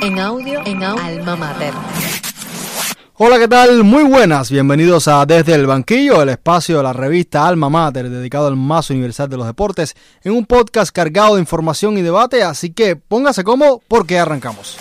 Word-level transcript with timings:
En 0.00 0.18
audio, 0.18 0.60
en 0.64 0.82
audio, 0.82 1.04
alma 1.04 1.36
mater. 1.36 1.74
Hola, 3.16 3.38
¿qué 3.38 3.48
tal? 3.48 3.84
Muy 3.84 4.04
buenas, 4.04 4.50
bienvenidos 4.50 5.08
a 5.08 5.26
Desde 5.26 5.56
el 5.56 5.66
Banquillo, 5.66 6.22
el 6.22 6.30
espacio 6.30 6.78
de 6.78 6.84
la 6.84 6.94
revista 6.94 7.46
Alma 7.46 7.68
Mater 7.68 8.08
dedicado 8.08 8.46
al 8.46 8.56
más 8.56 8.88
universal 8.88 9.28
de 9.28 9.36
los 9.36 9.46
deportes, 9.46 9.94
en 10.24 10.32
un 10.32 10.46
podcast 10.46 10.90
cargado 10.90 11.34
de 11.34 11.42
información 11.42 11.98
y 11.98 12.02
debate, 12.02 12.42
así 12.42 12.72
que 12.72 12.96
póngase 12.96 13.44
cómodo 13.44 13.82
porque 13.86 14.18
arrancamos. 14.18 14.78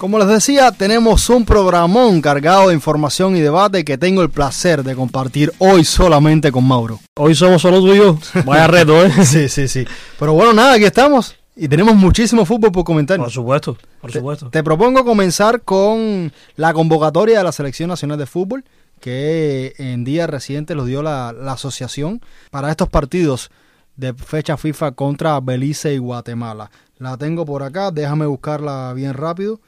Como 0.00 0.18
les 0.18 0.28
decía, 0.28 0.72
tenemos 0.72 1.28
un 1.28 1.44
programón 1.44 2.22
cargado 2.22 2.68
de 2.68 2.74
información 2.74 3.36
y 3.36 3.40
debate 3.40 3.84
que 3.84 3.98
tengo 3.98 4.22
el 4.22 4.30
placer 4.30 4.82
de 4.82 4.94
compartir 4.96 5.52
hoy 5.58 5.84
solamente 5.84 6.50
con 6.50 6.66
Mauro. 6.66 7.00
Hoy 7.18 7.34
somos 7.34 7.60
solo 7.60 7.80
tú 7.80 7.92
y 7.92 7.98
yo. 7.98 8.18
Vaya 8.46 8.66
reto, 8.66 9.04
¿eh? 9.04 9.12
Sí, 9.26 9.50
sí, 9.50 9.68
sí. 9.68 9.84
Pero 10.18 10.32
bueno, 10.32 10.54
nada, 10.54 10.72
aquí 10.72 10.84
estamos. 10.84 11.36
Y 11.54 11.68
tenemos 11.68 11.94
muchísimo 11.96 12.46
fútbol 12.46 12.72
por 12.72 12.82
comentar. 12.84 13.18
Por 13.18 13.30
supuesto, 13.30 13.76
por 14.00 14.10
Te- 14.10 14.20
supuesto. 14.20 14.48
Te, 14.48 14.62
propongo 14.64 15.04
comenzar 15.04 15.60
con 15.60 16.32
la 16.56 16.72
convocatoria 16.72 17.36
de 17.36 17.44
la 17.44 17.52
Selección 17.52 17.90
Nacional 17.90 18.16
de 18.16 18.24
Fútbol, 18.24 18.64
que 19.00 19.74
en 19.76 20.04
días 20.04 20.30
recientes 20.30 20.74
lo 20.78 20.86
dio 20.86 21.02
la, 21.02 21.34
la 21.34 21.52
asociación 21.52 22.22
para 22.50 22.70
estos 22.70 22.88
partidos 22.88 23.50
de 23.96 24.14
fecha 24.14 24.56
FIFA 24.56 24.92
contra 24.92 25.38
Belice 25.40 25.92
y 25.92 25.98
Guatemala. 25.98 26.70
La 26.96 27.18
tengo 27.18 27.44
por 27.44 27.62
acá, 27.62 27.90
déjame 27.90 28.24
buscarla 28.24 28.94
bien 28.94 29.12
rápido. 29.12 29.60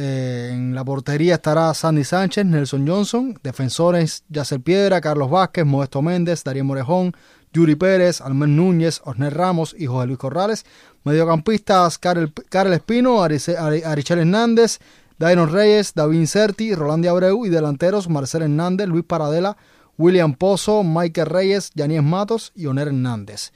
Eh, 0.00 0.50
en 0.52 0.76
la 0.76 0.84
portería 0.84 1.34
estará 1.34 1.74
Sandy 1.74 2.04
Sánchez, 2.04 2.46
Nelson 2.46 2.86
Johnson, 2.86 3.36
defensores 3.42 4.22
Yacer 4.28 4.60
Piedra, 4.60 5.00
Carlos 5.00 5.28
Vázquez, 5.28 5.64
Modesto 5.66 6.02
Méndez, 6.02 6.44
Darío 6.44 6.64
Morejón, 6.64 7.16
Yuri 7.52 7.74
Pérez, 7.74 8.20
Almen 8.20 8.54
Núñez, 8.54 9.00
Osner 9.04 9.34
Ramos 9.34 9.74
y 9.76 9.86
José 9.86 10.06
Luis 10.06 10.18
Corrales. 10.18 10.64
Mediocampistas 11.02 11.98
Karel, 11.98 12.32
Karel 12.48 12.74
Espino, 12.74 13.24
Arichel 13.24 14.18
Hernández, 14.18 14.78
Dairon 15.18 15.50
Reyes, 15.50 15.94
David 15.94 16.20
Incerti, 16.20 16.76
Rolandi 16.76 17.08
Abreu 17.08 17.44
y 17.44 17.48
delanteros 17.48 18.08
Marcel 18.08 18.42
Hernández, 18.42 18.86
Luis 18.86 19.04
Paradela, 19.04 19.56
William 19.96 20.32
Pozo, 20.32 20.84
Michael 20.84 21.26
Reyes, 21.26 21.72
Yaníes 21.74 22.04
Matos 22.04 22.52
y 22.54 22.66
Oner 22.66 22.86
Hernández. 22.86 23.50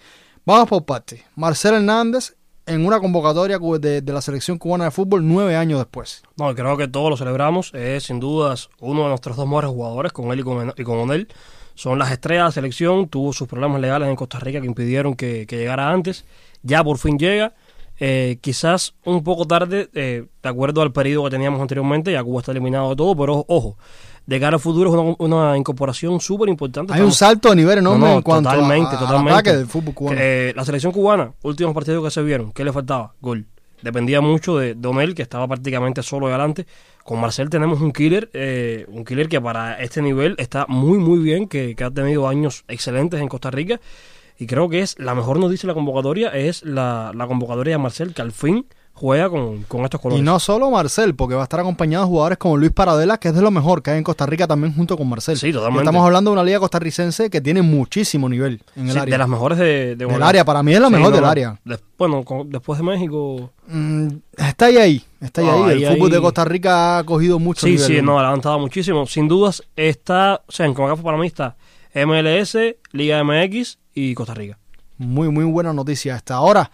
Vamos 0.45 0.69
por 0.69 0.85
parte. 0.85 1.25
Marcel 1.37 1.75
Hernández 1.75 2.35
en 2.67 2.87
una 2.87 3.01
convocatoria 3.01 3.59
de, 3.59 4.01
de 4.01 4.13
la 4.13 4.21
selección 4.21 4.59
cubana 4.59 4.85
de 4.85 4.91
fútbol 4.91 5.27
nueve 5.27 5.57
años 5.57 5.79
después. 5.79 6.23
No, 6.37 6.55
creo 6.55 6.77
que 6.77 6.89
todos 6.89 7.11
lo 7.11 7.17
celebramos. 7.17 7.73
Es 7.75 8.05
sin 8.05 8.21
dudas 8.21 8.71
uno 8.81 9.03
de 9.03 9.09
nuestros 9.09 9.37
dos 9.37 9.47
mejores 9.47 9.71
jugadores, 9.71 10.13
con 10.13 10.31
él 10.33 10.41
y 10.41 10.43
con, 10.43 10.73
y 10.77 10.83
con. 10.85 11.29
Son 11.75 11.99
las 11.99 12.13
estrellas 12.13 12.43
de 12.43 12.49
la 12.49 12.53
selección. 12.53 13.09
Tuvo 13.09 13.33
sus 13.33 13.49
problemas 13.49 13.81
legales 13.81 14.09
en 14.09 14.17
Costa 14.17 14.39
Rica 14.39 14.61
que 14.61 14.67
impidieron 14.67 15.15
que, 15.15 15.47
que 15.47 15.57
llegara 15.57 15.91
antes. 15.91 16.25
Ya 16.63 16.85
por 16.85 16.99
fin 16.99 17.19
llega. 17.19 17.55
Eh, 17.99 18.39
quizás 18.41 18.95
un 19.05 19.23
poco 19.23 19.47
tarde, 19.47 19.89
eh, 19.95 20.27
de 20.43 20.49
acuerdo 20.49 20.83
al 20.83 20.93
periodo 20.93 21.25
que 21.25 21.31
teníamos 21.31 21.61
anteriormente. 21.61 22.13
Ya 22.13 22.23
Cuba 22.25 22.41
está 22.41 22.53
eliminado 22.53 22.91
de 22.91 22.97
todo, 22.97 23.17
pero 23.17 23.45
ojo, 23.49 23.77
de 24.27 24.41
cara 24.41 24.55
al 24.57 24.61
futuro 24.61 24.91
es 24.91 25.17
una, 25.19 25.37
una 25.49 25.57
incorporación 25.59 26.21
súper 26.21 26.49
importante. 26.49 26.93
Hay 26.93 27.01
un 27.01 27.13
salto 27.13 27.51
de 27.51 27.57
nivel 27.57 27.79
enorme 27.79 28.01
No, 28.01 28.07
no, 28.13 28.17
en 28.19 28.23
cuanto 28.23 28.49
a- 28.49 28.55
totalmente, 28.55 28.97
a- 28.97 28.99
totalmente. 28.99 29.33
ataque 29.33 29.53
del 29.57 29.67
fútbol 29.67 29.95
cubano. 29.95 30.19
Eh, 30.21 30.53
la 30.57 30.65
selección 30.65 30.93
cubana, 30.93 31.33
últimos 31.43 31.75
partidos 31.75 32.05
que 32.05 32.11
se 32.11 32.23
vieron, 32.23 32.53
¿qué 32.53 32.65
le 32.65 32.73
faltaba? 32.73 33.15
Gol. 33.21 33.47
Dependía 33.83 34.21
mucho 34.21 34.59
de 34.59 34.75
Donel, 34.75 35.15
que 35.17 35.23
estaba 35.23 35.49
prácticamente 35.49 36.05
solo 36.05 36.29
adelante. 36.29 36.67
Con 37.03 37.21
Marcel 37.21 37.51
tenemos 37.51 37.81
un 37.81 37.91
killer, 37.93 38.31
eh, 38.33 38.87
un 38.89 39.05
killer 39.05 39.29
que 39.29 39.41
para 39.41 39.81
este 39.83 40.01
nivel 40.03 40.37
está 40.39 40.67
muy, 40.69 40.99
muy 40.99 41.19
bien, 41.19 41.49
que, 41.49 41.75
que 41.75 41.83
ha 41.83 41.91
tenido 41.91 42.29
años 42.29 42.65
excelentes 42.69 43.21
en 43.21 43.27
Costa 43.27 43.51
Rica. 43.51 43.81
Y 44.39 44.47
creo 44.47 44.69
que 44.69 44.81
es 44.83 44.97
la 45.01 45.17
mejor 45.17 45.41
noticia 45.41 45.67
de 45.67 45.73
la 45.73 45.75
convocatoria, 45.75 46.29
es 46.29 46.63
la, 46.63 47.11
la 47.13 47.27
convocatoria 47.27 47.75
de 47.75 47.79
Marcel, 47.79 48.15
que 48.15 48.23
al 48.23 48.31
fin 48.31 48.67
juega 48.95 49.29
con, 49.31 49.63
con 49.65 49.83
estos 49.85 50.01
colores. 50.01 50.21
Y 50.21 50.25
no 50.25 50.39
solo 50.39 50.71
Marcel, 50.71 51.15
porque 51.15 51.35
va 51.35 51.41
a 51.41 51.45
estar 51.45 51.59
acompañado 51.61 52.05
de 52.05 52.09
jugadores 52.11 52.39
como 52.39 52.57
Luis 52.57 52.71
Paradela, 52.73 53.19
que 53.19 53.29
es 53.29 53.35
de 53.35 53.43
lo 53.43 53.51
mejor 53.51 53.83
que 53.83 53.91
hay 53.91 53.99
en 53.99 54.05
Costa 54.05 54.27
Rica 54.27 54.47
también 54.47 54.75
junto 54.75 54.97
con 54.97 55.09
Marcel. 55.09 55.37
Sí, 55.39 55.53
totalmente. 55.53 55.83
Estamos 55.83 56.05
hablando 56.07 56.31
de 56.31 56.35
una 56.35 56.45
liga 56.45 56.61
costarricense 56.61 57.29
que 57.31 57.41
tiene 57.41 57.63
muchísimo 57.63 58.29
nivel 58.29 58.63
en 58.77 58.87
el 58.87 58.93
Sí, 58.93 58.99
área. 58.99 59.15
de 59.15 59.19
las 59.19 59.29
mejores 59.29 59.59
de, 59.59 59.97
de 59.97 60.07
Del 60.07 60.23
área, 60.23 60.45
para 60.45 60.63
mí 60.63 60.73
es 60.75 60.81
la 60.81 60.87
Sí, 60.89 60.93
mejor 60.95 61.11
no, 61.11 61.17
del 61.17 61.25
área. 61.25 61.59
Bueno, 61.99 62.25
con- 62.25 62.49
después 62.51 62.79
de 62.79 62.85
México, 62.85 63.51
Mm, 63.67 64.09
está 64.37 64.67
ahí, 64.67 64.77
ahí, 64.77 65.05
está 65.21 65.41
ahí. 65.41 65.47
Ah, 65.49 65.55
ahí. 65.55 65.73
ahí, 65.77 65.85
El 65.85 65.97
fútbol 65.97 66.11
de 66.11 66.21
Costa 66.21 66.45
Rica 66.45 66.99
ha 66.99 67.05
cogido 67.05 67.39
mucho 67.39 67.65
Sí, 67.67 67.73
nivel. 67.73 67.87
sí, 67.87 68.03
no, 68.03 68.19
ha 68.19 68.23
levantado 68.23 68.59
muchísimo. 68.59 69.07
Sin 69.07 69.29
dudas, 69.29 69.63
está, 69.77 70.43
o 70.47 70.53
sea, 70.53 70.67
en 70.67 70.75
Comacafo 70.75 71.03
para 71.03 71.17
mí 71.17 71.27
está 71.27 71.57
MLS, 71.95 72.77
Liga 72.93 73.23
MX 73.25 73.79
y 73.95 74.15
Costa 74.15 74.35
Rica. 74.35 74.59
Muy, 74.99 75.29
muy 75.31 75.45
buena 75.45 75.73
noticia 75.73 76.17
esta. 76.17 76.35
Ahora, 76.35 76.71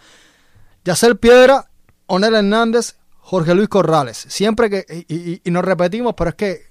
Yacer 0.83 1.17
Piedra, 1.17 1.68
Onel 2.09 2.35
Hernández, 2.35 2.97
Jorge 3.19 3.53
Luis 3.53 3.69
Corrales. 3.69 4.17
Siempre 4.17 4.69
que, 4.69 5.05
y, 5.07 5.49
nos 5.51 5.63
repetimos, 5.63 6.15
pero 6.17 6.31
es 6.31 6.35
que 6.35 6.61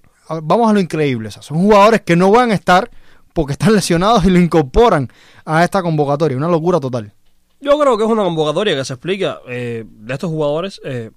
vamos 0.43 0.69
a 0.69 0.73
lo 0.73 0.81
increíble. 0.81 1.31
son 1.31 1.59
jugadores 1.59 2.03
que 2.03 2.17
no 2.17 2.31
van 2.31 2.51
a 2.51 2.55
estar 2.55 2.91
porque 3.33 3.53
están 3.53 3.73
lesionados 3.75 4.25
y 4.25 4.31
lo 4.31 4.41
incorporan 4.41 5.09
a 5.45 5.63
esta 5.63 5.81
convocatoria. 5.81 6.37
Una 6.37 6.49
locura 6.49 6.81
total. 6.81 7.13
Yo 7.61 7.79
creo 7.79 7.97
que 7.97 8.05
es 8.05 8.11
una 8.11 8.25
convocatoria 8.25 8.75
que 8.75 8.85
se 8.85 8.95
explica 8.95 9.39
eh, 9.49 9.85
de 9.87 10.13
estos 10.13 10.29
jugadores 10.29 10.81
eh, 10.85 11.13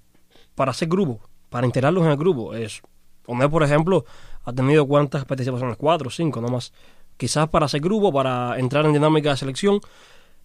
para 0.54 0.70
hacer 0.70 0.88
grupo, 0.88 1.20
para 1.50 1.66
integrarlos 1.66 2.04
en 2.04 2.12
el 2.12 2.16
grupo. 2.16 2.54
Es, 2.54 2.80
Onel, 3.26 3.50
por 3.50 3.64
ejemplo, 3.64 4.04
ha 4.44 4.52
tenido 4.52 4.86
cuántas 4.86 5.24
participaciones, 5.24 5.76
cuatro, 5.76 6.10
cinco, 6.10 6.40
no 6.40 6.48
más. 6.48 6.72
Quizás 7.16 7.48
para 7.48 7.66
hacer 7.66 7.80
grupo, 7.80 8.12
para 8.12 8.56
entrar 8.58 8.86
en 8.86 8.92
dinámica 8.92 9.30
de 9.30 9.36
selección, 9.36 9.80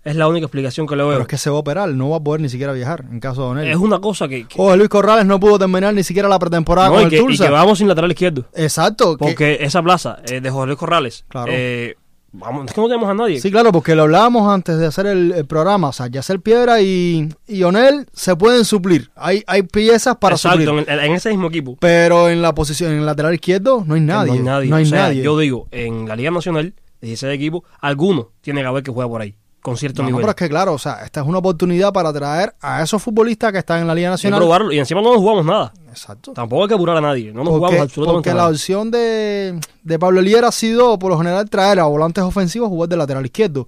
es 0.09 0.15
la 0.15 0.27
única 0.27 0.45
explicación 0.45 0.87
que 0.87 0.95
le 0.95 1.03
veo. 1.03 1.11
Pero 1.11 1.21
es 1.23 1.27
que 1.27 1.37
se 1.37 1.49
va 1.49 1.57
a 1.57 1.59
operar, 1.59 1.89
no 1.89 2.09
va 2.09 2.17
a 2.17 2.19
poder 2.19 2.41
ni 2.41 2.49
siquiera 2.49 2.73
viajar 2.73 3.05
en 3.11 3.19
caso 3.19 3.43
de 3.43 3.47
Onel. 3.49 3.67
Es 3.67 3.77
una 3.77 3.99
cosa 3.99 4.27
que, 4.27 4.45
que- 4.47 4.75
Luis 4.77 4.89
Corrales 4.89 5.25
no 5.25 5.39
pudo 5.39 5.59
terminar 5.59 5.93
ni 5.93 6.03
siquiera 6.03 6.27
la 6.29 6.39
pretemporada 6.39 6.87
no, 6.89 6.93
con 6.95 7.01
y, 7.01 7.05
el 7.05 7.09
que, 7.11 7.17
y 7.17 7.19
Tulsa. 7.19 7.45
que 7.45 7.51
vamos 7.51 7.77
sin 7.77 7.87
lateral 7.87 8.11
izquierdo. 8.11 8.45
Exacto. 8.55 9.17
que- 9.17 9.25
Porque 9.25 9.57
esa 9.61 9.81
plaza 9.83 10.19
eh, 10.25 10.41
de 10.41 10.49
Jorge 10.49 10.67
Luis 10.67 10.79
Corrales, 10.79 11.25
Claro. 11.29 11.51
eh, 11.53 11.95
vamos, 12.31 12.67
es 12.67 12.73
que 12.73 12.81
no 12.81 12.87
tenemos 12.87 13.09
a 13.09 13.13
nadie. 13.13 13.39
Sí, 13.41 13.49
claro, 13.51 13.71
porque 13.71 13.95
lo 13.95 14.03
hablábamos 14.03 14.47
antes 14.53 14.77
de 14.77 14.85
hacer 14.85 15.07
el, 15.07 15.31
el 15.31 15.45
programa. 15.45 15.89
O 15.89 15.93
sea, 15.93 16.07
Yacer 16.07 16.39
Piedra 16.39 16.79
y, 16.81 17.29
y 17.47 17.63
Onel 17.63 18.05
se 18.13 18.35
pueden 18.35 18.63
suplir. 18.65 19.09
Hay, 19.15 19.43
hay 19.47 19.63
piezas 19.63 20.17
para 20.17 20.35
Exacto, 20.35 20.63
suplir. 20.63 20.85
en, 20.89 20.99
en 20.99 21.11
ese 21.13 21.29
mismo 21.29 21.47
equipo. 21.47 21.77
Pero 21.79 22.29
en 22.29 22.41
la 22.41 22.53
posición, 22.53 22.91
en 22.91 22.99
el 22.99 23.05
lateral 23.05 23.33
izquierdo, 23.33 23.83
no 23.85 23.95
hay 23.95 24.01
nadie. 24.01 24.31
No 24.31 24.37
hay 24.37 24.43
nadie. 24.43 24.69
No 24.69 24.75
hay 24.75 24.83
O 24.83 24.87
sea, 24.87 24.99
nadie. 25.03 25.23
Yo 25.23 25.37
digo, 25.37 25.67
en 25.71 26.07
la 26.07 26.15
Liga 26.15 26.31
Nacional, 26.31 26.73
de 27.01 27.13
ese 27.13 27.31
equipo, 27.33 27.63
alguno 27.79 28.29
tiene 28.41 28.61
que 28.61 28.67
haber 28.67 28.83
que 28.83 28.91
juega 28.91 29.07
por 29.09 29.21
ahí, 29.21 29.35
con 29.67 29.75
cierto 29.77 30.01
No, 30.01 30.05
no, 30.05 30.09
nivel. 30.11 30.21
pero 30.21 30.29
es 30.31 30.35
que 30.37 30.47
claro, 30.49 30.73
o 30.73 30.77
sea, 30.77 31.03
esta 31.03 31.19
es 31.21 31.27
una 31.27 31.39
oportunidad 31.39 31.91
para 31.91 32.13
traer 32.13 32.53
a 32.61 32.81
esos 32.81 33.03
futbolistas 33.03 33.51
que 33.51 33.57
están 33.57 33.81
en 33.81 33.87
la 33.87 33.93
Liga 33.93 34.09
Nacional. 34.09 34.39
probarlo. 34.39 34.71
Y 34.71 34.79
encima 34.79 35.01
no 35.01 35.09
nos 35.09 35.17
jugamos 35.17 35.45
nada. 35.45 35.73
Exacto. 35.89 36.31
Tampoco 36.31 36.61
hay 36.63 36.67
que 36.69 36.73
apurar 36.75 36.95
a 36.97 37.01
nadie. 37.01 37.33
No 37.33 37.43
nos 37.43 37.49
Porque, 37.49 37.57
jugamos 37.57 37.79
absolutamente 37.81 38.17
porque 38.17 38.29
la 38.29 38.35
nada. 38.43 38.49
opción 38.49 38.91
de, 38.91 39.59
de 39.83 39.99
Pablo 39.99 40.21
Elier 40.21 40.45
ha 40.45 40.51
sido, 40.53 40.97
por 40.97 41.11
lo 41.11 41.17
general, 41.17 41.49
traer 41.49 41.79
a 41.81 41.85
volantes 41.85 42.23
ofensivos 42.23 42.69
jugar 42.69 42.87
de 42.87 42.95
lateral 42.97 43.25
izquierdo. 43.25 43.67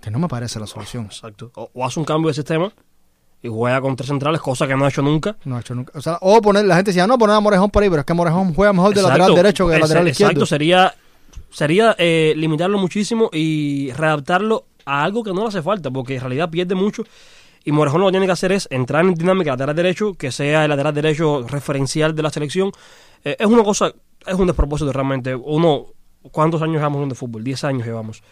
Que 0.00 0.10
no 0.10 0.18
me 0.18 0.26
parece 0.26 0.58
la 0.58 0.66
solución. 0.66 1.04
Exacto. 1.04 1.52
O, 1.54 1.70
o 1.72 1.84
hace 1.84 2.00
un 2.00 2.04
cambio 2.06 2.28
de 2.28 2.34
sistema 2.34 2.72
y 3.42 3.48
juega 3.48 3.80
con 3.80 3.94
tres 3.94 4.08
centrales, 4.08 4.40
cosa 4.40 4.66
que 4.66 4.74
no 4.74 4.84
ha 4.84 4.88
hecho 4.88 5.02
nunca. 5.02 5.36
No 5.44 5.56
ha 5.56 5.60
hecho 5.60 5.74
nunca. 5.76 5.92
O 5.96 6.02
sea, 6.02 6.18
o 6.22 6.40
poner, 6.42 6.64
la 6.64 6.74
gente 6.74 6.90
decía, 6.90 7.06
no, 7.06 7.16
poner 7.18 7.36
a 7.36 7.40
Morejón 7.40 7.70
por 7.70 7.82
ahí, 7.84 7.88
pero 7.88 8.00
es 8.00 8.06
que 8.06 8.14
Morejón 8.14 8.52
juega 8.54 8.72
mejor 8.72 8.92
de 8.94 9.00
Exacto. 9.00 9.18
lateral 9.18 9.36
derecho 9.36 9.66
que 9.68 9.74
de 9.74 9.78
lateral 9.78 10.08
izquierdo. 10.08 10.30
Exacto, 10.32 10.46
sería, 10.46 10.94
sería 11.50 11.94
eh, 11.98 12.32
limitarlo 12.36 12.78
muchísimo 12.78 13.30
y 13.32 13.92
readaptarlo 13.92 14.64
a 14.86 15.04
algo 15.04 15.22
que 15.22 15.32
no 15.34 15.42
le 15.42 15.48
hace 15.48 15.60
falta, 15.62 15.90
porque 15.90 16.14
en 16.14 16.20
realidad 16.20 16.48
pierde 16.48 16.74
mucho. 16.74 17.02
Y 17.64 17.72
Morejón 17.72 18.00
lo 18.00 18.06
que 18.06 18.12
tiene 18.12 18.26
que 18.26 18.32
hacer 18.32 18.52
es 18.52 18.68
entrar 18.70 19.04
en 19.04 19.14
dinámica 19.14 19.50
lateral 19.50 19.74
derecho, 19.76 20.14
que 20.14 20.30
sea 20.32 20.64
el 20.64 20.70
lateral 20.70 20.94
derecho 20.94 21.44
referencial 21.48 22.14
de 22.14 22.22
la 22.22 22.30
selección. 22.30 22.70
Eh, 23.24 23.36
es 23.38 23.46
una 23.46 23.64
cosa, 23.64 23.92
es 24.24 24.34
un 24.34 24.46
despropósito 24.46 24.92
realmente. 24.92 25.34
Uno, 25.34 25.86
¿cuántos 26.30 26.62
años 26.62 26.76
llevamos 26.76 26.96
jugando 26.98 27.14
fútbol? 27.16 27.42
Diez 27.42 27.64
años 27.64 27.84
llevamos, 27.84 28.22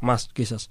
más 0.00 0.28
quizás. 0.32 0.70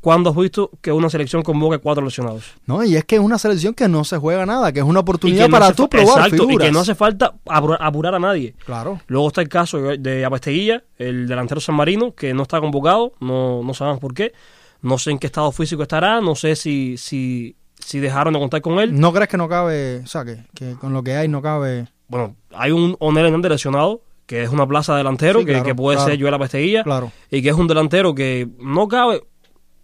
¿Cuándo 0.00 0.30
has 0.30 0.36
visto 0.36 0.70
que 0.80 0.92
una 0.92 1.10
selección 1.10 1.42
convoque 1.42 1.76
cuatro 1.78 2.02
lesionados? 2.02 2.54
No, 2.64 2.82
y 2.84 2.96
es 2.96 3.04
que 3.04 3.16
es 3.16 3.20
una 3.20 3.36
selección 3.36 3.74
que 3.74 3.86
no 3.86 4.02
se 4.04 4.16
juega 4.16 4.46
nada, 4.46 4.72
que 4.72 4.78
es 4.78 4.84
una 4.86 5.00
oportunidad 5.00 5.46
no 5.46 5.50
para 5.52 5.66
hace 5.66 5.74
tú 5.74 5.90
probar 5.90 6.06
exacto, 6.26 6.46
figuras. 6.46 6.54
y 6.54 6.68
que 6.68 6.72
no 6.72 6.80
hace 6.80 6.94
falta 6.94 7.34
apurar, 7.46 8.14
a 8.14 8.18
nadie. 8.18 8.54
Claro. 8.64 8.98
Luego 9.08 9.28
está 9.28 9.42
el 9.42 9.50
caso 9.50 9.76
de- 9.78 9.98
de 9.98 10.24
Apasteguilla, 10.24 10.84
el 10.96 11.26
delantero 11.28 11.60
San 11.60 11.74
Marino, 11.74 12.14
que 12.14 12.32
no 12.32 12.44
está 12.44 12.60
convocado, 12.60 13.12
no, 13.20 13.62
no 13.62 13.74
sabemos 13.74 14.00
por 14.00 14.14
qué. 14.14 14.32
No 14.82 14.98
sé 14.98 15.10
en 15.10 15.18
qué 15.18 15.26
estado 15.26 15.50
físico 15.52 15.82
estará, 15.82 16.20
no 16.20 16.34
sé 16.34 16.56
si, 16.56 16.96
si, 16.96 17.56
si 17.78 17.98
dejaron 18.00 18.32
de 18.34 18.40
contar 18.40 18.60
con 18.62 18.78
él. 18.78 18.98
¿No 18.98 19.12
crees 19.12 19.28
que 19.28 19.36
no 19.36 19.48
cabe, 19.48 20.00
o 20.02 20.06
sea, 20.06 20.24
que, 20.24 20.44
que 20.54 20.74
con 20.74 20.92
lo 20.92 21.02
que 21.02 21.14
hay 21.14 21.28
no 21.28 21.42
cabe? 21.42 21.88
Bueno, 22.08 22.34
hay 22.52 22.70
un 22.72 22.96
Onel 22.98 23.26
Hernández 23.26 23.50
lesionado, 23.50 24.02
que 24.26 24.42
es 24.42 24.50
una 24.50 24.66
plaza 24.66 24.96
delantero, 24.96 25.40
Sí, 25.40 25.46
que, 25.46 25.52
claro, 25.52 25.66
que 25.66 25.74
puede 25.74 25.96
claro. 25.96 26.10
ser 26.10 26.20
Joel 26.20 26.34
Apasteguilla, 26.34 26.82
Claro. 26.84 27.12
y 27.30 27.42
que 27.42 27.48
es 27.50 27.54
un 27.54 27.66
delantero 27.68 28.14
que 28.14 28.48
no 28.58 28.88
cabe. 28.88 29.22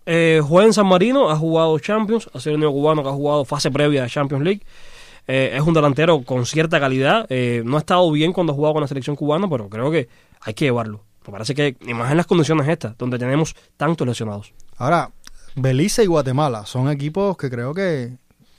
Eh, 0.07 0.41
juega 0.47 0.67
en 0.69 0.73
San 0.73 0.87
Marino, 0.87 1.31
ha 1.31 1.37
jugado 1.37 1.79
Champions, 1.81 2.31
ha 2.33 2.39
sido 2.41 2.55
el 2.55 2.63
único 2.63 2.73
cubano 2.73 3.03
que 3.03 3.09
ha 3.09 3.13
jugado 3.13 3.45
fase 3.45 3.71
previa 3.73 4.03
de 4.05 4.09
Champions 4.09 4.45
League. 4.45 4.63
eh, 5.29 5.51
es 5.57 5.61
un 5.63 5.75
delantero 5.75 6.23
con 6.23 6.47
cierta 6.47 6.79
calidad. 6.79 7.27
eh, 7.29 7.63
no 7.65 7.77
ha 7.77 7.81
estado 7.81 8.09
bien 8.13 8.33
cuando 8.33 8.53
ha 8.53 8.57
jugado 8.57 8.75
con 8.75 8.83
la 8.83 8.87
selección 8.89 9.17
cubana, 9.17 9.49
pero 9.51 9.69
creo 9.69 9.91
que 9.91 10.09
hay 10.41 10.55
que 10.55 10.67
llevarlo. 10.67 11.03
Me 11.27 11.33
parece 11.33 11.55
que, 11.57 11.77
más 11.93 12.13
en 12.13 12.17
las 12.17 12.27
condiciones 12.27 12.69
estas, 12.69 12.97
donde 12.97 13.19
tenemos 13.19 13.57
tantos 13.77 14.07
lesionados. 14.07 14.53
Ahora, 14.79 15.11
Belice 15.55 16.05
y 16.05 16.07
Guatemala 16.07 16.67
son 16.67 16.91
equipos 16.91 17.37
que 17.37 17.49
creo 17.51 17.73
que, 17.73 18.17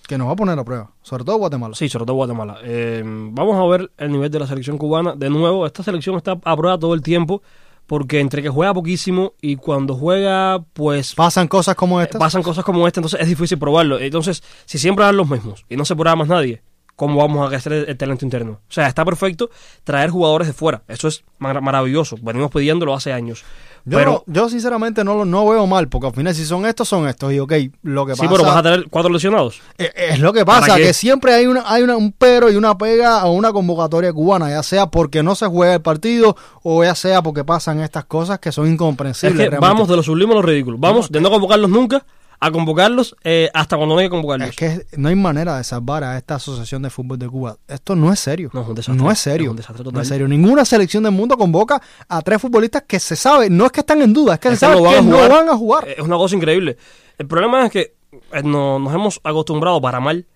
que 0.07 0.17
nos 0.17 0.27
va 0.27 0.31
a 0.33 0.35
poner 0.35 0.57
a 0.57 0.63
prueba. 0.63 0.91
Sobre 1.01 1.23
todo 1.23 1.37
Guatemala. 1.37 1.75
Sí, 1.75 1.89
sobre 1.89 2.05
todo 2.05 2.15
Guatemala. 2.15 2.57
Eh, 2.63 3.03
vamos 3.05 3.55
a 3.55 3.65
ver 3.77 3.91
el 3.97 4.11
nivel 4.11 4.31
de 4.31 4.39
la 4.39 4.47
selección 4.47 4.77
cubana. 4.77 5.13
De 5.15 5.29
nuevo, 5.29 5.65
esta 5.65 5.83
selección 5.83 6.15
está 6.17 6.37
a 6.43 6.57
prueba 6.57 6.77
todo 6.77 6.93
el 6.93 7.01
tiempo, 7.01 7.41
porque 7.85 8.19
entre 8.19 8.41
que 8.41 8.49
juega 8.49 8.73
poquísimo 8.73 9.33
y 9.41 9.55
cuando 9.57 9.95
juega, 9.95 10.63
pues 10.73 11.13
Pasan 11.15 11.47
cosas 11.47 11.75
como 11.75 12.01
estas. 12.01 12.19
pasan 12.19 12.41
cosas 12.43 12.65
como 12.65 12.85
esta, 12.87 12.99
entonces 12.99 13.19
es 13.21 13.27
difícil 13.27 13.57
probarlo. 13.59 13.99
Entonces, 13.99 14.43
si 14.65 14.77
siempre 14.77 15.05
dan 15.05 15.17
los 15.17 15.29
mismos 15.29 15.65
y 15.69 15.77
no 15.77 15.85
se 15.85 15.95
prueba 15.95 16.15
más 16.15 16.27
nadie, 16.27 16.61
¿cómo 16.95 17.17
vamos 17.19 17.45
a 17.45 17.49
crecer 17.49 17.71
el, 17.73 17.95
talento 17.95 18.25
interno? 18.25 18.53
O 18.67 18.71
sea, 18.71 18.87
está 18.87 19.05
perfecto 19.05 19.49
traer 19.83 20.09
jugadores 20.09 20.47
de 20.47 20.53
fuera. 20.53 20.81
Eso 20.87 21.07
es 21.07 21.23
mar- 21.37 21.61
maravilloso. 21.61 22.17
Venimos 22.21 22.51
pidiéndolo 22.51 22.93
hace 22.93 23.13
años. 23.13 23.45
Yo, 23.89 23.97
pero, 23.97 24.23
no- 24.27 24.33
yo 24.33 24.49
sinceramente 24.49 25.03
no 25.05 25.15
lo 25.15 25.23
no 25.23 25.47
veo 25.47 25.65
mal, 25.65 25.87
porque 25.87 26.07
al 26.07 26.13
final 26.13 26.35
si 26.35 26.43
son 26.45 26.65
estos, 26.65 26.89
son 26.89 27.07
estos. 27.07 27.31
Y 27.31 27.39
ok, 27.39 27.53
lo 27.83 28.05
que 28.05 28.15
sí, 28.15 28.19
pasa 28.21 28.31
pero 28.33 28.43
vas 28.43 28.57
a 28.57 28.63
tener 28.63 28.87
cuatro 28.89 29.11
lesionados. 29.11 29.61
es, 29.77 29.91
es 29.95 30.19
lo 30.19 30.33
que 30.33 30.43
pasa, 30.45 30.75
que 30.75 30.93
siempre 30.93 31.33
hay, 31.33 31.47
una, 31.47 31.63
hay 31.65 31.83
una- 31.83 31.95
un 31.95 32.11
pero 32.11 32.51
y 32.51 32.55
una 32.55 32.77
pega 32.77 33.21
a 33.21 33.27
una 33.29 33.53
convocatoria 33.53 34.11
cubana, 34.11 34.49
ya 34.49 34.61
sea 34.61 34.87
porque 34.87 35.23
no 35.23 35.35
se 35.35 35.45
juega 35.47 35.75
el 35.75 35.81
partido 35.81 36.35
o 36.63 36.83
ya 36.83 36.95
sea 36.95 37.21
porque 37.21 37.43
pasan 37.45 37.79
estas 37.79 38.03
cosas 38.05 38.39
que 38.39 38.51
son 38.51 38.65
Es 38.67 38.73
incomprensibles. 38.73 39.37
que 39.37 39.49
realmente. 39.49 39.65
vamos 39.67 39.87
de 39.87 39.95
lo 39.95 40.03
sublime 40.03 40.33
a 40.33 40.35
lo 40.35 40.41
ridículo. 40.41 40.77
Vamos 40.77 41.09
de 41.09 41.21
no 41.21 41.29
convocarlos 41.29 41.69
nunca 41.69 42.05
a 42.39 42.51
convocarlos 42.51 43.15
eh, 43.23 43.49
hasta 43.53 43.77
cuando 43.77 43.95
no 43.95 43.99
hay 43.99 44.05
que 44.07 44.11
convocarlos. 44.11 44.49
Es 44.49 44.55
que 44.55 44.85
no 44.97 45.09
hay 45.09 45.15
manera 45.15 45.57
de 45.57 45.63
salvar 45.63 46.03
a 46.03 46.17
esta 46.17 46.35
asociación 46.35 46.83
de 46.83 46.89
fútbol 46.89 47.17
de 47.17 47.27
Cuba. 47.27 47.57
Esto 47.67 47.95
no 47.95 48.13
es 48.13 48.19
serio. 48.19 48.51
No, 48.53 48.61
es 48.61 48.67
un 48.67 48.75
desastre. 48.75 49.03
No 49.03 49.11
es 49.11 49.19
serio. 49.19 49.55
Es 49.57 49.69
un 49.69 49.93
no 49.93 50.01
es 50.01 50.07
serio. 50.07 50.27
Ninguna 50.27 50.63
selección 50.65 51.03
del 51.03 51.13
mundo 51.13 51.35
convoca 51.37 51.81
a 52.07 52.21
tres 52.21 52.39
futbolistas 52.41 52.83
que 52.87 52.99
se 52.99 53.15
sabe, 53.15 53.49
no 53.49 53.65
es 53.65 53.71
que 53.71 53.79
están 53.79 54.01
en 54.01 54.13
duda, 54.13 54.35
es 54.35 54.39
que 54.39 54.49
Es 54.49 54.59
se 54.59 54.65
que 54.67 54.71
sabe 54.73 54.81
no 54.81 54.89
que 54.91 55.01
no 55.01 55.29
van 55.29 55.49
a 55.49 55.57
jugar. 55.57 55.87
Es 55.87 55.99
una 55.99 56.17
cosa 56.17 56.35
increíble. 56.35 56.77
El 57.17 57.25
problema 57.27 57.65
es 57.65 57.71
que 57.71 57.95
eh, 58.31 58.43
no- 58.43 58.77
nos 58.79 58.93
hemos 58.93 59.19
acostumbrado 59.23 59.81
para 59.81 59.99
mal 59.99 60.27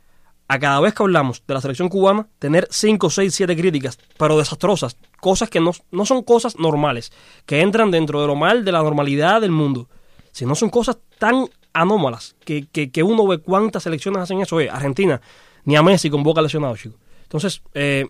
a 0.48 0.60
cada 0.60 0.80
vez 0.82 0.94
que 0.94 1.04
hablamos 1.04 1.44
de 1.48 1.54
la 1.54 1.62
selección 1.62 1.88
cubana 1.88 2.28
tener 2.40 2.68
5, 2.72 3.10
6, 3.10 3.34
7 3.34 3.56
críticas, 3.56 3.98
pero 4.18 4.38
desastrosas. 4.38 4.98
Cosas 5.22 5.50
que 5.50 5.60
no, 5.62 5.72
no 5.92 6.06
son 6.06 6.24
cosas 6.24 6.58
normales, 6.58 7.12
que 7.46 7.62
entran 7.62 7.90
dentro 7.92 8.20
de 8.22 8.28
lo 8.28 8.36
mal 8.36 8.66
de 8.66 8.72
la 8.74 8.82
normalidad 8.84 9.40
del 9.40 9.52
mundo. 9.52 9.88
Si 10.34 10.46
no 10.46 10.56
son 10.56 10.70
cosas 10.70 10.98
tan 11.20 11.48
anómalas 11.74 12.36
que, 12.46 12.68
que, 12.72 12.92
que 12.92 13.04
uno 13.04 13.26
ve 13.28 13.38
cuántas 13.40 13.84
selecciones 13.84 14.22
hacen 14.22 14.42
eso. 14.42 14.56
Oye, 14.58 14.70
Argentina, 14.70 15.22
ni 15.66 15.76
a 15.76 15.82
Messi 15.84 16.10
convoca 16.10 16.42
lesionado, 16.42 16.76
chicos. 16.76 17.00
Entonces, 17.24 17.62
eh, 17.74 18.08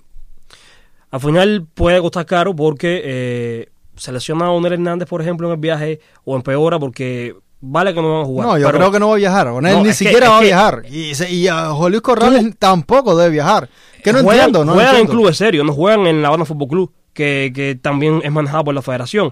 al 1.09 1.19
final 1.19 1.65
puede 1.73 1.99
costar 2.01 2.25
caro 2.25 2.55
porque 2.55 3.01
eh, 3.03 3.69
se 3.95 4.11
lesiona 4.11 4.45
a 4.45 4.51
Onel 4.51 4.73
Hernández, 4.73 5.07
por 5.07 5.21
ejemplo, 5.21 5.47
en 5.47 5.53
el 5.53 5.59
viaje 5.59 5.99
o 6.23 6.35
empeora 6.35 6.79
porque 6.79 7.35
vale 7.59 7.93
que 7.93 8.01
no 8.01 8.13
van 8.13 8.21
a 8.21 8.25
jugar. 8.25 8.47
No, 8.47 8.57
yo 8.57 8.65
pero- 8.67 8.77
creo 8.79 8.91
que 8.91 8.99
no 8.99 9.07
va 9.09 9.13
a 9.15 9.17
viajar. 9.17 9.47
Onel 9.49 9.73
No, 9.73 9.79
ni 9.83 9.89
que- 9.89 9.93
siquiera 9.93 10.29
va 10.29 10.37
a 10.39 10.41
viajar. 10.41 10.83
Y, 10.89 11.13
se- 11.15 11.29
y 11.31 11.47
a 11.47 11.69
José 11.71 11.89
Luis 11.91 12.01
Corrales 12.01 12.57
tampoco 12.57 13.15
debe 13.15 13.31
viajar. 13.31 13.69
Que 14.03 14.13
no 14.13 14.23
juegan, 14.23 14.47
entiendo, 14.47 14.65
no 14.65 14.73
juegan 14.73 14.95
en 14.95 15.01
entiendo. 15.01 15.19
clubes 15.21 15.37
serios, 15.37 15.65
no 15.65 15.73
juegan 15.73 16.07
en 16.07 16.21
la 16.21 16.29
Habana 16.29 16.45
Fútbol 16.45 16.67
Club, 16.69 16.93
que, 17.13 17.51
que 17.53 17.75
también 17.75 18.21
es 18.23 18.31
manejado 18.31 18.63
por 18.63 18.73
la 18.73 18.81
federación. 18.81 19.31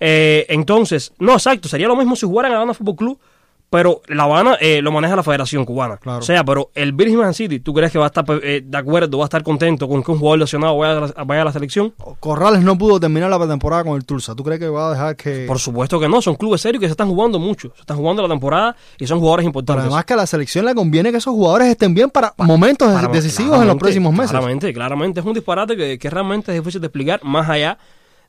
Eh, 0.00 0.44
entonces, 0.48 1.12
no, 1.18 1.32
exacto, 1.34 1.68
sería 1.68 1.86
lo 1.86 1.94
mismo 1.96 2.16
si 2.16 2.26
jugaran 2.26 2.50
en 2.50 2.54
la 2.54 2.58
Habana 2.58 2.74
Fútbol 2.74 2.96
Club, 2.96 3.20
pero 3.72 4.02
La 4.06 4.24
Habana 4.24 4.58
eh, 4.60 4.82
lo 4.82 4.92
maneja 4.92 5.16
la 5.16 5.22
Federación 5.22 5.64
Cubana. 5.64 5.96
Claro. 5.96 6.18
O 6.18 6.22
sea, 6.22 6.44
pero 6.44 6.70
el 6.74 6.92
Birmingham 6.92 7.32
City, 7.32 7.58
¿tú 7.58 7.72
crees 7.72 7.90
que 7.90 7.98
va 7.98 8.04
a 8.04 8.08
estar 8.08 8.22
eh, 8.42 8.62
de 8.62 8.76
acuerdo, 8.76 9.16
va 9.16 9.24
a 9.24 9.28
estar 9.28 9.42
contento 9.42 9.88
con 9.88 10.02
que 10.02 10.10
un 10.10 10.18
jugador 10.18 10.40
lesionado 10.40 10.76
vaya 10.76 10.98
a 10.98 11.00
la, 11.00 11.24
vaya 11.24 11.40
a 11.40 11.44
la 11.46 11.52
selección? 11.52 11.94
Corrales 12.20 12.60
no 12.60 12.76
pudo 12.76 13.00
terminar 13.00 13.30
la 13.30 13.48
temporada 13.48 13.82
con 13.82 13.96
el 13.96 14.04
Tulsa. 14.04 14.34
¿Tú 14.34 14.44
crees 14.44 14.60
que 14.60 14.68
va 14.68 14.88
a 14.88 14.90
dejar 14.90 15.16
que.? 15.16 15.46
Por 15.46 15.58
supuesto 15.58 15.98
que 15.98 16.06
no, 16.06 16.20
son 16.20 16.34
clubes 16.34 16.60
serios 16.60 16.82
que 16.82 16.86
se 16.86 16.90
están 16.90 17.08
jugando 17.08 17.38
mucho, 17.38 17.72
se 17.74 17.80
están 17.80 17.96
jugando 17.96 18.20
la 18.20 18.28
temporada 18.28 18.76
y 18.98 19.06
son 19.06 19.20
jugadores 19.20 19.44
Pero 19.44 19.48
importantes. 19.48 19.84
además 19.86 20.04
que 20.04 20.12
a 20.12 20.16
la 20.16 20.26
selección 20.26 20.66
le 20.66 20.74
conviene 20.74 21.10
que 21.10 21.16
esos 21.16 21.32
jugadores 21.32 21.68
estén 21.68 21.94
bien 21.94 22.10
para 22.10 22.34
momentos 22.36 23.10
decisivos 23.10 23.58
en 23.62 23.68
los 23.68 23.76
próximos 23.76 24.12
meses. 24.12 24.32
Claramente, 24.32 24.70
claramente. 24.74 25.20
Es 25.20 25.24
un 25.24 25.32
disparate 25.32 25.78
que, 25.78 25.98
que 25.98 26.10
realmente 26.10 26.52
es 26.54 26.60
difícil 26.60 26.82
de 26.82 26.88
explicar, 26.88 27.24
más 27.24 27.48
allá 27.48 27.78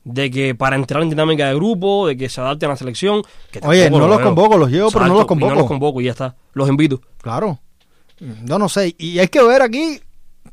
de 0.04 0.30
que 0.30 0.54
para 0.54 0.76
entrar 0.76 1.02
en 1.02 1.10
dinámica 1.10 1.48
de 1.48 1.54
grupo, 1.54 2.06
de 2.06 2.16
que 2.16 2.28
se 2.28 2.40
adapten 2.40 2.68
a 2.68 2.72
la 2.72 2.76
selección. 2.76 3.22
Que 3.50 3.60
Oye, 3.62 3.90
no 3.90 3.98
lo 3.98 4.08
los 4.08 4.18
veo. 4.18 4.26
convoco, 4.26 4.56
los 4.56 4.70
llevo, 4.70 4.90
pero 4.90 5.06
no 5.06 5.14
los 5.14 5.24
y 5.24 5.26
convoco. 5.26 5.52
No 5.52 5.58
los 5.60 5.66
convoco 5.66 6.00
y 6.00 6.04
ya 6.04 6.10
está. 6.12 6.36
Los 6.52 6.68
invito. 6.68 7.00
Claro. 7.20 7.58
Yo 8.44 8.58
no 8.58 8.68
sé. 8.68 8.94
Y 8.98 9.18
hay 9.18 9.28
que 9.28 9.42
ver 9.42 9.62
aquí 9.62 10.00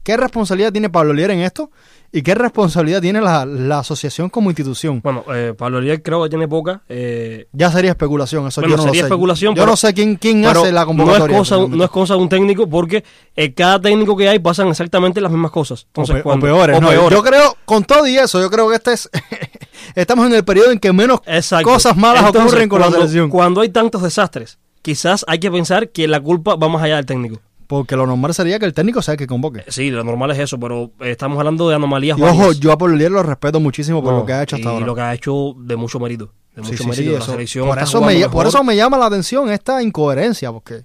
qué 0.03 0.17
responsabilidad 0.17 0.71
tiene 0.71 0.89
Pablo 0.89 1.13
Lier 1.13 1.31
en 1.31 1.39
esto 1.41 1.69
y 2.13 2.23
qué 2.23 2.35
responsabilidad 2.35 2.99
tiene 3.01 3.21
la, 3.21 3.45
la 3.45 3.79
asociación 3.79 4.29
como 4.29 4.49
institución. 4.49 4.99
Bueno, 5.01 5.23
eh, 5.33 5.53
Pablo 5.57 5.77
Ariel 5.77 6.01
creo 6.01 6.21
que 6.23 6.29
tiene 6.29 6.45
poca. 6.47 6.81
eh, 6.89 7.47
Ya 7.53 7.71
sería 7.71 7.91
especulación, 7.91 8.45
eso 8.47 8.59
Bueno, 8.59 8.73
yo 8.75 8.77
no 8.77 8.83
sería 8.83 9.03
lo 9.03 9.07
sé. 9.07 9.13
especulación, 9.13 9.55
yo 9.55 9.61
pero- 9.61 9.71
no 9.71 9.77
sé 9.77 9.93
quién, 9.93 10.15
quién 10.17 10.45
hace 10.45 10.71
la 10.73 10.81
no 10.81 10.87
convocatoria. 10.87 11.37
es, 11.37 11.49
cosa, 11.49 11.67
no 11.69 11.83
es 11.83 11.89
cosa 11.89 12.15
de 12.15 12.19
un 12.19 12.27
técnico 12.29 12.67
porque 12.67 13.03
eh, 13.35 13.53
cada 13.53 13.79
técnico 13.79 14.17
que 14.17 14.27
hay 14.27 14.39
pasan 14.39 14.67
exactamente 14.67 15.21
las 15.21 15.31
mismas 15.31 15.51
cosas. 15.51 15.83
O 15.83 16.01
Entonces, 16.01 16.21
o 16.25 16.39
peores, 16.39 16.77
o 16.77 16.81
no, 16.81 16.89
peores. 16.89 17.17
Yo 17.17 17.23
creo, 17.23 17.55
con 17.63 17.85
todo 17.85 18.05
y 18.07 18.17
eso, 18.17 18.41
yo 18.41 18.49
creo 18.51 18.67
que 18.69 18.75
este 18.75 18.91
es. 18.93 19.09
estamos 19.95 20.25
en 20.27 20.33
el 20.33 20.43
periodo 20.43 20.71
en 20.71 20.79
que 20.79 20.91
menos 20.91 21.21
Exacto. 21.25 21.69
cosas 21.69 21.95
malas 21.95 22.25
Entonces, 22.25 22.51
ocurren 22.51 22.67
con 22.69 22.79
cuando, 22.79 22.97
la 22.97 23.03
selección. 23.03 23.29
Cuando 23.29 23.61
hay 23.61 23.69
tantos 23.69 24.01
desastres, 24.03 24.57
quizás 24.81 25.23
hay 25.29 25.39
que 25.39 25.49
pensar 25.49 25.89
que 25.89 26.07
la 26.09 26.19
culpa 26.19 26.55
va 26.55 26.67
más 26.67 26.83
allá 26.83 26.97
del 26.97 27.05
técnico. 27.05 27.39
Porque 27.71 27.95
lo 27.95 28.05
normal 28.05 28.33
sería 28.33 28.59
que 28.59 28.65
el 28.65 28.73
técnico 28.73 29.01
sea 29.01 29.13
el 29.13 29.17
que 29.17 29.27
convoque. 29.27 29.63
Sí, 29.69 29.89
lo 29.91 30.03
normal 30.03 30.29
es 30.31 30.39
eso, 30.39 30.59
pero 30.59 30.91
eh, 30.99 31.11
estamos 31.11 31.37
hablando 31.39 31.69
de 31.69 31.75
anomalías 31.75 32.17
Y 32.19 32.21
ojo, 32.21 32.51
yo 32.51 32.73
a 32.73 32.77
Pablo 32.77 32.97
Lier 32.97 33.11
lo 33.11 33.23
respeto 33.23 33.61
muchísimo 33.61 34.03
por 34.03 34.11
No, 34.11 34.19
lo 34.19 34.25
que 34.25 34.33
ha 34.33 34.43
hecho 34.43 34.57
hasta 34.57 34.67
y 34.69 34.73
ahora. 34.73 34.85
lo 34.85 34.93
que 34.93 35.01
ha 35.01 35.13
hecho 35.13 35.53
de 35.57 35.77
mucho 35.77 35.97
mérito. 35.97 36.33
De 36.53 36.61
mucho 36.63 36.83
sí, 36.83 36.89
mérito. 36.89 37.11
sí, 37.13 37.17
la 37.17 37.21
selección 37.21 37.67
por, 37.69 37.79
eso 37.79 38.01
me, 38.01 38.27
por 38.27 38.45
eso 38.45 38.61
me 38.65 38.75
llama 38.75 38.97
la 38.97 39.05
atención 39.05 39.49
esta 39.49 39.81
incoherencia, 39.81 40.51
porque, 40.51 40.83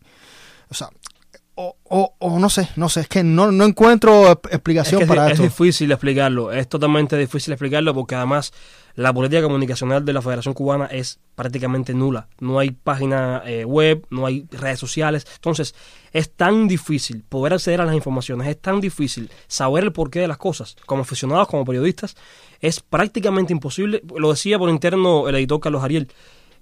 o 0.71 0.75
sea, 0.75 0.89
o, 1.57 1.75
o- 1.89 2.15
o 2.21 2.39
no 2.39 2.49
sé, 2.51 2.69
no 2.77 2.89
sé, 2.89 3.01
es 3.01 3.09
que 3.09 3.25
no, 3.25 3.51
no 3.51 3.65
encuentro 3.65 4.27
es, 4.31 4.37
explicación 4.53 4.99
que 5.01 5.05
es, 5.05 5.09
para 5.09 5.27
es 5.27 5.33
esto. 5.33 5.43
difícil 5.43 5.91
explicarlo, 5.91 6.53
es 6.53 6.69
totalmente 6.69 7.17
difícil 7.17 7.53
explicarlo 7.53 7.95
porque 7.95 8.15
además 8.15 8.53
la 8.97 9.13
política 9.13 9.43
comunicacional 9.43 10.05
de 10.05 10.13
la 10.13 10.21
Federación 10.23 10.55
Cubana 10.55 10.87
es 10.87 11.21
prácticamente 11.35 11.95
nula. 11.95 12.29
No 12.41 12.59
hay 12.59 12.71
página 12.71 13.43
eh, 13.47 13.65
web, 13.65 14.07
no 14.11 14.27
hay 14.27 14.47
redes 14.51 14.81
sociales. 14.81 15.27
Entonces, 15.37 15.75
es 16.13 16.33
tan 16.33 16.67
difícil 16.67 17.23
poder 17.29 17.53
acceder 17.53 17.81
a 17.83 17.85
las 17.85 17.95
informaciones, 17.95 18.49
es 18.49 18.59
tan 18.61 18.81
difícil 18.81 19.31
saber 19.47 19.85
el 19.85 19.93
porqué 19.93 20.21
de 20.21 20.29
las 20.29 20.39
cosas. 20.39 20.77
Como 20.87 21.03
aficionados, 21.03 21.47
como 21.49 21.65
periodistas, 21.65 22.17
es 22.61 22.81
prácticamente 22.81 23.53
imposible. 23.53 24.03
Lo 24.17 24.31
decía 24.31 24.59
por 24.59 24.71
interno 24.71 25.29
el 25.29 25.35
editor 25.37 25.61
Carlos 25.61 25.85
Ariel. 25.85 26.09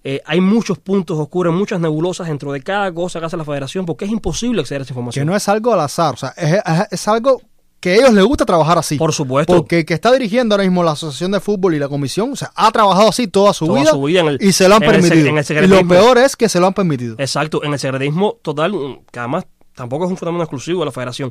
eh, 0.06 0.20
hay 0.26 0.40
muchos 0.40 0.76
puntos 0.78 1.18
oscuros, 1.18 1.54
muchas 1.54 1.80
nebulosas 1.80 2.26
dentro 2.26 2.52
de 2.52 2.60
cada 2.62 2.92
cosa 2.92 3.20
que 3.20 3.26
hace 3.26 3.36
la 3.38 3.44
federación 3.44 3.86
porque 3.86 4.04
es 4.04 4.10
imposible 4.10 4.60
acceder 4.60 4.80
a 4.80 4.82
esa 4.82 4.88
que 4.88 4.92
información. 4.92 5.26
no 5.26 5.34
es 5.34 5.48
algo 5.48 5.72
al 5.72 5.80
azar, 5.80 6.12
o 6.12 6.16
sea, 6.18 6.30
es- 6.36 6.60
es 6.90 7.08
algo 7.08 7.40
que 7.84 7.90
a 7.92 7.96
ellos 7.96 8.14
les 8.14 8.24
gusta 8.24 8.46
trabajar 8.46 8.78
así. 8.78 8.96
Por 8.96 9.12
supuesto. 9.12 9.54
Porque 9.54 9.80
el 9.80 9.84
que 9.84 9.92
está 9.92 10.10
dirigiendo 10.10 10.54
ahora 10.54 10.64
mismo 10.64 10.82
la 10.82 10.92
Asociación 10.92 11.32
de 11.32 11.40
Fútbol 11.40 11.74
y 11.74 11.78
la 11.78 11.88
Comisión, 11.88 12.32
o 12.32 12.36
sea, 12.36 12.50
ha 12.56 12.72
trabajado 12.72 13.10
así 13.10 13.26
toda 13.26 13.52
su, 13.52 13.66
Toda 13.66 13.80
vida, 13.80 13.90
su 13.90 14.02
vida 14.02 14.20
en 14.20 14.26
el- 14.28 14.38
y 14.40 14.52
se 14.52 14.68
lo 14.68 14.76
han 14.76 14.82
en 14.82 14.88
el 14.88 15.00
permitido. 15.02 15.28
en 15.28 15.38
el 15.38 15.64
y 15.64 15.66
lo 15.68 15.86
peor 15.86 16.16
es 16.16 16.34
que 16.34 16.48
se 16.48 16.60
lo 16.60 16.66
han 16.66 16.72
permitido. 16.72 17.16
Exacto, 17.18 17.62
en 17.62 17.74
el 17.74 17.78
secretismo 17.78 18.38
total, 18.40 18.72
que 19.12 19.18
además 19.18 19.44
tampoco 19.74 20.06
es 20.06 20.10
un 20.10 20.16
fenómeno 20.16 20.44
exclusivo 20.44 20.80
de 20.80 20.86
la 20.86 20.92
federación, 20.92 21.30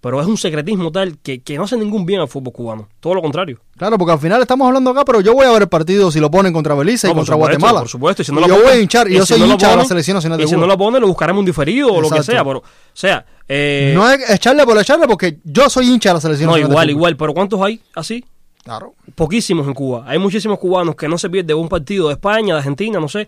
pero 0.00 0.20
es 0.20 0.26
un 0.28 0.36
secretismo 0.36 0.92
tal 0.92 1.18
que, 1.18 1.40
que 1.42 1.56
no 1.56 1.64
hace 1.64 1.76
ningún 1.76 2.06
bien 2.06 2.20
al 2.20 2.28
fútbol 2.28 2.52
cubano. 2.52 2.88
Todo 3.00 3.14
lo 3.14 3.22
contrario. 3.22 3.60
Claro, 3.76 3.98
porque 3.98 4.12
al 4.12 4.18
final 4.20 4.40
estamos 4.40 4.66
hablando 4.68 4.90
acá, 4.90 5.04
pero 5.04 5.20
yo 5.20 5.34
voy 5.34 5.44
a 5.46 5.50
ver 5.50 5.62
el 5.62 5.68
partido 5.68 6.10
si 6.12 6.20
lo 6.20 6.30
ponen 6.30 6.52
contra 6.52 6.74
Belice 6.74 7.08
y 7.08 7.10
No, 7.10 7.16
contra 7.16 7.34
supuesto, 7.34 7.58
Guatemala. 7.58 7.80
Por 7.80 7.88
supuesto. 7.88 8.22
Y 8.22 8.24
si 8.24 8.32
no 8.32 8.38
Y 8.38 8.42
lo 8.42 8.48
yo 8.48 8.54
ponen- 8.54 8.64
voy 8.64 8.72
a 8.72 8.80
hinchar, 8.80 9.10
y 9.10 9.14
yo 9.16 9.26
si 9.26 9.34
soy 9.34 9.40
no 9.40 9.46
hincha 9.46 9.70
de 9.70 9.76
la 9.76 9.82
ponen- 9.82 9.88
selección 9.88 10.14
nacional 10.16 10.38
de 10.38 10.44
Y 10.44 10.46
si 10.48 10.54
Cuba. 10.54 10.66
no 10.66 10.72
lo 10.72 10.78
pone, 10.78 11.00
lo 11.00 11.06
buscaremos 11.08 11.40
un 11.40 11.46
diferido 11.46 11.92
o 11.92 12.00
lo 12.00 12.10
que 12.10 12.22
sea. 12.22 12.44
Pero, 12.44 12.58
o 12.58 12.62
sea, 12.92 13.26
eh, 13.48 13.92
No 13.96 14.08
es 14.10 14.30
echarle 14.30 14.64
por 14.64 14.78
echarle 14.78 15.06
porque 15.08 15.38
yo 15.44 15.68
soy 15.68 15.88
hincha 15.88 16.10
de 16.10 16.14
la 16.14 16.20
selección 16.20 16.46
no, 16.46 16.52
nacional 16.52 16.68
de 16.68 16.72
igual, 16.74 16.90
igual. 16.90 17.16
Pero 17.16 17.34
¿cuántos 17.34 17.60
hay 17.60 17.80
así? 17.94 18.24
Claro. 18.62 18.94
Poquísimos 19.14 19.66
en 19.66 19.74
Cuba. 19.74 20.04
Hay 20.06 20.18
muchísimos 20.18 20.58
cubanos 20.58 20.94
que 20.94 21.08
no 21.08 21.16
se 21.18 21.30
pierden 21.30 21.56
un 21.56 21.68
partido 21.68 22.08
de 22.08 22.14
España, 22.14 22.54
de 22.54 22.58
Argentina, 22.58 23.00
no 23.00 23.08
sé. 23.08 23.26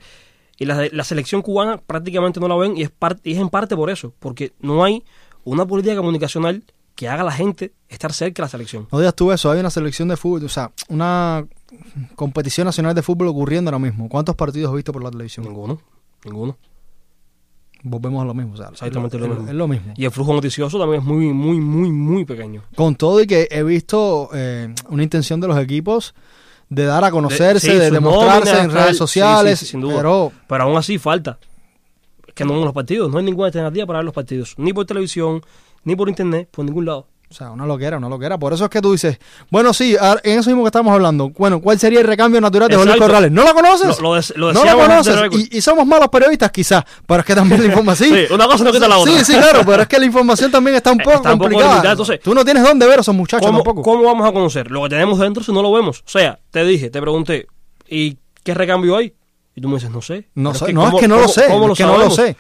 Y 0.59 0.67
la, 0.67 0.87
la 0.93 1.05
selección 1.05 1.41
cubana 1.41 1.79
prácticamente 1.79 2.39
no 2.39 2.47
la 2.47 2.55
ven 2.57 2.77
y 2.77 2.83
es, 2.83 2.91
par- 2.91 3.19
y 3.25 3.33
es 3.33 3.39
en 3.39 3.49
parte 3.49 3.75
por 3.75 3.89
eso. 3.89 4.13
Porque 4.19 4.53
no 4.61 4.85
hay 4.85 5.03
una 5.45 5.67
política 5.67 5.97
comunicacional 5.97 6.65
que 6.95 7.09
haga 7.09 7.23
a 7.23 7.25
la 7.25 7.33
gente 7.33 7.73
estar 7.89 8.13
cerca 8.13 8.43
de 8.43 8.47
la 8.47 8.51
selección. 8.51 8.87
No 8.93 8.99
digas 8.99 9.15
tú 9.15 9.33
eso, 9.33 9.51
hay 9.51 9.61
una 9.61 9.71
selección 9.71 10.09
de 10.09 10.17
fútbol, 10.17 10.45
o 10.45 10.49
sea, 10.49 10.71
una 10.89 11.47
competición 12.15 12.67
nacional 12.67 12.95
de 12.95 13.03
fútbol 13.03 13.29
ocurriendo 13.29 13.71
ahora 13.71 13.79
mismo. 13.79 14.09
¿Cuántos 14.09 14.37
partidos 14.37 14.71
has 14.71 14.77
visto 14.77 14.93
por 14.93 15.03
la 15.03 15.11
televisión? 15.11 15.47
Ninguno. 15.47 15.81
Ninguno. 16.25 16.59
Volvemos 17.83 18.21
a 18.21 18.27
lo 18.27 18.35
mismo, 18.35 18.53
o 18.53 18.57
sea, 18.59 18.69
Exactamente 18.69 19.17
es 19.17 19.23
lo 19.23 19.29
mismo. 19.29 19.49
es 19.49 19.55
lo 19.55 19.69
mismo. 19.69 19.95
Y 19.97 20.05
el 20.05 20.11
flujo 20.11 20.35
noticioso 20.35 20.79
también 20.79 21.01
es 21.01 21.07
muy, 21.07 21.33
muy, 21.33 21.59
muy, 21.59 21.91
muy 21.91 22.25
pequeño. 22.27 22.65
Con 22.75 22.95
todo 22.95 23.23
y 23.23 23.27
que 23.27 23.49
he 23.51 23.63
visto 23.63 24.29
eh, 24.35 24.75
una 24.91 25.03
intención 25.03 25.41
de 25.41 25.49
los 25.49 25.59
equipos 25.59 26.15
de 26.69 26.85
dar 26.85 27.03
a 27.05 27.11
conocerse, 27.11 27.73
sí, 27.73 27.79
de, 27.79 27.91
demostrarse 27.91 28.61
en 28.61 28.71
redes 28.71 28.97
sociales, 28.97 29.59
sí, 29.59 29.65
sí, 29.65 29.71
sin 29.73 29.81
duda. 29.81 29.97
pero 29.97 30.33
Pero 30.47 30.65
aún 30.65 30.77
así 30.77 30.99
falta. 30.99 31.39
Que 32.41 32.45
no 32.47 32.53
vemos 32.53 32.65
los 32.67 32.75
partidos. 32.75 33.11
No 33.11 33.19
hay 33.19 33.25
ninguna 33.25 33.47
alternativa 33.47 33.87
para 33.87 33.99
ver 34.01 34.05
los 34.07 34.15
partidos. 34.15 34.55
Ni 34.57 34.73
por 34.73 34.87
televisión, 34.87 35.43
ni 35.85 35.95
por 35.97 36.09
internet, 36.09 36.49
por 36.51 36.65
ningún 36.65 36.87
lado. 36.87 37.07
O 37.31 37.33
sea, 37.33 37.53
una 37.53 37.65
loquera, 37.65 37.97
una 37.99 38.09
loquera. 38.09 38.39
Por 38.39 38.53
eso 38.53 38.65
es 38.65 38.71
que 38.71 38.81
tú 38.81 38.91
dices, 38.91 39.21
bueno, 39.53 39.73
sí, 39.73 39.95
a- 40.01 40.19
en 40.25 40.41
eso 40.41 40.51
mismo 40.51 40.65
que 40.65 40.69
estamos 40.69 40.93
hablando. 40.93 41.31
Bueno, 41.39 41.61
¿cuál 41.61 41.79
sería 41.79 42.01
el 42.01 42.07
recambio 42.09 42.41
natural 42.41 42.69
de 42.69 42.75
Exacto. 42.75 42.99
Corrales? 43.03 43.31
¿No 43.31 43.45
lo 43.45 43.55
conoces? 43.55 44.01
Lo- 44.01 44.17
lo 44.37 44.53
no 44.53 44.61
antes 44.63 44.75
conoces. 44.75 45.49
Y, 45.53 45.59
y 45.59 45.61
somos 45.61 45.87
malos 45.87 46.09
periodistas, 46.09 46.51
quizás. 46.51 46.83
Pero 47.07 47.21
es 47.21 47.27
que 47.27 47.35
también 47.37 47.61
la 47.61 47.67
información. 47.69 48.11
Sí, 48.29 48.35
una 48.35 48.47
cosa 48.47 48.65
no 48.65 48.73
quita 48.73 48.89
la 48.89 48.99
otra. 48.99 49.13
Sí, 49.13 49.25
sí, 49.25 49.33
claro. 49.39 49.61
Pero 49.65 49.83
es 49.83 49.87
que 49.89 49.99
la 50.01 50.07
información 50.07 50.51
también 50.51 50.75
está 50.77 50.91
un 50.91 51.01
Eh, 51.01 51.05
poco 51.05 51.17
está 51.19 51.33
un 51.35 51.39
poco 51.39 51.51
complicada. 51.53 51.91
entonces- 51.93 52.19
tú 52.21 52.35
no 52.35 52.45
tienes 52.45 52.65
dónde 52.65 52.87
ver 52.89 52.99
a 52.99 53.03
esos 53.03 53.15
muchachos 53.15 53.47
¿Cómo, 53.47 53.59
tampoco. 53.59 53.83
cómo 53.83 54.03
vamos 54.03 54.29
a 54.29 54.33
conocer 54.33 54.69
lo 54.73 54.83
que 54.83 54.89
tenemos 54.89 55.17
dentro 55.21 55.45
si 55.45 55.53
no 55.53 55.63
lo 55.63 55.71
vemos? 55.73 56.01
O 56.01 56.09
sea, 56.09 56.41
te 56.51 56.65
dije, 56.65 56.91
te 56.91 57.01
pregunté, 57.01 57.47
¿y 57.89 58.19
qué 58.43 58.55
recambio 58.55 58.97
hay? 58.97 59.15
Y 59.61 59.63
tú 59.63 59.69
me 59.69 59.75
dices, 59.75 59.91
no 59.91 60.01
sé. 60.01 60.27
No 60.35 60.55
sé, 60.55 60.73
no, 60.73 60.89
es 60.89 60.95
que 60.99 61.07
no 61.07 61.17
lo 61.21 61.29
sé. 61.29 61.43
es 61.43 61.77
que 61.77 61.85
no 61.85 61.99
lo 61.99 62.11
sé. 62.11 62.35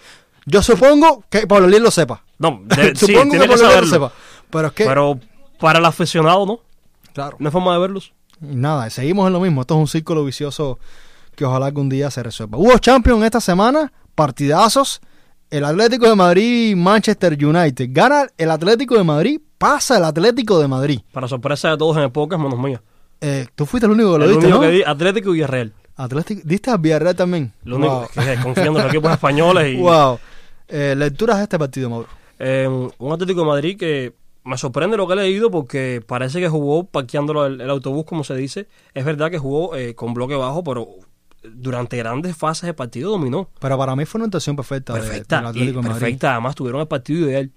Yo 0.46 0.62
supongo 0.62 1.22
que 1.28 1.46
Pablo 1.46 1.68
Lil 1.68 1.82
lo 1.82 1.90
sepa. 1.90 2.24
No, 2.38 2.62
de- 2.64 2.96
supongo 2.96 3.32
que 3.32 3.38
que 3.40 3.46
Pablo 3.46 3.56
Lil 3.72 3.80
lo 3.82 3.86
sepa. 3.86 4.12
Pero 4.48 4.68
es 4.68 4.72
que, 4.72 4.84
Pero 4.86 5.20
para 5.58 5.78
el 5.80 5.84
aficionado, 5.84 6.46
¿no? 6.46 6.60
claro. 7.12 7.36
No 7.38 7.48
hay 7.48 7.52
forma 7.52 7.74
de 7.74 7.78
verlos. 7.80 8.14
Nada, 8.40 8.88
seguimos 8.88 9.26
en 9.26 9.34
lo 9.34 9.40
mismo. 9.40 9.60
Esto 9.60 9.74
es 9.74 9.80
un 9.80 9.86
círculo 9.86 10.24
vicioso 10.24 10.78
que 11.36 11.44
ojalá 11.44 11.70
que 11.70 11.78
un 11.78 11.90
día 11.90 12.10
se 12.10 12.22
resuelva. 12.22 12.56
Hubo 12.56 12.78
Champions 12.78 13.22
esta 13.24 13.40
semana, 13.42 13.92
partidazos. 14.14 15.02
El 15.50 15.64
Atlético 15.66 16.08
de 16.08 16.14
Madrid 16.16 16.70
y 16.70 16.74
Manchester 16.74 17.36
United. 17.44 17.88
Gana 17.90 18.28
el 18.38 18.50
Atlético 18.50 18.96
de 18.96 19.04
Madrid, 19.04 19.40
pasa 19.58 19.98
el 19.98 20.04
Atlético 20.04 20.58
de 20.58 20.68
Madrid. 20.68 21.00
Para 21.12 21.28
sorpresa 21.28 21.68
de 21.70 21.76
todos 21.76 21.98
en 21.98 22.04
el 22.04 22.12
podcast, 22.12 22.40
menos 22.42 22.58
mía. 22.58 22.80
Eh, 23.20 23.46
Tú 23.54 23.66
fuiste 23.66 23.84
el 23.86 23.92
único 23.92 24.12
que 24.14 24.18
lo 24.20 24.24
el 24.24 24.30
diste, 24.30 24.46
único 24.46 24.60
¿no? 24.62 24.66
que 24.66 24.70
di, 24.76 24.82
Atlético 24.82 25.30
y 25.30 25.32
Villarreal. 25.34 25.74
Atlético, 26.04 26.42
diste 26.45 26.71
a 26.71 26.76
Villarreal 26.76 27.14
también. 27.16 27.52
Lo 27.64 27.76
único 27.76 27.92
wow. 28.00 28.09
que 28.25 28.37
confiando 28.42 28.78
en 28.80 28.85
los 28.87 28.92
equipos 28.95 29.12
españoles. 29.12 29.75
Y, 29.75 29.80
Wow. 29.80 30.19
Eh, 30.69 30.95
lecturas 30.97 31.38
de 31.38 31.42
este 31.45 31.59
partido, 31.59 31.90
Mauro. 31.90 32.09
Eh, 32.38 32.69
un 32.99 33.12
Atlético 33.12 33.40
de 33.40 33.47
Madrid 33.47 33.76
que 33.78 34.14
me 34.45 34.57
sorprende 34.57 34.97
lo 34.97 35.07
que 35.07 35.12
he 35.14 35.16
leído 35.16 35.50
porque 35.50 36.02
parece 36.07 36.40
que 36.40 36.49
jugó 36.49 36.85
parqueándolo 36.85 37.45
el, 37.47 37.61
el 37.61 37.69
autobús, 37.71 38.04
como 38.07 38.25
se 38.25 38.35
dice. 38.37 38.69
Es 38.95 39.04
verdad 39.04 39.30
que 39.30 39.38
jugó 39.38 39.75
eh, 39.76 39.95
con 39.95 40.14
bloque 40.14 40.35
bajo, 40.37 40.62
pero 40.64 40.88
durante 41.42 41.97
grandes 41.97 42.37
fases 42.37 42.66
de 42.66 42.75
partido 42.75 43.11
dominó. 43.11 43.49
Pero 43.61 43.76
para 43.78 43.97
mí 43.97 44.04
fue 44.04 44.19
una 44.21 44.26
intención 44.26 44.57
perfecta. 44.57 44.95
de- 44.95 45.00
del 45.00 45.09
Perfecta, 45.09 45.42
y 45.42 45.47
Atlético 45.49 45.80
de 45.83 45.88
Madrid. 45.88 46.00
perfecta. 46.00 46.33
Además 46.33 46.54
tuvieron 46.54 46.80
el 46.80 46.88
partido 46.88 47.28
ideal, 47.28 47.50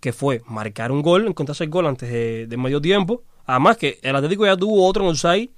que 0.00 0.12
fue 0.12 0.42
marcar 0.46 0.92
un 0.92 1.02
gol, 1.02 1.26
encontrarse 1.26 1.64
el 1.64 1.70
gol 1.70 1.86
antes 1.86 2.10
de, 2.10 2.46
de 2.46 2.56
medio 2.56 2.80
tiempo. 2.80 3.22
Además 3.46 3.76
que 3.76 3.98
el 4.02 4.14
Atlético 4.14 4.44
ya 4.46 4.56
tuvo 4.56 4.86
otro 4.86 5.04
en 5.04 5.10
offside, 5.10 5.50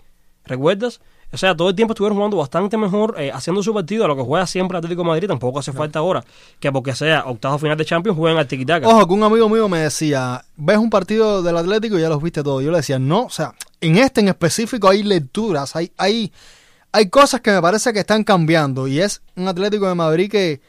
¿recuerdas? 0.45 1.01
O 1.35 1.37
sea, 1.37 1.57
todo 1.57 1.69
el 1.69 1.75
tiempo 1.75 1.95
estuvieron 1.95 2.17
jugando 2.17 2.37
bastante 2.37 2.77
mejor, 2.77 3.17
eh, 3.19 3.33
haciendo 3.33 3.61
su 3.61 3.75
partido 3.75 4.05
a 4.05 4.09
lo 4.09 4.17
que 4.17 4.23
juega 4.23 4.47
siempre 4.47 4.77
el 4.77 4.79
Atlético 4.79 5.03
de 5.03 5.09
Madrid. 5.09 5.27
Tampoco 5.27 5.59
hace 5.59 5.73
falta 5.73 5.99
ahora 5.99 6.25
que 6.61 6.71
porque 6.71 6.95
sea 6.95 7.25
octavo 7.27 7.59
final 7.59 7.77
de 7.77 7.85
Champions 7.85 8.17
jueguen 8.17 8.39
al 8.39 8.47
tiquitaca. 8.47 8.87
Ojo, 8.87 9.09
que 9.09 9.13
un 9.15 9.23
amigo 9.25 9.49
mío 9.49 9.69
me 9.69 9.81
decía, 9.81 10.45
ves 10.57 10.79
un 10.79 10.91
partido 10.91 11.43
del 11.43 11.57
Atlético 11.57 11.99
y 11.99 12.03
ya 12.03 12.09
los 12.09 12.23
viste 12.23 12.45
todos. 12.45 12.63
Yo 12.63 12.71
le 12.71 12.77
decía, 12.77 13.01
no, 13.01 13.25
o 13.25 13.31
sea, 13.31 13.53
en 13.81 13.99
este 13.99 14.21
en 14.21 14.29
específico 14.29 14.89
hay 14.89 15.03
lecturas, 15.03 15.75
hay, 15.75 15.91
hay, 15.97 16.33
hay 16.93 17.11
cosas 17.11 17.41
que 17.41 17.51
me 17.51 17.61
parece 17.61 17.93
que 17.93 17.99
están 17.99 18.23
cambiando. 18.23 18.87
Y 18.87 19.01
es 19.01 19.21
un 19.35 19.49
Atlético 19.49 19.89
de 19.89 19.97
Madrid 19.97 20.31
que, 20.31 20.61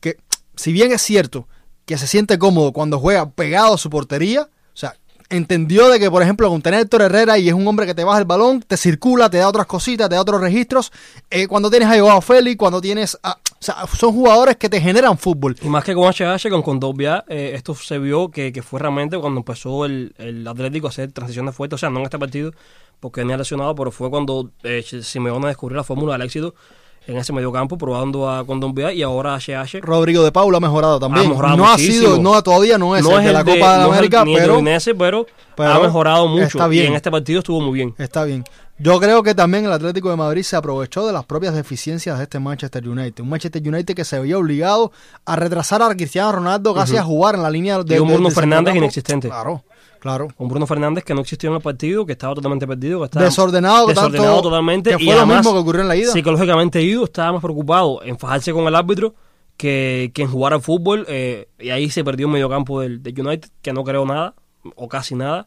que, 0.00 0.16
si 0.54 0.72
bien 0.72 0.92
es 0.92 1.02
cierto 1.02 1.46
que 1.84 1.98
se 1.98 2.06
siente 2.06 2.38
cómodo 2.38 2.72
cuando 2.72 2.98
juega 2.98 3.28
pegado 3.28 3.74
a 3.74 3.78
su 3.78 3.90
portería, 3.90 4.42
o 4.42 4.76
sea, 4.76 4.96
entendió 5.30 5.88
de 5.88 5.98
que, 5.98 6.10
por 6.10 6.22
ejemplo, 6.22 6.48
con 6.48 6.62
tener 6.62 6.80
Héctor 6.80 7.02
Herrera 7.02 7.38
y 7.38 7.48
es 7.48 7.54
un 7.54 7.66
hombre 7.66 7.86
que 7.86 7.94
te 7.94 8.04
baja 8.04 8.18
el 8.18 8.24
balón, 8.24 8.60
te 8.62 8.76
circula, 8.76 9.28
te 9.30 9.38
da 9.38 9.48
otras 9.48 9.66
cositas, 9.66 10.08
te 10.08 10.14
da 10.14 10.20
otros 10.20 10.40
registros. 10.40 10.92
Eh, 11.30 11.46
cuando 11.46 11.70
tienes 11.70 11.88
a 11.88 11.98
Joao 11.98 12.20
Félix, 12.20 12.56
cuando 12.56 12.80
tienes 12.80 13.18
a, 13.22 13.32
o 13.32 13.62
sea, 13.62 13.86
son 13.86 14.12
jugadores 14.12 14.56
que 14.56 14.68
te 14.68 14.80
generan 14.80 15.18
fútbol. 15.18 15.56
Y 15.62 15.68
más 15.68 15.84
que 15.84 15.94
con 15.94 16.08
HH, 16.08 16.48
con 16.50 16.62
Condovia, 16.62 17.24
eh, 17.28 17.52
esto 17.54 17.74
se 17.74 17.98
vio 17.98 18.30
que, 18.30 18.52
que 18.52 18.62
fue 18.62 18.80
realmente 18.80 19.18
cuando 19.18 19.40
empezó 19.40 19.84
el, 19.84 20.14
el 20.18 20.46
Atlético 20.46 20.86
a 20.86 20.90
hacer 20.90 21.10
transiciones 21.12 21.54
fuertes, 21.54 21.74
o 21.76 21.78
sea, 21.78 21.90
no 21.90 21.98
en 21.98 22.04
este 22.04 22.18
partido, 22.18 22.52
porque 23.00 23.22
venía 23.22 23.36
lesionado, 23.36 23.74
pero 23.74 23.90
fue 23.90 24.10
cuando 24.10 24.50
eh, 24.62 24.82
Simeone 25.02 25.48
descubrió 25.48 25.76
la 25.76 25.84
fórmula 25.84 26.12
del 26.12 26.22
éxito 26.22 26.54
en 27.06 27.16
ese 27.16 27.32
mediocampo, 27.32 27.78
probando 27.78 28.28
a 28.28 28.44
Condovia 28.44 28.92
y 28.92 29.02
ahora 29.02 29.36
HH. 29.38 29.80
Rodrigo 29.82 30.24
de 30.24 30.32
Paula 30.32 30.58
ha 30.58 30.60
mejorado 30.60 30.98
también. 30.98 31.26
Ha 31.26 31.28
mejorado 31.28 31.56
no 31.56 31.68
ha 31.70 31.78
sido, 31.78 32.18
no 32.18 32.42
todavía 32.42 32.78
no 32.78 32.96
es 32.96 33.02
no 33.04 33.12
el 33.12 33.18
es 33.20 33.24
de 33.26 33.32
la 33.32 33.44
Copa 33.44 33.78
de, 33.78 33.82
no 33.84 33.92
América, 33.92 34.22
el 34.22 34.28
de 34.28 34.34
pero 34.40 34.54
Udinese, 34.56 34.94
pero, 34.94 35.26
pero 35.56 35.70
ha 35.72 35.80
mejorado 35.80 36.26
mucho. 36.28 36.44
está 36.44 36.66
bien. 36.66 36.84
Y 36.84 36.86
en 36.88 36.94
este 36.94 37.10
partido 37.10 37.38
estuvo 37.40 37.60
muy 37.60 37.74
bien. 37.74 37.94
está 37.98 38.24
bien. 38.24 38.44
Yo 38.78 39.00
creo 39.00 39.22
que 39.22 39.34
también 39.34 39.64
el 39.64 39.72
Atlético 39.72 40.10
de 40.10 40.16
Madrid 40.16 40.42
se 40.42 40.54
aprovechó 40.54 41.06
de 41.06 41.12
las 41.14 41.24
propias 41.24 41.54
deficiencias 41.54 42.18
de 42.18 42.24
este 42.24 42.38
Manchester 42.38 42.86
United. 42.86 43.22
Un 43.22 43.30
Manchester 43.30 43.62
United 43.66 43.94
que 43.94 44.04
se 44.04 44.18
veía 44.20 44.36
obligado 44.36 44.92
a 45.24 45.34
retrasar 45.34 45.80
a 45.80 45.94
Cristiano 45.94 46.30
Ronaldo 46.32 46.74
casi 46.74 46.96
a 46.98 47.02
jugar 47.02 47.36
en 47.36 47.42
la 47.42 47.48
línea 47.50 47.82
de 47.82 47.96
Y 47.96 47.98
un 48.00 48.08
de- 48.08 48.14
Bruno 48.14 48.28
de 48.28 48.34
Fernández 48.34 48.74
inexistente. 48.76 49.28
Claro, 49.28 49.64
claro. 50.06 50.28
Un 50.38 50.48
Bruno 50.48 50.66
Fernández 50.66 51.04
que 51.04 51.14
no 51.14 51.20
existió 51.20 51.48
en 51.50 51.56
el 51.56 51.62
partido, 51.62 52.06
que 52.06 52.12
estaba 52.12 52.34
totalmente 52.34 52.66
perdido, 52.66 53.00
que 53.00 53.04
estaba 53.06 53.24
Desordenado, 53.24 53.86
desordenado 53.88 54.34
tanto- 54.34 54.42
totalmente. 54.48 54.90
que 54.96 55.02
y 55.02 55.06
fue 55.06 55.14
lo 55.14 55.20
además, 55.20 55.38
mismo 55.38 55.52
que 55.52 55.58
ocurrió 55.58 55.82
en 55.82 55.88
la 55.88 55.96
ida. 55.96 56.12
Psicológicamente 56.12 56.82
ido, 56.82 57.04
estaba 57.04 57.32
más 57.32 57.42
preocupado 57.42 58.02
en 58.02 58.18
fajarse 58.18 58.52
con 58.52 58.66
el 58.66 58.74
árbitro 58.74 59.14
que, 59.56 60.10
que 60.14 60.22
en 60.22 60.28
jugar 60.28 60.52
al 60.52 60.60
fútbol. 60.62 61.04
eh, 61.08 61.48
y 61.58 61.70
ahí 61.70 61.90
se 61.90 62.04
perdió 62.04 62.26
en 62.26 62.32
medio 62.32 62.48
campo 62.48 62.80
del, 62.80 63.02
del 63.02 63.20
United, 63.20 63.48
que 63.62 63.72
no 63.72 63.84
creó 63.84 64.04
nada, 64.06 64.34
o 64.74 64.88
casi 64.88 65.14
nada. 65.14 65.46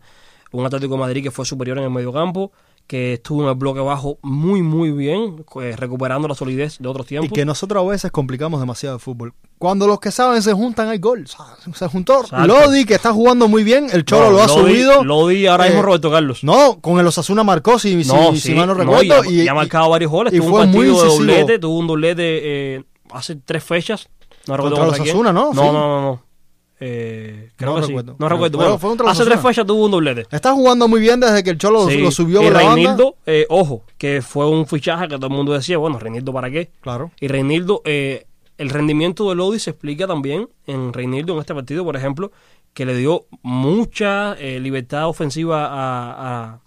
Un 0.51 0.66
Atlético 0.66 0.94
de 0.96 1.00
Madrid 1.00 1.24
que 1.24 1.32
fue 1.32 1.46
superior 1.46 1.78
en 1.78 1.84
el 1.86 1.89
medio 1.92 2.12
campo, 2.12 2.51
que 2.89 3.13
estuvo 3.13 3.43
en 3.43 3.50
el 3.50 3.53
bloque 3.53 3.81
bajo 3.81 4.17
muy, 4.24 4.63
muy 4.63 4.89
bien, 4.89 5.46
eh, 5.62 5.75
recuperando 5.77 6.27
la 6.27 6.34
solidez 6.34 6.79
de 6.79 6.88
otros 6.88 7.05
Y 7.05 7.10
tiempos. 7.10 7.31
que 7.36 7.46
nosotros 7.46 7.84
a 7.86 7.88
veces 7.88 8.10
complicamos 8.12 8.60
demasiado 8.60 8.96
el 8.96 9.00
fútbol. 9.00 9.36
Cuando 9.60 9.86
los 9.86 10.00
que 10.00 10.10
saben 10.10 10.41
se 10.41 10.53
juntan 10.53 10.89
hay 10.89 10.98
gol. 10.98 11.27
Se 11.75 11.88
juntó 11.88 12.22
Exacto. 12.22 12.48
Lodi, 12.48 12.86
que 12.86 12.96
está 12.96 13.13
jugando 13.13 13.48
muy 13.48 13.63
bien. 13.63 13.89
El 13.93 14.05
Cholo 14.05 14.25
No, 14.25 14.31
lo 14.31 14.41
ha 14.41 14.48
Lodi- 14.48 14.60
subido. 14.72 15.03
Lodi 15.03 15.46
ahora 15.46 15.65
mismo 15.65 15.81
Eh, 15.81 15.84
Roberto 15.84 16.10
Carlos. 16.10 16.43
No, 16.43 16.79
con 16.81 17.00
el 17.00 17.05
Osasuna 17.05 17.43
marcó, 17.43 17.77
si, 17.77 18.03
si, 18.03 18.12
No, 18.12 18.31
si 18.31 18.39
sí, 18.39 18.55
mal 18.55 18.65
no 18.65 18.74
no, 18.74 18.79
recuerdo. 18.79 19.03
y, 19.03 19.12
ha- 19.12 19.43
y 19.43 19.48
ha 19.48 19.53
marcado 19.53 19.88
varios 19.91 20.10
goles. 20.12 20.34
y 20.34 20.38
tuvo 20.39 20.50
fue 20.50 20.62
un 20.63 20.72
muy 20.72 20.77
partido 20.88 20.96
de 20.96 21.05
incisivo. 21.05 21.27
doblete, 21.27 21.60
tuvo 21.60 21.77
un 21.77 21.86
doblete 21.88 22.24
eh, 22.77 22.84
hace 23.12 23.36
tres 23.36 23.63
fechas. 23.63 24.10
No 24.48 24.58
recuerdo 24.58 24.77
Contra 24.77 24.98
contra 24.98 25.13
los 25.24 25.34
¿no? 25.36 25.53
No, 25.53 25.53
Sí. 25.53 25.58
no, 25.67 25.72
no. 25.74 26.01
no. 26.01 26.24
Eh, 26.81 27.51
creo 27.57 27.71
No 27.71 27.75
que 27.77 27.81
sí. 27.83 27.88
recuerdo. 27.89 28.15
No 28.17 28.29
recuerdo. 28.29 28.57
Bueno, 28.57 29.09
hace 29.09 29.25
tres 29.25 29.41
fechas 29.41 29.65
tuvo 29.65 29.86
un 29.86 29.91
doblete. 29.91 30.25
Está 30.31 30.53
jugando 30.53 30.88
muy 30.88 31.01
bien 31.01 31.19
desde 31.19 31.43
que 31.43 31.50
el 31.50 31.57
Cholo 31.57 31.89
Sí, 31.89 31.98
lo 31.98 32.09
subió 32.12 32.41
y. 32.41 32.50
Reinildo, 32.50 33.15
eh, 33.25 33.45
ojo, 33.50 33.83
que 33.98 34.21
fue 34.21 34.48
un 34.50 34.65
fichaje 34.65 35.07
que 35.07 35.15
todo 35.15 35.27
el 35.27 35.33
mundo 35.33 35.53
decía, 35.53 35.77
bueno, 35.77 36.00
Reinildo 36.00 36.31
para 36.31 36.50
qué. 36.50 36.71
Claro. 36.81 37.12
Y 37.19 37.27
Reinildo, 37.27 37.81
eh, 37.86 38.27
el 38.57 38.69
rendimiento 38.69 39.27
de 39.29 39.36
Lodi 39.36 39.59
se 39.59 39.71
explica 39.71 40.07
también 40.07 40.50
en 40.67 40.93
Reinildo 40.93 41.33
en 41.33 41.39
este 41.39 41.53
partido, 41.53 41.83
por 41.83 41.95
ejemplo, 41.98 42.31
que 42.74 42.86
le 42.86 42.95
dio 42.95 43.25
mucha 43.41 44.33
eh, 44.33 44.59
libertad 44.59 45.07
ofensiva 45.07 45.65
a, 45.65 46.51
a, 46.53 46.59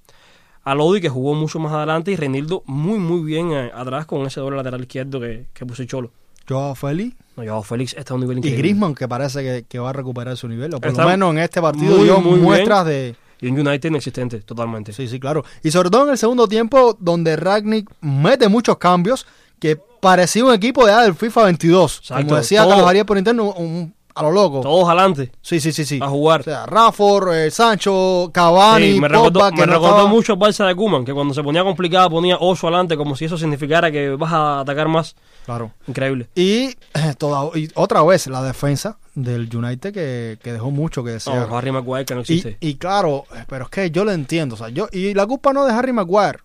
a 0.64 0.75
Lodi, 0.75 1.00
que 1.00 1.09
jugó 1.09 1.35
mucho 1.35 1.59
más 1.59 1.73
adelante, 1.73 2.12
y 2.12 2.16
Reinildo 2.16 2.62
muy, 2.66 2.99
muy 2.99 3.23
bien 3.23 3.52
eh, 3.52 3.71
atrás 3.75 4.04
con 4.07 4.23
ese 4.26 4.40
doble 4.40 4.57
lateral 4.59 4.81
izquierdo 4.83 5.21
que, 5.21 5.47
que 5.54 5.64
puso 5.64 5.83
el 5.83 5.88
Cholo. 5.88 6.11
Joao 6.49 6.75
Félix 6.75 7.17
No, 7.37 7.45
Joao 7.45 7.63
Félix 7.63 7.95
está 7.97 8.13
a 8.13 8.17
un 8.17 8.21
nivel 8.23 8.37
y 8.37 8.41
increíble. 8.41 8.59
Griezmann, 8.63 8.95
que 8.95 9.09
parece 9.09 9.43
que, 9.43 9.65
que 9.69 9.79
va 9.79 9.91
a 9.91 9.93
recuperar 9.93 10.37
su 10.37 10.49
nivel. 10.49 10.75
O 10.75 10.81
por 10.81 10.91
Está 10.91 11.03
lo 11.05 11.09
menos 11.11 11.31
en 11.33 11.39
este 11.39 11.61
partido 11.63 11.97
muy, 11.97 12.05
dio 12.05 12.21
muy 12.21 12.33
bien. 12.33 12.43
muestras 12.43 12.87
de... 12.87 13.15
Y 13.41 13.49
un 13.49 13.59
United 13.67 13.89
inexistente, 13.91 14.39
totalmente. 14.41 14.93
Sí, 14.93 15.09
sí, 15.09 15.19
claro. 15.19 15.45
Y 15.65 15.71
sobre 15.73 15.91
todo 15.91 16.05
en 16.05 16.11
el 16.11 16.19
segundo 16.19 16.47
tiempo, 16.47 16.97
donde 17.01 17.35
Ragnick 17.37 17.91
mete 18.01 18.49
muchos 18.49 18.79
cambios, 18.79 19.27
que 19.59 19.77
parecía 20.01 20.45
un 20.45 20.53
equipo 20.55 20.87
ya 20.87 21.03
del 21.03 21.15
FIFA 21.15 21.45
22. 21.47 21.99
Exacto. 21.99 22.25
Como 22.25 22.37
decía 22.37 22.67
Carlos 22.67 22.87
Arias 22.87 23.05
por 23.05 23.19
interno, 23.19 23.53
un- 23.53 23.95
a 24.14 24.23
lo 24.23 24.31
loco. 24.31 24.61
Todos 24.61 24.87
adelante 24.88 25.33
Sí, 25.42 25.61
sí, 25.61 25.73
sí, 25.73 25.85
sí. 25.85 25.99
a 26.02 26.09
jugar. 26.09 26.40
O 26.40 26.45
sea, 26.45 26.66
Rafford, 26.66 27.33
eh, 27.35 27.50
Sancho, 27.50 28.31
Cavani, 28.33 28.92
Sí, 28.95 29.00
me 29.00 29.09
recordó, 29.09 29.40
que 29.50 29.61
me 29.61 29.66
no 29.66 29.73
recordó 29.75 29.88
estaba- 29.97 30.09
mucho 30.09 30.33
al 30.35 30.38
Barça 30.38 30.66
de 30.66 30.75
Kuman, 30.75 31.04
que 31.04 31.12
cuando 31.14 31.35
se 31.35 31.42
ponía 31.42 31.64
complicada 31.64 32.09
ponía 32.11 32.37
8 32.40 32.66
adelante, 32.69 32.97
como 32.97 33.16
si 33.16 33.25
eso 33.25 33.37
significara 33.38 33.90
que 33.90 34.11
vas 34.11 34.33
a 34.33 34.61
atacar 34.61 34.88
más. 34.88 35.16
Claro. 35.45 35.73
Increíble. 35.88 36.28
Y, 36.35 36.75
toda, 37.19 37.57
y 37.59 37.69
otra 37.75 38.02
vez 38.02 38.26
la 38.28 38.42
defensa 38.42 38.99
del 39.14 39.49
United 39.54 39.92
que, 39.92 40.38
que 40.42 40.52
dejó 40.52 40.71
mucho 40.71 41.02
que 41.04 41.11
desear. 41.12 41.49
No, 41.49 41.57
Harry 41.59 41.73
Maguire 41.73 42.04
que 42.04 42.14
no 42.14 42.21
existe. 42.21 42.57
y 42.61 42.75
claro, 42.76 43.25
pero 43.49 43.64
es 43.64 43.71
que 43.71 43.90
yo 43.90 44.04
lo 44.04 44.12
entiendo. 44.12 44.54
O 44.54 44.59
sea, 44.59 44.69
yo, 44.69 44.88
y 44.92 45.14
la 45.14 45.26
culpa 45.26 45.52
no 45.52 45.64
de 45.64 45.73
Harry 45.73 45.92
Maguire. 45.92 46.38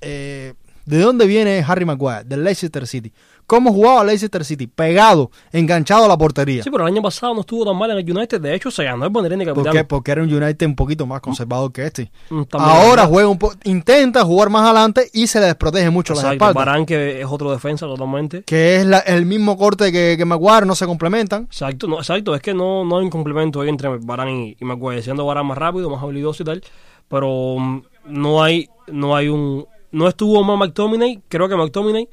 Eh, 0.00 0.54
¿De 0.86 0.98
dónde 0.98 1.26
viene 1.26 1.64
Harry 1.66 1.84
Maguire? 1.84 2.24
Del 2.24 2.42
Leicester 2.42 2.86
City. 2.86 3.12
¿Cómo 3.50 3.72
jugaba 3.72 4.04
Leicester 4.04 4.44
City? 4.44 4.68
Pegado, 4.68 5.32
enganchado 5.50 6.04
a 6.04 6.08
la 6.08 6.16
portería. 6.16 6.62
Sí, 6.62 6.70
pero 6.70 6.86
el 6.86 6.92
año 6.92 7.02
pasado 7.02 7.34
no 7.34 7.40
estuvo 7.40 7.64
tan 7.64 7.76
mal 7.76 7.90
en 7.90 7.98
el 7.98 8.08
United. 8.16 8.40
De 8.40 8.54
hecho, 8.54 8.70
se 8.70 8.84
ganó 8.84 9.04
el 9.06 9.10
Banderín 9.10 9.40
de 9.40 9.46
¿Por 9.46 9.54
capitán. 9.64 9.72
qué? 9.72 9.84
Porque 9.84 10.12
era 10.12 10.22
un 10.22 10.32
United 10.32 10.64
un 10.68 10.76
poquito 10.76 11.04
más 11.04 11.20
conservador 11.20 11.72
que 11.72 11.84
este. 11.84 12.12
Mm, 12.30 12.42
también 12.44 12.76
Ahora 12.76 13.06
juega 13.06 13.26
un 13.28 13.38
po- 13.40 13.52
intenta 13.64 14.24
jugar 14.24 14.50
más 14.50 14.62
adelante 14.62 15.10
y 15.12 15.26
se 15.26 15.40
le 15.40 15.46
desprotege 15.46 15.90
mucho 15.90 16.12
las 16.14 16.22
Exacto, 16.22 16.34
espaldas. 16.44 16.54
Varane, 16.64 16.86
que 16.86 17.20
es 17.22 17.26
otro 17.28 17.50
defensa 17.50 17.86
totalmente. 17.86 18.44
Que 18.44 18.76
es 18.76 18.86
la- 18.86 19.00
el 19.00 19.26
mismo 19.26 19.56
corte 19.58 19.90
que, 19.90 20.14
que 20.16 20.24
Maguire, 20.24 20.64
no 20.64 20.76
se 20.76 20.86
complementan. 20.86 21.42
Exacto, 21.50 21.88
no, 21.88 21.96
exacto, 21.98 22.36
es 22.36 22.42
que 22.42 22.54
no, 22.54 22.84
no 22.84 22.98
hay 22.98 23.04
un 23.04 23.10
complemento 23.10 23.62
ahí 23.62 23.68
entre 23.68 23.88
Varane 23.98 24.46
y, 24.50 24.56
y 24.60 24.64
Maguire, 24.64 25.02
siendo 25.02 25.26
Varane 25.26 25.48
más 25.48 25.58
rápido, 25.58 25.90
más 25.90 26.00
habilidoso 26.00 26.44
y 26.44 26.46
tal, 26.46 26.62
pero 27.08 27.56
mm, 27.58 27.82
no 28.10 28.44
hay, 28.44 28.68
no 28.86 29.16
hay 29.16 29.26
un, 29.26 29.66
no 29.90 30.06
estuvo 30.06 30.44
más 30.44 30.56
McTominay, 30.56 31.20
creo 31.28 31.48
que 31.48 31.56
McTominay 31.56 32.08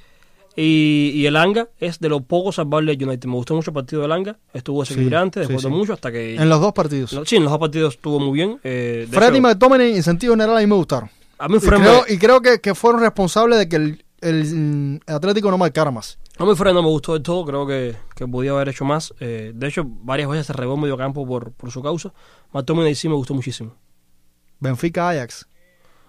Y, 0.59 1.11
y 1.13 1.27
el 1.27 1.35
Anga 1.35 1.69
es 1.77 1.99
de 1.99 2.09
los 2.09 2.23
pocos 2.23 2.55
salvables 2.55 2.97
del 2.97 3.07
United. 3.07 3.27
Me 3.29 3.35
gustó 3.35 3.53
mucho 3.53 3.69
el 3.69 3.75
partido 3.75 4.01
del 4.01 4.11
Anga. 4.11 4.37
Estuvo 4.53 4.81
desequilibrante, 4.81 5.39
sí, 5.41 5.47
después 5.47 5.63
de 5.63 5.69
sí. 5.69 5.75
mucho 5.75 5.93
hasta 5.93 6.11
que... 6.11 6.33
En 6.35 6.49
los 6.49 6.59
dos 6.59 6.73
partidos. 6.73 7.15
Sí, 7.25 7.35
en 7.35 7.43
los 7.43 7.51
dos 7.51 7.59
partidos 7.59 7.93
estuvo 7.93 8.19
muy 8.19 8.33
bien. 8.33 8.59
Eh, 8.63 9.05
de 9.07 9.15
Fred 9.15 9.33
y 9.33 9.37
hecho, 9.37 9.41
McTominay, 9.43 9.95
en 9.95 10.01
sentido 10.01 10.33
general, 10.33 10.57
a 10.57 10.59
mí 10.61 10.65
me 10.65 10.73
gustaron. 10.75 11.11
a 11.37 11.47
mí 11.47 11.57
Y 11.57 11.59
creo, 11.59 11.79
me- 11.79 12.13
y 12.13 12.17
creo 12.17 12.41
que, 12.41 12.59
que 12.59 12.73
fueron 12.73 13.01
responsables 13.01 13.59
de 13.59 13.69
que 13.69 13.75
el, 13.75 14.03
el, 14.21 14.43
mm, 14.55 14.99
Atlético 15.05 15.51
no 15.51 15.59
marcara 15.59 15.91
más. 15.91 16.17
A 16.39 16.45
mí 16.45 16.55
Fred 16.55 16.73
no 16.73 16.81
me 16.81 16.89
gustó 16.89 17.13
del 17.13 17.21
todo, 17.21 17.45
creo 17.45 17.67
que, 17.67 17.95
que 18.15 18.27
podía 18.27 18.51
haber 18.51 18.69
hecho 18.69 18.83
más. 18.83 19.13
Eh, 19.19 19.51
de 19.53 19.67
hecho, 19.67 19.83
varias 19.85 20.27
veces 20.27 20.47
se 20.47 20.53
regó 20.53 20.73
en 20.73 20.81
medio 20.81 20.97
campo 20.97 21.25
por, 21.27 21.51
por 21.51 21.69
su 21.69 21.83
causa. 21.83 22.11
McTominay 22.51 22.95
sí 22.95 23.07
me 23.07 23.15
gustó 23.15 23.35
muchísimo. 23.35 23.75
Benfica 24.59 25.07
Ajax. 25.09 25.45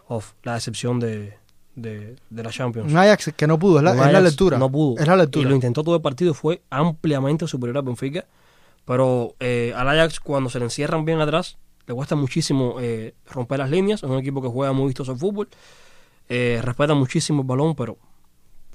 Off, 0.07 0.33
la 0.43 0.55
decepción 0.55 1.01
de, 1.01 1.37
de, 1.81 2.17
de 2.29 2.43
la 2.43 2.51
Champions. 2.51 2.91
Un 2.91 2.99
Ajax 2.99 3.33
que 3.37 3.47
no 3.47 3.59
pudo, 3.59 3.79
es 3.79 3.85
la, 3.85 3.93
es 4.19 4.23
lectura. 4.23 4.59
No 4.59 4.71
pudo. 4.71 4.99
Es 5.01 5.07
la 5.07 5.15
Y 5.15 5.19
lectura. 5.19 5.49
lo 5.49 5.55
intentó 5.55 5.83
todo 5.85 5.97
el 5.97 6.03
partido, 6.03 6.35
fue 6.35 6.63
ampliamente 6.71 7.47
superior 7.47 7.79
al 7.79 7.85
Benfica. 7.85 8.25
Pero 8.85 9.35
eh, 9.41 9.73
al 9.77 9.89
Ajax, 9.89 10.19
cuando 10.21 10.49
se 10.51 10.59
le 10.59 10.65
encierran 10.65 11.05
bien 11.05 11.21
atrás, 11.21 11.59
le 11.87 11.95
cuesta 11.95 12.17
muchísimo 12.17 12.77
eh, 12.81 13.15
romper 13.31 13.59
las 13.59 13.71
líneas. 13.71 14.03
Es 14.03 14.09
un 14.09 14.19
equipo 14.19 14.41
que 14.41 14.49
juega 14.49 14.73
muy 14.73 14.87
vistoso 14.87 15.13
al 15.13 15.19
fútbol. 15.19 15.49
Eh, 16.29 16.61
respeta 16.63 16.95
muchísimo 16.95 17.43
el 17.43 17.47
balón, 17.47 17.75
pero 17.75 17.99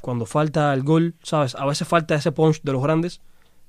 cuando 0.01 0.25
falta 0.25 0.73
el 0.73 0.83
gol, 0.83 1.15
¿sabes? 1.23 1.55
A 1.55 1.65
veces 1.65 1.87
falta 1.87 2.13
ese 2.15 2.31
punch 2.31 2.61
de 2.61 2.71
los 2.73 2.83
grandes, 2.83 3.21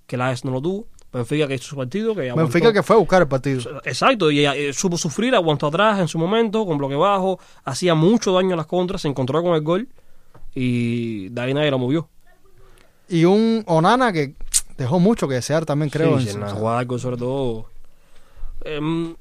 que 0.07 0.17
el 0.17 0.23
Ajax 0.23 0.45
no 0.45 0.51
lo 0.51 0.61
tuvo. 0.61 0.87
Benfica 1.15 1.47
que 1.49 1.55
hizo 1.55 1.65
su 1.65 1.77
partido, 1.77 2.15
que 2.15 2.29
aguantó. 2.29 2.53
Benfica 2.53 2.73
que 2.73 2.83
fue 2.83 2.97
a 2.97 2.99
buscar 2.99 3.23
el 3.23 3.29
partido. 3.29 3.81
Exacto, 3.85 4.31
y 4.31 4.45
eh, 4.45 4.73
supo 4.73 4.97
sufrir, 4.99 5.35
aguantó 5.35 5.69
atrás 5.69 6.01
en 6.01 6.09
su 6.09 6.19
momento, 6.19 6.67
con 6.67 6.77
bloque 6.77 6.97
bajo, 6.97 7.39
hacía 7.65 7.95
mucho 7.95 8.33
daño 8.33 8.55
a 8.55 8.57
las 8.57 8.67
contras, 8.67 9.03
se 9.03 9.09
encontró 9.09 9.43
con 9.43 9.55
el 9.55 9.63
gol 9.63 9.89
y 10.55 11.29
de 11.31 11.41
ahí 11.41 11.55
nadie 11.55 11.71
lo 11.71 11.79
movió. 11.79 12.09
Y 13.09 13.25
un 13.25 13.63
Onana 13.67 14.13
que 14.13 14.35
dejó 14.77 14.99
mucho 14.99 15.29
que 15.29 15.35
desear 15.35 15.65
también, 15.65 15.91
creo. 15.91 16.19
Sí, 16.19 16.31
en 16.31 16.35
en 16.37 16.41
la 16.43 16.51
jugada 16.51 16.99
sobre 16.99 17.17
todo. 17.17 17.67
Em, 18.65 19.15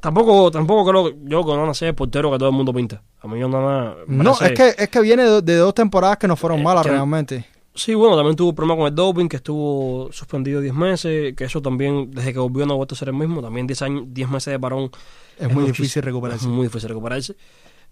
tampoco, 0.00 0.50
tampoco 0.50 0.88
creo 0.90 1.04
que 1.06 1.16
yo 1.24 1.42
con 1.42 1.58
Onana 1.58 1.74
sea 1.74 1.88
el 1.88 1.94
portero 1.94 2.30
que 2.30 2.38
todo 2.38 2.50
el 2.50 2.54
mundo 2.54 2.72
pinta. 2.72 3.02
A 3.20 3.26
mí 3.26 3.42
Onana 3.42 3.94
No, 4.06 4.32
es 4.40 4.52
que, 4.52 4.74
es 4.78 4.88
que 4.88 5.00
viene 5.00 5.24
de, 5.24 5.42
de 5.42 5.56
dos 5.56 5.74
temporadas 5.74 6.18
que 6.18 6.28
no 6.28 6.36
fueron 6.36 6.60
Eh, 6.60 6.62
malas 6.62 6.84
que- 6.84 6.90
realmente. 6.92 7.44
Sí, 7.78 7.94
bueno, 7.94 8.16
también 8.16 8.34
tuvo 8.34 8.52
problema 8.56 8.76
con 8.76 8.88
el 8.88 8.94
doping, 8.94 9.28
que 9.28 9.36
estuvo 9.36 10.10
suspendido 10.10 10.60
10 10.60 10.74
meses, 10.74 11.36
que 11.36 11.44
eso 11.44 11.62
también, 11.62 12.10
desde 12.10 12.32
que 12.32 12.40
volvió 12.40 12.66
no 12.66 12.72
ha 12.74 12.76
vuelto 12.76 12.96
a 12.96 12.98
ser 12.98 13.06
el 13.06 13.14
mismo. 13.14 13.40
También 13.40 13.68
10 13.68 13.82
años, 13.82 14.04
10 14.08 14.28
meses 14.30 14.50
de 14.50 14.58
parón 14.58 14.90
Es, 15.38 15.52
muy 15.54 15.64
difícil 15.64 16.02
recuperarse. 16.02 16.46
Es 16.46 16.50
muy 16.50 16.66
difícil 16.66 16.88
recuperarse. 16.88 17.36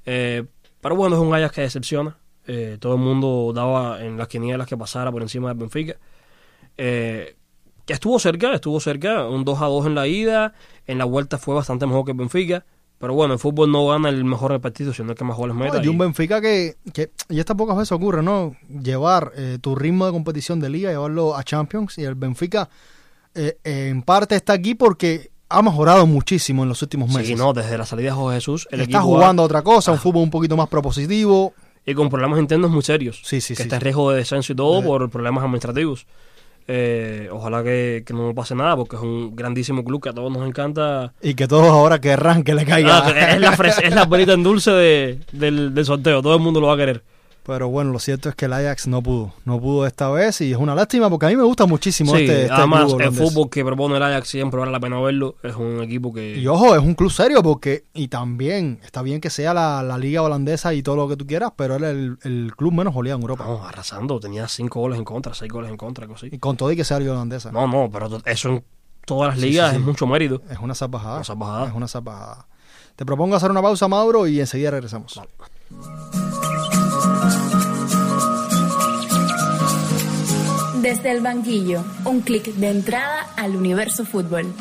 Eh, 0.05 0.43
pero 0.81 0.97
bueno, 0.97 1.15
es 1.15 1.23
un 1.23 1.33
Ajax 1.33 1.55
que 1.55 1.61
decepciona. 1.61 2.17
Eh, 2.49 2.79
todo 2.81 2.95
el 2.95 3.01
mundo 3.01 3.53
daba 3.55 4.05
en 4.05 4.17
las 4.17 4.27
quinielas 4.27 4.67
que 4.67 4.77
pasara 4.77 5.13
por 5.13 5.23
encima 5.23 5.51
del 5.51 5.59
Benfica. 5.59 5.97
Eh, 6.77 7.37
que 7.85 7.93
estuvo 7.93 8.19
cerca, 8.19 8.53
estuvo 8.55 8.81
cerca, 8.81 9.29
un 9.29 9.45
2 9.45 9.63
a 9.63 9.67
2 9.67 9.87
en 9.87 9.95
la 9.95 10.09
ida. 10.09 10.55
En 10.89 10.99
la 10.99 11.05
vuelta 11.05 11.39
fue 11.39 11.55
bastante 11.55 11.87
mejor 11.87 12.05
que 12.05 12.11
el 12.11 12.17
Benfica. 12.17 12.67
Pero 12.99 13.13
bueno, 13.13 13.35
el 13.35 13.39
fútbol 13.41 13.71
no 13.71 13.87
gana 13.87 14.09
el 14.09 14.25
mejor 14.25 14.53
del 14.53 14.61
partido, 14.61 14.93
sino 14.95 15.11
el 15.13 15.19
que 15.19 15.25
más 15.25 15.37
goles 15.37 15.55
meta. 15.55 15.79
No, 15.79 15.85
y 15.85 15.89
un 15.89 15.99
Benfica 15.99 16.41
que, 16.41 16.77
que, 16.95 17.11
y 17.29 17.39
estas 17.39 17.57
pocas 17.57 17.77
veces 17.77 17.93
ocurre, 17.93 18.23
¿no? 18.23 18.57
Llevar 18.83 19.33
eh, 19.37 19.59
tu 19.61 19.75
ritmo 19.75 20.07
de 20.07 20.13
competición 20.13 20.61
de 20.61 20.71
liga, 20.71 20.91
llevarlo 20.91 21.37
a 21.37 21.43
Champions. 21.45 21.99
Y 21.99 22.05
el 22.05 22.15
Benfica, 22.15 22.71
eh, 23.35 23.59
eh, 23.65 23.89
en 23.91 24.01
parte, 24.03 24.35
está 24.35 24.55
aquí 24.55 24.75
porque 24.75 25.31
ha 25.51 25.61
mejorado 25.61 26.07
muchísimo 26.07 26.63
en 26.63 26.71
los 26.71 26.81
últimos 26.81 27.09
meses. 27.11 27.29
Sí, 27.29 27.35
no, 27.35 27.53
desde 27.53 27.77
la 27.77 27.85
salida 27.85 28.11
de 28.11 28.17
José 28.17 28.35
Jesús, 28.37 28.69
el 28.71 28.81
está 28.81 29.03
jugando 29.03 29.43
a 29.43 29.45
otra 29.45 29.63
cosa, 29.63 29.93
un 29.93 29.99
fútbol 29.99 30.23
un 30.23 30.31
poquito 30.31 30.57
más 30.57 30.69
propositivo. 30.69 31.53
y 31.85 31.95
con 31.95 32.09
problemas 32.09 32.41
internos 32.41 32.71
muy 32.71 32.83
serios. 32.83 33.21
Sí, 33.25 33.41
sí, 33.43 33.53
que 33.53 33.59
sí. 33.59 33.63
está 33.65 33.77
en 33.77 33.83
riesgo 33.83 34.11
de 34.11 34.17
descenso 34.17 34.53
y 34.55 34.57
todo 34.57 34.81
Eh. 34.81 34.85
por 34.85 35.09
problemas 35.11 35.45
administrativos. 35.45 36.07
Eh, 36.69 37.29
ojalá 37.31 37.63
que, 37.63 38.03
que 38.05 38.13
no 38.13 38.35
pase 38.35 38.55
nada, 38.55 38.77
porque 38.77 38.97
es 38.97 39.03
un 39.03 39.37
grandísimo 39.37 39.85
club 39.85 40.03
que 40.03 40.09
a 40.09 40.13
todos 40.13 40.33
nos 40.33 40.47
encanta. 40.47 41.13
Y 41.23 41.35
que 41.35 41.47
todos 41.47 41.69
ahora 41.69 42.01
querrán 42.01 42.43
que 42.43 42.55
le 42.55 42.65
caiga. 42.65 43.03
Ah, 43.07 43.11
es 43.35 43.41
la 43.41 43.53
es 43.85 43.95
la 43.95 44.09
perita 44.09 44.33
en 44.33 44.43
dulce 44.43 44.71
de- 44.73 45.19
del, 45.33 45.75
del 45.75 45.85
sorteo, 45.85 46.23
todo 46.23 46.35
el 46.35 46.41
mundo 46.43 46.61
lo 46.61 46.67
va 46.69 46.75
a 46.75 46.77
querer. 46.77 47.03
Pero 47.47 47.69
bueno, 47.69 47.93
lo 47.93 48.01
cierto 48.01 48.29
es 48.29 48.35
que 48.35 48.47
el 48.47 48.53
Ajax 48.53 48.89
no 48.89 49.01
pudo. 49.01 49.33
No 49.45 49.61
pudo 49.61 49.87
esta 49.87 50.11
vez 50.11 50.41
y 50.41 50.51
es 50.51 50.59
una 50.59 50.75
lástima 50.75 51.09
porque 51.09 51.27
a 51.27 51.29
mí 51.29 51.37
me 51.37 51.45
gusta 51.45 51.65
muchísimo 51.65 52.17
Sí, 52.17 52.23
este, 52.23 52.43
este 52.43 52.53
además 52.53 52.87
club 52.87 53.01
el 53.01 53.13
fútbol 53.13 53.49
que 53.49 53.65
propone 53.65 53.97
el 53.99 54.03
Ajax 54.03 54.29
siempre 54.29 54.59
vale 54.59 54.73
la 54.73 54.81
pena 54.81 55.01
verlo. 55.01 55.37
Es 55.45 55.55
un 55.55 55.81
equipo 55.81 56.13
que... 56.13 56.37
Y 56.37 56.47
ojo, 56.49 56.75
es 56.75 56.83
un 56.83 56.95
club 56.95 57.13
serio 57.13 57.45
porque, 57.45 57.85
y 57.95 58.09
también 58.09 58.81
está 58.83 59.01
bien 59.03 59.21
que 59.21 59.31
sea 59.31 59.55
la, 59.55 59.85
la 59.85 59.97
liga 59.97 60.23
holandesa 60.23 60.75
y 60.75 60.83
todo 60.83 60.97
lo 60.97 61.09
que 61.09 61.17
tú 61.17 61.25
quieras, 61.25 61.53
pero 61.55 61.77
era 61.77 61.91
el, 61.91 62.19
el 62.25 62.53
club 62.57 62.73
menos 62.73 62.93
goleado 62.93 63.19
en 63.19 63.23
Europa. 63.23 63.45
Vamos, 63.45 63.69
arrasando, 63.69 64.19
tenía 64.19 64.49
cinco 64.49 64.81
goles 64.81 64.99
en 64.99 65.05
contra, 65.05 65.33
seis 65.33 65.53
goles 65.53 65.71
en 65.71 65.77
contra, 65.77 66.09
así. 66.13 66.29
Y 66.33 66.39
con 66.39 66.57
todo 66.57 66.73
y 66.73 66.77
que 66.77 66.83
sea 66.83 66.99
liga 66.99 67.13
holandesa. 67.13 67.53
No, 67.53 67.69
no, 67.69 67.89
pero 67.93 68.09
eso 68.25 68.49
en 68.49 68.65
todas 69.05 69.35
las 69.35 69.39
ligas 69.39 69.71
sí, 69.71 69.77
sí. 69.77 69.81
es 69.81 69.87
mucho 69.87 70.09
mérito. 70.09 70.43
Es 70.51 70.59
una 70.59 70.75
salvajada. 70.75 71.19
Una 71.19 71.25
salvajada. 71.25 71.69
Es 71.69 71.75
una 71.75 71.87
salvajada. 71.87 72.49
Te 72.97 73.07
propongo 73.07 73.37
hacer 73.37 73.53
una 73.53 73.63
pausa, 73.63 73.87
Mauro, 73.87 74.27
y 74.27 74.41
enseguida 74.41 74.73
regresamos. 74.73 75.15
Vale. 75.39 76.26
Desde 80.87 81.11
el 81.11 81.21
banquillo, 81.21 81.85
un 82.05 82.21
clic 82.21 82.45
de 82.45 82.71
entrada 82.71 83.27
al 83.35 83.57
universo 83.57 84.05
fútbol. 84.05 84.55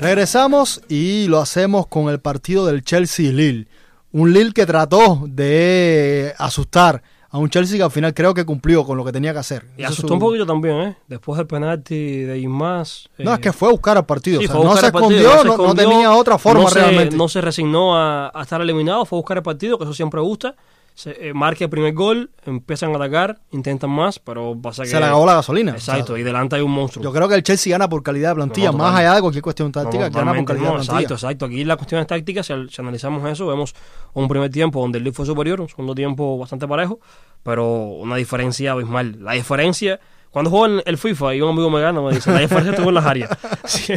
Regresamos 0.00 0.82
y 0.88 1.28
lo 1.28 1.38
hacemos 1.38 1.86
con 1.86 2.08
el 2.08 2.18
partido 2.18 2.66
del 2.66 2.82
Chelsea 2.82 3.30
Lille. 3.30 3.68
Un 4.10 4.32
Lille 4.32 4.52
que 4.52 4.66
trató 4.66 5.24
de 5.28 6.34
asustar 6.38 7.04
a 7.34 7.38
un 7.38 7.50
Chelsea 7.50 7.76
que 7.76 7.82
al 7.82 7.90
final 7.90 8.14
creo 8.14 8.32
que 8.32 8.44
cumplió 8.44 8.84
con 8.84 8.96
lo 8.96 9.04
que 9.04 9.10
tenía 9.10 9.32
que 9.32 9.40
hacer. 9.40 9.66
Y 9.76 9.82
asustó 9.82 10.06
su- 10.06 10.14
un 10.14 10.20
poquito 10.20 10.46
también, 10.46 10.76
¿eh? 10.80 10.96
Después 11.08 11.36
del 11.36 11.48
penalti 11.48 12.20
de 12.20 12.38
Ismas. 12.38 13.08
No, 13.18 13.32
eh, 13.32 13.34
es 13.34 13.40
que 13.40 13.52
fue 13.52 13.68
a 13.68 13.72
buscar 13.72 13.96
al 13.96 14.06
partido. 14.06 14.38
sí, 14.38 14.44
o 14.46 14.48
sea, 14.48 14.56
fue 14.56 14.64
a 14.64 14.68
no, 14.68 14.76
se 14.76 14.92
partido, 14.92 15.10
escondió, 15.32 15.42
se 15.42 15.58
no, 15.58 15.66
no 15.66 15.74
tenía 15.74 16.12
otra 16.12 16.38
forma 16.38 16.62
no 16.62 16.68
se- 16.68 16.78
realmente. 16.78 17.16
no 17.16 17.26
se 17.28 17.40
resignó 17.40 17.96
a, 17.96 18.30
a 18.32 18.42
estar 18.42 18.60
eliminado, 18.60 19.04
fue 19.04 19.16
a 19.18 19.20
buscar 19.20 19.36
el 19.38 19.42
partido, 19.42 19.78
que 19.78 19.84
eso 19.84 19.94
siempre 19.94 20.20
gusta. 20.20 20.54
Se, 20.96 21.28
eh, 21.28 21.34
marca 21.34 21.64
el 21.64 21.70
primer 21.70 21.92
gol, 21.92 22.30
empiezan 22.46 22.92
a 22.92 22.96
atacar, 22.96 23.40
intentan 23.50 23.90
más, 23.90 24.20
pero 24.20 24.56
pasa 24.62 24.84
que... 24.84 24.90
se 24.90 25.00
le 25.00 25.06
acabó 25.06 25.26
la 25.26 25.34
gasolina. 25.34 25.72
Exacto, 25.72 26.12
O 26.12 26.16
sea, 26.16 26.20
y 26.20 26.22
delante 26.22 26.54
hay 26.54 26.62
un 26.62 26.70
monstruo. 26.70 27.02
yo 27.02 27.12
creo 27.12 27.28
que 27.28 27.34
el 27.34 27.42
Chelsea 27.42 27.72
gana 27.72 27.88
por 27.88 28.04
calidad 28.04 28.28
de 28.28 28.34
plantilla, 28.36 28.70
No, 28.70 28.78
más 28.78 28.94
allá 28.94 29.14
de 29.16 29.20
cualquier 29.20 29.42
cuestión 29.42 29.72
táctica, 29.72 30.08
no, 30.08 30.16
gana 30.16 30.34
por 30.34 30.44
calidad 30.44 30.66
no, 30.66 30.78
de 30.78 30.84
plantilla. 30.84 31.00
Exacto, 31.00 31.14
exacto. 31.14 31.44
Aquí 31.46 31.64
las 31.64 31.76
cuestiones 31.78 32.06
tácticas, 32.06 32.46
si, 32.46 32.54
si 32.70 32.80
analizamos 32.80 33.28
eso, 33.28 33.46
vemos 33.48 33.74
un 34.12 34.28
primer 34.28 34.50
tiempo 34.50 34.80
donde 34.80 34.98
el 34.98 35.04
Leeds 35.04 35.16
fue 35.16 35.26
superior, 35.26 35.60
un 35.60 35.68
segundo 35.68 35.96
tiempo 35.96 36.38
bastante 36.38 36.68
parejo, 36.68 37.00
pero 37.42 37.66
una 37.66 38.14
diferencia 38.14 38.70
abismal. 38.70 39.16
La 39.20 39.32
diferencia, 39.32 39.98
cuando 40.30 40.50
juego 40.50 40.66
en 40.66 40.82
el 40.86 40.96
FIFA 40.96 41.34
y 41.34 41.40
un 41.40 41.50
amigo 41.50 41.70
me 41.70 41.80
gana, 41.80 42.00
me 42.02 42.12
dice, 42.14 42.30
la 42.30 42.38
diferencia 42.38 42.70
estuvo 42.70 42.90
en 42.90 42.94
las 42.94 43.04
áreas. 43.06 43.30
Sí, 43.64 43.94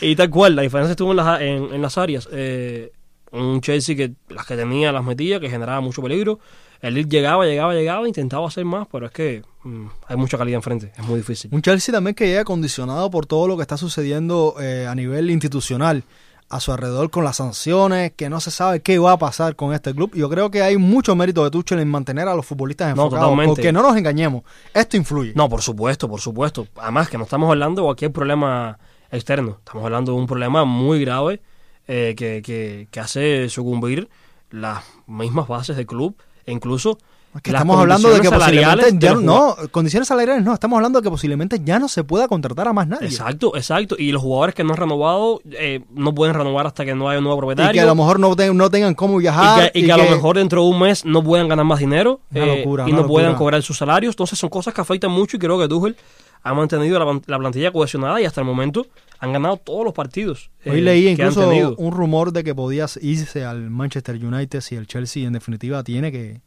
y 0.00 0.16
tal 0.16 0.30
cual, 0.30 0.56
la 0.56 0.62
diferencia 0.62 0.90
estuvo 0.92 1.12
en 1.12 1.16
las, 1.18 1.40
en, 1.40 1.72
en 1.74 1.80
las 1.80 1.96
áreas. 1.96 2.28
Eh, 2.32 2.90
un 3.32 3.60
Chelsea 3.60 3.96
que 3.96 4.12
las 4.28 4.46
que 4.46 4.56
tenía 4.56 4.92
las 4.92 5.04
metía, 5.04 5.40
que 5.40 5.48
generaba 5.50 5.80
mucho 5.80 6.02
peligro. 6.02 6.38
El 6.80 6.94
Leeds 6.94 7.10
llegaba, 7.10 7.44
llegaba, 7.44 7.74
llegaba, 7.74 8.08
intentaba 8.08 8.48
hacer 8.48 8.64
más, 8.64 8.86
pero 8.90 9.06
es 9.06 9.12
que 9.12 9.42
mm, 9.64 9.86
hay 10.08 10.16
mucha 10.16 10.38
calidad 10.38 10.56
enfrente, 10.56 10.92
es 10.96 11.04
muy 11.06 11.18
difícil. 11.18 11.50
Un 11.52 11.60
Chelsea 11.60 11.92
también 11.92 12.14
que 12.14 12.26
llega 12.26 12.44
condicionado 12.44 13.10
por 13.10 13.26
todo 13.26 13.46
lo 13.46 13.56
que 13.56 13.62
está 13.62 13.76
sucediendo 13.76 14.54
eh, 14.60 14.86
a 14.88 14.94
nivel 14.94 15.30
institucional 15.30 16.04
a 16.48 16.58
su 16.58 16.72
alrededor 16.72 17.10
con 17.10 17.22
las 17.22 17.36
sanciones, 17.36 18.12
que 18.16 18.28
no 18.28 18.40
se 18.40 18.50
sabe 18.50 18.80
qué 18.80 18.98
va 18.98 19.12
a 19.12 19.18
pasar 19.18 19.54
con 19.54 19.72
este 19.72 19.94
club. 19.94 20.10
Yo 20.14 20.28
creo 20.28 20.50
que 20.50 20.62
hay 20.62 20.78
mucho 20.78 21.14
mérito 21.14 21.44
de 21.44 21.50
Tuchel 21.50 21.78
en 21.78 21.86
mantener 21.88 22.26
a 22.26 22.34
los 22.34 22.44
futbolistas 22.44 22.88
No, 22.96 23.04
enfocados, 23.04 23.26
totalmente. 23.26 23.48
porque 23.54 23.72
no 23.72 23.82
nos 23.82 23.96
engañemos, 23.96 24.42
esto 24.74 24.96
influye. 24.96 25.32
No, 25.36 25.48
por 25.48 25.62
supuesto, 25.62 26.08
por 26.08 26.20
supuesto. 26.20 26.66
Además 26.76 27.08
que 27.08 27.18
no 27.18 27.24
estamos 27.24 27.48
hablando 27.50 27.82
de 27.82 27.86
cualquier 27.86 28.10
problema 28.10 28.78
externo. 29.12 29.58
Estamos 29.58 29.84
hablando 29.84 30.12
de 30.12 30.18
un 30.18 30.26
problema 30.26 30.64
muy 30.64 31.00
grave 31.04 31.40
eh, 31.88 32.14
que, 32.16 32.42
que, 32.42 32.88
que 32.90 33.00
hace 33.00 33.48
sucumbir 33.48 34.08
las 34.50 34.82
mismas 35.06 35.46
bases 35.48 35.76
del 35.76 35.86
club 35.86 36.16
e 36.44 36.52
incluso 36.52 36.98
Es 37.36 37.42
que 37.42 37.52
las 37.52 37.60
estamos 37.60 37.78
hablando 37.78 38.10
de 38.10 38.20
que 38.20 38.28
posiblemente 38.30 38.90
de 38.92 38.98
ya 38.98 39.14
no, 39.14 39.54
condiciones 39.70 40.08
salariales 40.08 40.44
no, 40.44 40.52
estamos 40.54 40.76
hablando 40.76 41.00
de 41.00 41.04
que 41.04 41.10
posiblemente 41.10 41.60
ya 41.62 41.78
no 41.78 41.86
se 41.88 42.02
pueda 42.02 42.26
contratar 42.26 42.66
a 42.66 42.72
más 42.72 42.88
nadie. 42.88 43.06
Exacto, 43.06 43.54
exacto. 43.56 43.94
Y 43.98 44.10
los 44.10 44.20
jugadores 44.22 44.54
que 44.56 44.64
no 44.64 44.70
han 44.72 44.76
renovado 44.78 45.40
eh, 45.52 45.82
no 45.94 46.12
pueden 46.14 46.34
renovar 46.34 46.66
hasta 46.66 46.84
que 46.84 46.94
no 46.96 47.08
haya 47.08 47.18
un 47.18 47.24
nuevo 47.24 47.38
Y 47.38 47.40
propietario. 47.42 47.72
que 47.72 47.80
a 47.80 47.86
lo 47.86 47.94
mejor 47.94 48.18
no, 48.18 48.34
te- 48.34 48.52
no 48.52 48.68
tengan 48.70 48.94
cómo 48.94 49.18
y 49.20 49.22
viajar. 49.22 49.70
que, 49.70 49.78
y 49.78 49.84
que 49.84 49.92
a 49.92 49.96
lo 49.96 50.10
mejor 50.10 50.36
dentro 50.36 50.62
de 50.64 50.68
un 50.70 50.80
mes 50.80 51.04
no 51.04 51.22
puedan 51.22 51.46
ganar 51.48 51.64
más 51.64 51.78
dinero 51.78 52.20
Una 52.34 52.44
eh, 52.54 52.64
y 52.88 52.92
no 52.92 53.06
puedan 53.06 53.36
cobrar 53.36 53.62
sus 53.62 53.78
salarios. 53.78 54.14
Entonces 54.14 54.36
son 54.38 54.50
cosas 54.50 54.74
que 54.74 54.80
afectan 54.80 55.12
mucho 55.12 55.36
y 55.36 55.40
creo 55.40 55.56
que 55.58 55.68
Tuchel 55.68 55.96
ha 56.42 56.54
mantenido 56.54 56.98
la, 56.98 57.20
la 57.26 57.38
plantilla 57.38 57.70
cohesionada 57.72 58.20
y 58.20 58.24
hasta 58.24 58.40
el 58.40 58.46
momento 58.46 58.86
han 59.18 59.32
ganado 59.32 59.58
todos 59.58 59.84
los 59.84 59.92
partidos. 59.92 60.50
eh, 60.64 60.70
Hoy 60.70 60.80
leí 60.80 61.14
que 61.16 61.22
han 61.22 61.30
incluso 61.30 61.74
un 61.76 61.92
rumor 61.92 62.32
de 62.32 62.42
que 62.44 62.54
podías 62.54 62.98
irse 63.02 63.44
al 63.44 63.68
Manchester 63.70 64.16
United 64.16 64.60
si 64.60 64.76
el 64.76 64.86
Chelsea 64.86 65.26
en 65.26 65.34
definitiva 65.34 65.82
tiene 65.84 66.10
que, 66.10 66.40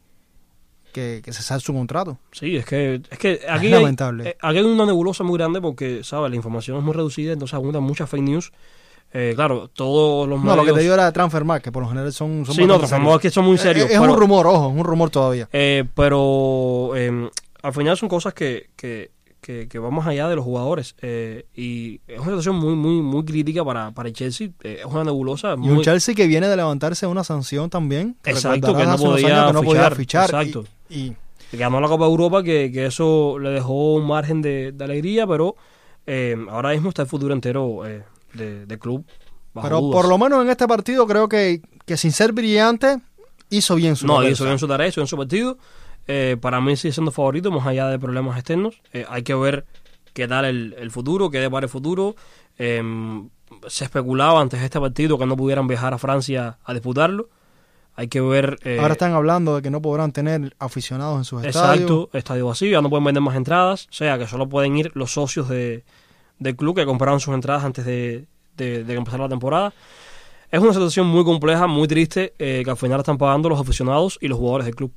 que, 0.92 1.22
que 1.24 1.34
cesar 1.34 1.62
su 1.62 1.74
contrato. 1.74 2.18
Sí, 2.32 2.56
es 2.56 2.66
que, 2.66 3.02
es 3.10 3.18
que 3.20 3.42
aquí, 3.50 3.68
hay, 3.68 3.72
lamentable. 3.74 4.30
eh, 4.30 4.38
aquí 4.42 4.58
hay 4.58 4.64
una 4.64 4.86
nebulosa 4.86 5.24
muy 5.24 5.38
grande 5.38 5.62
porque, 5.62 6.04
¿sabes? 6.04 6.30
La 6.32 6.36
información 6.36 6.78
es 6.78 6.84
muy 6.84 6.94
reducida, 6.94 7.34
entonces 7.34 7.54
abundan 7.54 7.84
muchas 7.84 8.10
fake 8.10 8.24
news. 8.24 8.52
Eh, 9.16 9.34
claro, 9.36 9.68
todos 9.68 10.28
los 10.28 10.40
No, 10.40 10.46
medios... 10.46 10.58
lo 10.66 10.74
que 10.74 10.78
te 10.78 10.82
digo 10.82 10.96
era 10.96 11.06
de 11.06 11.12
Transfermarkt, 11.12 11.64
que 11.64 11.72
por 11.72 11.84
lo 11.84 11.90
general 11.90 12.12
son... 12.12 12.44
son 12.48 12.56
Sí, 12.56 12.66
no, 12.66 12.80
serios. 12.88 13.20
que 13.22 13.30
son 13.30 13.46
muy 13.46 13.60
serios, 13.60 13.86
Es, 13.86 13.94
es 13.94 14.00
pero- 14.00 14.12
un 14.14 14.20
rumor, 14.20 14.48
ojo, 14.48 14.72
es 14.72 14.76
un 14.76 14.84
rumor 14.84 15.12
todavía. 15.12 15.48
Eh, 15.54 15.84
pero 15.94 16.94
eh, 16.96 17.30
al 17.62 17.74
final 17.74 17.96
son 17.96 18.10
cosas 18.10 18.34
que, 18.34 18.72
que, 18.76 19.12
que, 19.44 19.80
más 19.92 20.08
allá 20.08 20.28
de 20.30 20.36
los 20.36 20.44
jugadores. 20.46 20.96
eh, 21.02 21.46
y 21.56 22.00
es 22.08 22.18
una 22.18 22.28
situación 22.30 22.56
muy 22.56 22.76
muy 22.76 23.02
muy 23.02 23.24
crítica 23.26 23.64
para, 23.64 23.92
para 23.92 24.10
el 24.10 24.16
Chelsea. 24.16 24.50
eh, 24.64 24.78
es 24.80 24.86
una 24.86 25.04
nebulosa. 25.04 25.56
Y 25.62 25.70
un 25.70 25.82
Chelsea 25.82 26.16
que 26.16 26.26
viene 26.26 26.48
de 26.48 26.56
levantarse 26.56 27.06
de 27.06 27.12
una 27.12 27.24
sanción 27.24 27.70
también. 27.70 28.16
Exacto, 28.26 28.76
que 28.76 28.86
no 28.86 28.98
podía 28.98 29.48
que 29.48 29.54
no 29.54 29.62
podía 29.62 29.92
fichar, 29.92 30.28
fichar. 30.28 30.46
y- 30.46 30.50
exacto. 30.50 30.66
Y, 30.90 31.14
que 31.52 31.58
ganó 31.58 31.80
la 31.80 31.88
Copa 31.88 32.06
de 32.06 32.10
Europa, 32.12 32.42
que, 32.44 32.72
que 32.72 32.86
eso 32.88 33.38
le 33.38 33.50
dejó 33.52 33.94
un 33.96 34.08
margen 34.08 34.42
de, 34.42 34.72
de 34.72 34.84
alegría, 34.84 35.28
pero 35.28 35.56
eh, 36.08 36.36
ahora 36.50 36.72
mismo 36.72 36.90
está 36.90 37.04
el 37.04 37.08
futuro 37.08 37.34
entero 37.34 37.86
eh, 37.86 38.04
de- 38.34 38.66
del 38.66 38.80
club. 38.80 39.06
bajo 39.54 39.68
pero 39.68 39.80
dudas. 39.82 39.94
por 40.02 40.10
lo 40.10 40.18
menos 40.18 40.44
en 40.44 40.50
este 40.50 40.68
partido 40.68 41.06
creo 41.06 41.30
que, 41.30 41.62
que 41.86 41.96
sin 41.96 42.12
ser 42.12 42.32
brillante, 42.32 42.98
hizo 43.52 43.76
bien 43.76 43.96
su 43.96 44.08
No, 44.08 44.16
papel. 44.16 44.32
hizo 44.32 44.46
bien 44.46 44.58
su 44.58 44.68
tarea, 44.68 44.88
hizo 44.88 45.00
bien 45.02 45.08
su 45.08 45.16
partido. 45.18 45.58
Eh, 46.08 46.38
para 46.40 46.60
mí 46.62 46.76
sigue 46.76 46.92
siendo 46.94 47.12
favorito, 47.12 47.52
más 47.52 47.66
allá 47.66 47.88
de 47.88 47.98
problemas 48.00 48.38
externos. 48.38 48.82
Eh, 48.92 49.06
hay 49.10 49.24
que 49.24 49.34
ver 49.36 49.66
qué 50.14 50.28
tal 50.28 50.46
el, 50.46 50.76
el 50.78 50.92
futuro, 50.92 51.30
qué 51.30 51.40
depara 51.40 51.66
el 51.66 51.70
futuro. 51.70 52.16
Eh, 52.58 52.82
se 53.68 53.86
especulaba 53.86 54.42
antes 54.42 54.60
de 54.60 54.66
este 54.66 54.80
partido 54.80 55.18
que 55.18 55.26
no 55.26 55.38
pudieran 55.38 55.68
viajar 55.68 55.94
a 55.94 55.98
Francia 55.98 56.58
a 56.64 56.74
disputarlo. 56.74 57.30
Hay 57.96 58.08
que 58.08 58.20
ver. 58.22 58.58
eh, 58.64 58.80
Ahora 58.80 58.94
están 58.94 59.14
hablando 59.14 59.56
de 59.56 59.62
que 59.62 59.70
no 59.70 59.80
podrán 59.82 60.12
tener 60.12 60.56
aficionados 60.58 61.18
en 61.20 61.24
sus 61.26 61.44
estadios. 61.44 61.82
Exacto, 61.82 62.10
estadio 62.18 62.48
vacío, 62.48 62.72
ya 62.72 62.82
no 62.82 62.90
pueden 62.90 63.04
vender 63.04 63.22
más 63.22 63.36
entradas. 63.36 63.88
O 63.92 63.94
sea, 63.94 64.18
que 64.18 64.26
solo 64.28 64.50
pueden 64.50 64.76
ir 64.76 64.92
los 64.96 65.14
socios 65.14 65.48
de, 65.48 65.84
del 66.40 66.56
club 66.56 66.76
que 66.76 66.86
compraron 66.86 67.20
sus 67.20 67.36
entradas 67.36 67.64
antes 67.64 67.86
de, 67.86 68.26
de, 68.58 68.84
de 68.84 68.94
empezar 68.96 69.20
la 69.20 69.30
temporada. 69.30 69.74
Es 70.50 70.60
una 70.60 70.74
situación 70.74 71.06
muy 71.08 71.24
compleja, 71.24 71.68
muy 71.68 71.88
triste, 71.88 72.34
eh, 72.40 72.62
que 72.64 72.70
al 72.72 72.78
final 72.78 73.00
están 73.00 73.18
pagando 73.20 73.48
los 73.50 73.60
aficionados 73.60 74.18
y 74.22 74.28
los 74.28 74.38
jugadores 74.40 74.66
del 74.66 74.76
club. 74.76 74.92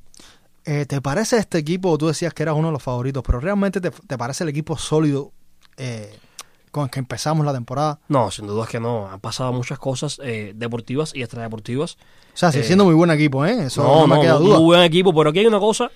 Eh, 0.69 0.85
¿Te 0.85 0.99
parece 1.01 1.37
este 1.37 1.57
equipo? 1.59 1.97
Tú 1.97 2.07
decías 2.07 2.33
que 2.33 2.43
eras 2.43 2.55
uno 2.55 2.67
de 2.67 2.73
los 2.73 2.83
favoritos, 2.83 3.23
pero 3.25 3.39
realmente 3.39 3.79
te, 3.79 3.89
te 3.89 4.17
parece 4.17 4.43
el 4.43 4.49
equipo 4.49 4.77
sólido 4.77 5.31
eh, 5.77 6.13
con 6.71 6.83
el 6.83 6.89
que 6.89 6.99
empezamos 6.99 7.45
la 7.45 7.53
temporada. 7.53 7.99
No, 8.09 8.29
sin 8.31 8.47
duda 8.47 8.65
es 8.65 8.69
que 8.69 8.79
no. 8.81 9.07
Han 9.07 9.21
pasado 9.21 9.53
muchas 9.53 9.79
cosas 9.79 10.19
eh, 10.21 10.51
deportivas 10.55 11.15
y 11.15 11.21
extradeportivas. 11.21 11.93
O 11.93 11.97
sea, 12.37 12.51
sigue 12.51 12.65
Eh, 12.65 12.67
siendo 12.67 12.83
muy 12.83 12.93
buen 12.95 13.09
equipo, 13.11 13.45
¿eh? 13.45 13.67
Eso 13.67 13.81
no, 13.81 14.07
me 14.07 14.19
queda 14.19 14.33
duda. 14.33 14.57
Muy 14.57 14.65
buen 14.65 14.81
equipo, 14.81 15.13
pero 15.13 15.29
aquí 15.29 15.39
hay 15.39 15.45
una 15.47 15.59
cosa 15.59 15.89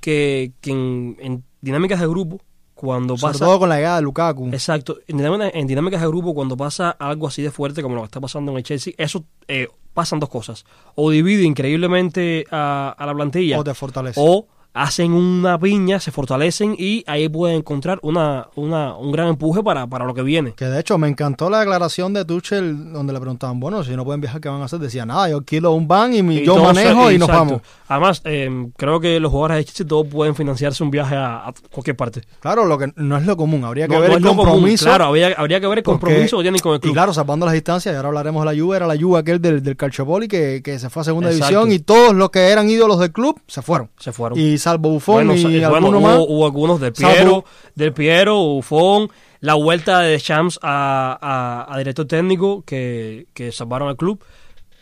que, 0.00 0.52
que 0.60 0.70
en, 0.70 1.16
en 1.20 1.44
dinámicas 1.60 1.98
de 1.98 2.06
grupo, 2.06 2.40
cuando 2.74 3.16
Sobre 3.16 3.32
pasa... 3.32 3.44
todo 3.44 3.58
con 3.58 3.68
la 3.68 3.76
llegada 3.76 3.96
de 3.96 4.02
Lukaku. 4.02 4.48
Exacto. 4.52 4.98
En 5.08 5.16
dinámicas, 5.16 5.50
en 5.52 5.66
dinámicas 5.66 6.00
de 6.00 6.06
grupo, 6.06 6.32
cuando 6.32 6.56
pasa 6.56 6.90
algo 6.90 7.26
así 7.26 7.42
de 7.42 7.50
fuerte 7.50 7.82
como 7.82 7.96
lo 7.96 8.02
que 8.02 8.06
está 8.06 8.20
pasando 8.20 8.52
en 8.52 8.58
el 8.58 8.62
Chelsea, 8.62 8.94
eso 8.98 9.24
eh, 9.48 9.68
pasan 9.94 10.20
dos 10.20 10.28
cosas. 10.28 10.64
O 10.94 11.10
divide 11.10 11.42
increíblemente 11.44 12.46
a, 12.50 12.94
a 12.96 13.06
la 13.06 13.14
plantilla, 13.14 13.58
O 13.58 13.64
te 13.64 13.74
fortalece. 13.74 14.20
o 14.22 14.46
hacen 14.74 15.12
una 15.12 15.58
piña, 15.58 16.00
se 16.00 16.10
fortalecen 16.10 16.74
y 16.78 17.04
ahí 17.06 17.28
pueden 17.28 17.58
encontrar 17.58 17.98
una, 18.02 18.48
una, 18.56 18.96
un 18.96 19.12
gran 19.12 19.28
empuje 19.28 19.62
para, 19.62 19.86
para 19.86 20.04
lo 20.06 20.14
que 20.14 20.22
viene. 20.22 20.52
Que 20.54 20.64
de 20.64 20.80
hecho 20.80 20.96
me 20.98 21.08
encantó 21.08 21.50
la 21.50 21.60
declaración 21.60 22.14
de 22.14 22.24
Tuchel 22.24 22.92
donde 22.92 23.12
le 23.12 23.20
preguntaban, 23.20 23.60
bueno, 23.60 23.84
si 23.84 23.94
no 23.96 24.04
pueden 24.04 24.20
viajar, 24.20 24.40
¿qué 24.40 24.48
van 24.48 24.62
a 24.62 24.64
hacer? 24.64 24.78
Decía, 24.78 25.04
nada, 25.04 25.28
yo 25.28 25.38
alquilo 25.38 25.72
un 25.72 25.86
van 25.86 26.14
y, 26.14 26.22
mi- 26.22 26.38
Y 26.38 26.44
yo 26.46 26.56
manejo 26.62 27.10
y 27.10 27.18
nos 27.18 27.28
vamos. 27.28 27.60
Además, 27.88 28.22
eh, 28.24 28.68
creo 28.78 28.98
que 29.00 29.20
los 29.20 29.30
jugadores 29.30 29.58
de 29.58 29.64
Chelsea 29.66 29.86
todos 29.86 30.06
pueden 30.06 30.34
financiarse 30.34 30.82
un 30.82 30.90
viaje 30.90 31.14
a, 31.14 31.48
a 31.48 31.54
cualquier 31.70 31.96
parte. 31.96 32.22
Claro, 32.40 32.64
lo 32.64 32.78
que 32.78 32.90
no 32.96 33.18
es 33.18 33.26
lo 33.26 33.36
común, 33.36 33.64
habría 33.64 33.86
que 33.86 33.94
No- 33.94 34.00
ver 34.00 34.10
no 34.12 34.16
el 34.16 34.22
común, 34.22 34.36
compromiso. 34.46 34.86
Claro, 34.86 35.04
habría, 35.04 35.34
habría 35.36 35.60
que 35.60 35.66
ver 35.66 35.78
el 35.78 35.84
porque- 35.84 36.00
compromiso 36.00 36.38
que 36.38 36.42
tienen 36.44 36.60
con 36.60 36.72
el 36.74 36.80
club. 36.80 36.90
Y 36.90 36.94
claro, 36.94 37.12
salvando 37.12 37.44
las 37.44 37.52
distancias, 37.52 37.92
y 37.92 37.96
ahora 37.96 38.08
hablaremos 38.08 38.42
de 38.46 38.54
la 38.54 38.58
Juve, 38.62 38.76
era 38.78 38.86
la 38.86 38.96
Juve 38.98 39.18
aquel 39.18 39.40
del, 39.42 39.62
del 39.62 39.76
Calciopoli 39.76 40.28
que, 40.28 40.62
que 40.64 40.78
se 40.78 40.88
fue 40.88 41.02
a 41.02 41.04
segunda 41.04 41.30
Exacto. 41.30 41.60
división 41.60 41.72
y 41.72 41.78
todos 41.80 42.14
los 42.14 42.30
que 42.30 42.48
eran 42.48 42.70
ídolos 42.70 42.98
del 42.98 43.12
club 43.12 43.38
se 43.46 43.60
fueron. 43.60 43.90
se 43.98 44.12
fueron. 44.12 44.38
Y 44.38 44.56
salvo 44.62 44.90
Buffon 44.90 45.26
Bueno, 45.26 45.34
y 45.34 45.42
bueno, 45.60 45.66
alguno 45.76 45.98
hubo, 45.98 46.06
más. 46.06 46.18
hubo 46.28 46.44
algunos 46.46 46.80
del 46.80 46.92
Salvo- 46.94 47.12
Piero, 47.14 47.44
del 47.74 47.92
Piero, 47.92 48.36
Buffon, 48.38 49.08
la 49.40 49.54
vuelta 49.54 50.00
de 50.00 50.18
Shams 50.18 50.58
a, 50.62 51.18
a- 51.20 51.74
a 51.74 51.78
director 51.78 52.06
técnico 52.06 52.62
que, 52.64 53.26
que 53.34 53.52
salvaron 53.52 53.88
al 53.88 53.96
club. 53.96 54.22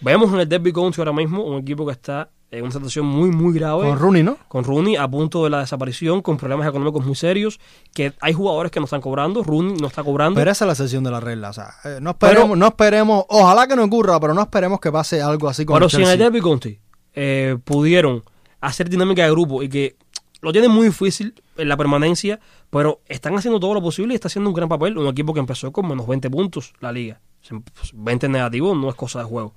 Vemos 0.00 0.32
en 0.32 0.40
el 0.40 0.48
Derby 0.48 0.72
County 0.72 1.00
ahora 1.00 1.12
mismo 1.12 1.42
un 1.44 1.58
equipo 1.58 1.84
que 1.84 1.92
está 1.92 2.30
en 2.52 2.62
una 2.64 2.72
situación 2.72 3.06
muy, 3.06 3.30
muy 3.30 3.54
grave. 3.54 3.86
Con 3.88 3.96
Rooney, 3.98 4.22
¿no? 4.24 4.36
con 4.48 4.64
Rooney 4.64 4.96
a 4.96 5.06
punto 5.06 5.44
de 5.44 5.50
la 5.50 5.60
desaparición, 5.60 6.20
con 6.20 6.36
problemas 6.36 6.66
económicos 6.66 7.04
muy 7.06 7.14
serios, 7.14 7.60
que 7.94 8.12
hay 8.20 8.32
jugadores 8.32 8.72
que 8.72 8.80
no 8.80 8.84
están 8.86 9.00
cobrando, 9.00 9.44
Rooney 9.44 9.76
no 9.80 9.86
está 9.86 10.02
cobrando. 10.02 10.36
Pero 10.40 10.50
esa 10.50 10.64
es 10.64 10.66
la 10.66 10.72
excepción 10.72 11.04
de 11.04 11.10
la 11.12 11.20
regla. 11.20 11.50
O 11.50 11.52
sea, 11.52 11.68
eh, 11.84 11.98
no 12.00 12.10
esperemos, 12.10 12.58
no 12.58 12.66
esperemos, 12.66 13.24
ojalá 13.28 13.68
que 13.68 13.76
no 13.76 13.84
ocurra, 13.84 14.18
pero 14.18 14.34
no 14.34 14.40
esperemos 14.40 14.80
que 14.80 14.90
pase 14.90 15.22
algo 15.22 15.48
así 15.48 15.64
con 15.64 15.74
Pero 15.74 15.86
el 15.86 15.90
si 15.92 16.02
en 16.02 16.08
el. 16.08 16.18
Derby 16.18 16.40
County 16.40 16.78
eh, 17.14 17.56
pudieron 17.62 18.24
hacer 18.60 18.88
dinámica 18.88 19.24
de 19.24 19.30
grupo 19.30 19.62
y 19.62 19.68
que 19.68 19.96
lo 20.42 20.52
tienen 20.52 20.70
muy 20.70 20.86
difícil 20.86 21.34
en 21.56 21.68
la 21.68 21.76
permanencia, 21.76 22.40
pero 22.70 23.00
están 23.06 23.36
haciendo 23.36 23.60
todo 23.60 23.74
lo 23.74 23.82
posible 23.82 24.14
y 24.14 24.16
está 24.16 24.28
haciendo 24.28 24.48
un 24.50 24.54
gran 24.54 24.68
papel. 24.68 24.96
Un 24.96 25.06
equipo 25.08 25.34
que 25.34 25.40
empezó 25.40 25.70
con 25.72 25.86
menos 25.88 26.06
20 26.06 26.30
puntos 26.30 26.72
la 26.80 26.92
liga. 26.92 27.20
Pues, 27.48 27.90
20 27.94 28.28
negativos 28.28 28.76
no 28.76 28.88
es 28.88 28.94
cosa 28.94 29.18
de 29.20 29.24
juego. 29.26 29.54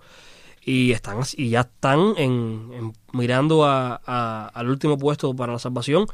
Y 0.66 0.92
están 0.92 1.20
y 1.38 1.50
ya 1.50 1.62
están 1.62 2.14
en, 2.18 2.70
en- 2.74 2.94
mirando 3.12 3.66
a- 3.66 4.02
a- 4.06 4.48
al 4.54 4.70
último 4.70 4.98
puesto 4.98 5.36
para 5.36 5.54
la 5.54 5.60
salvación. 5.60 6.06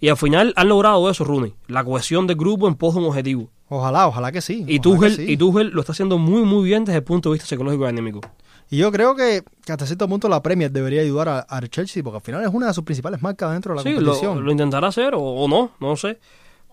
Y 0.00 0.08
al 0.08 0.16
final 0.16 0.52
han 0.56 0.68
logrado 0.68 1.08
eso, 1.10 1.24
Rooney. 1.24 1.54
La 1.68 1.84
cohesión 1.84 2.26
del 2.26 2.36
grupo 2.36 2.66
en 2.68 2.74
pos 2.74 2.94
de 2.94 3.00
un 3.00 3.06
objetivo. 3.06 3.50
Ojalá, 3.68 4.06
ojalá 4.08 4.30
que 4.32 4.40
sí. 4.42 4.64
Y 4.68 4.80
Tuchel, 4.80 5.14
sí. 5.16 5.24
y 5.28 5.36
Tuchel 5.36 5.68
lo 5.68 5.80
está 5.80 5.92
haciendo 5.92 6.18
muy, 6.18 6.42
muy 6.42 6.64
bien 6.64 6.84
desde 6.84 6.98
el 6.98 7.04
punto 7.04 7.30
de 7.30 7.34
vista 7.34 7.48
psicológico 7.48 7.84
y 7.84 7.88
anímico. 7.88 8.20
Y 8.70 8.78
yo 8.78 8.90
creo 8.90 9.14
que, 9.14 9.44
que 9.64 9.72
hasta 9.72 9.86
cierto 9.86 10.08
punto 10.08 10.28
la 10.28 10.42
Premier 10.42 10.70
debería 10.70 11.02
ayudar 11.02 11.28
a- 11.28 11.38
al 11.40 11.68
Chelsea, 11.70 12.02
porque 12.02 12.16
al 12.16 12.22
final 12.22 12.42
es 12.42 12.48
una 12.52 12.68
de 12.68 12.74
sus 12.74 12.84
principales 12.84 13.22
marcas 13.22 13.52
dentro 13.52 13.72
de 13.72 13.76
la 13.76 13.82
Sí, 13.82 13.90
lo, 13.90 13.96
competición. 14.12 14.44
lo 14.44 14.50
intentará 14.50 14.88
hacer 14.88 15.14
o, 15.14 15.20
o 15.20 15.48
no, 15.48 15.70
no 15.80 15.88
lo 15.88 15.96
sé. 15.96 16.18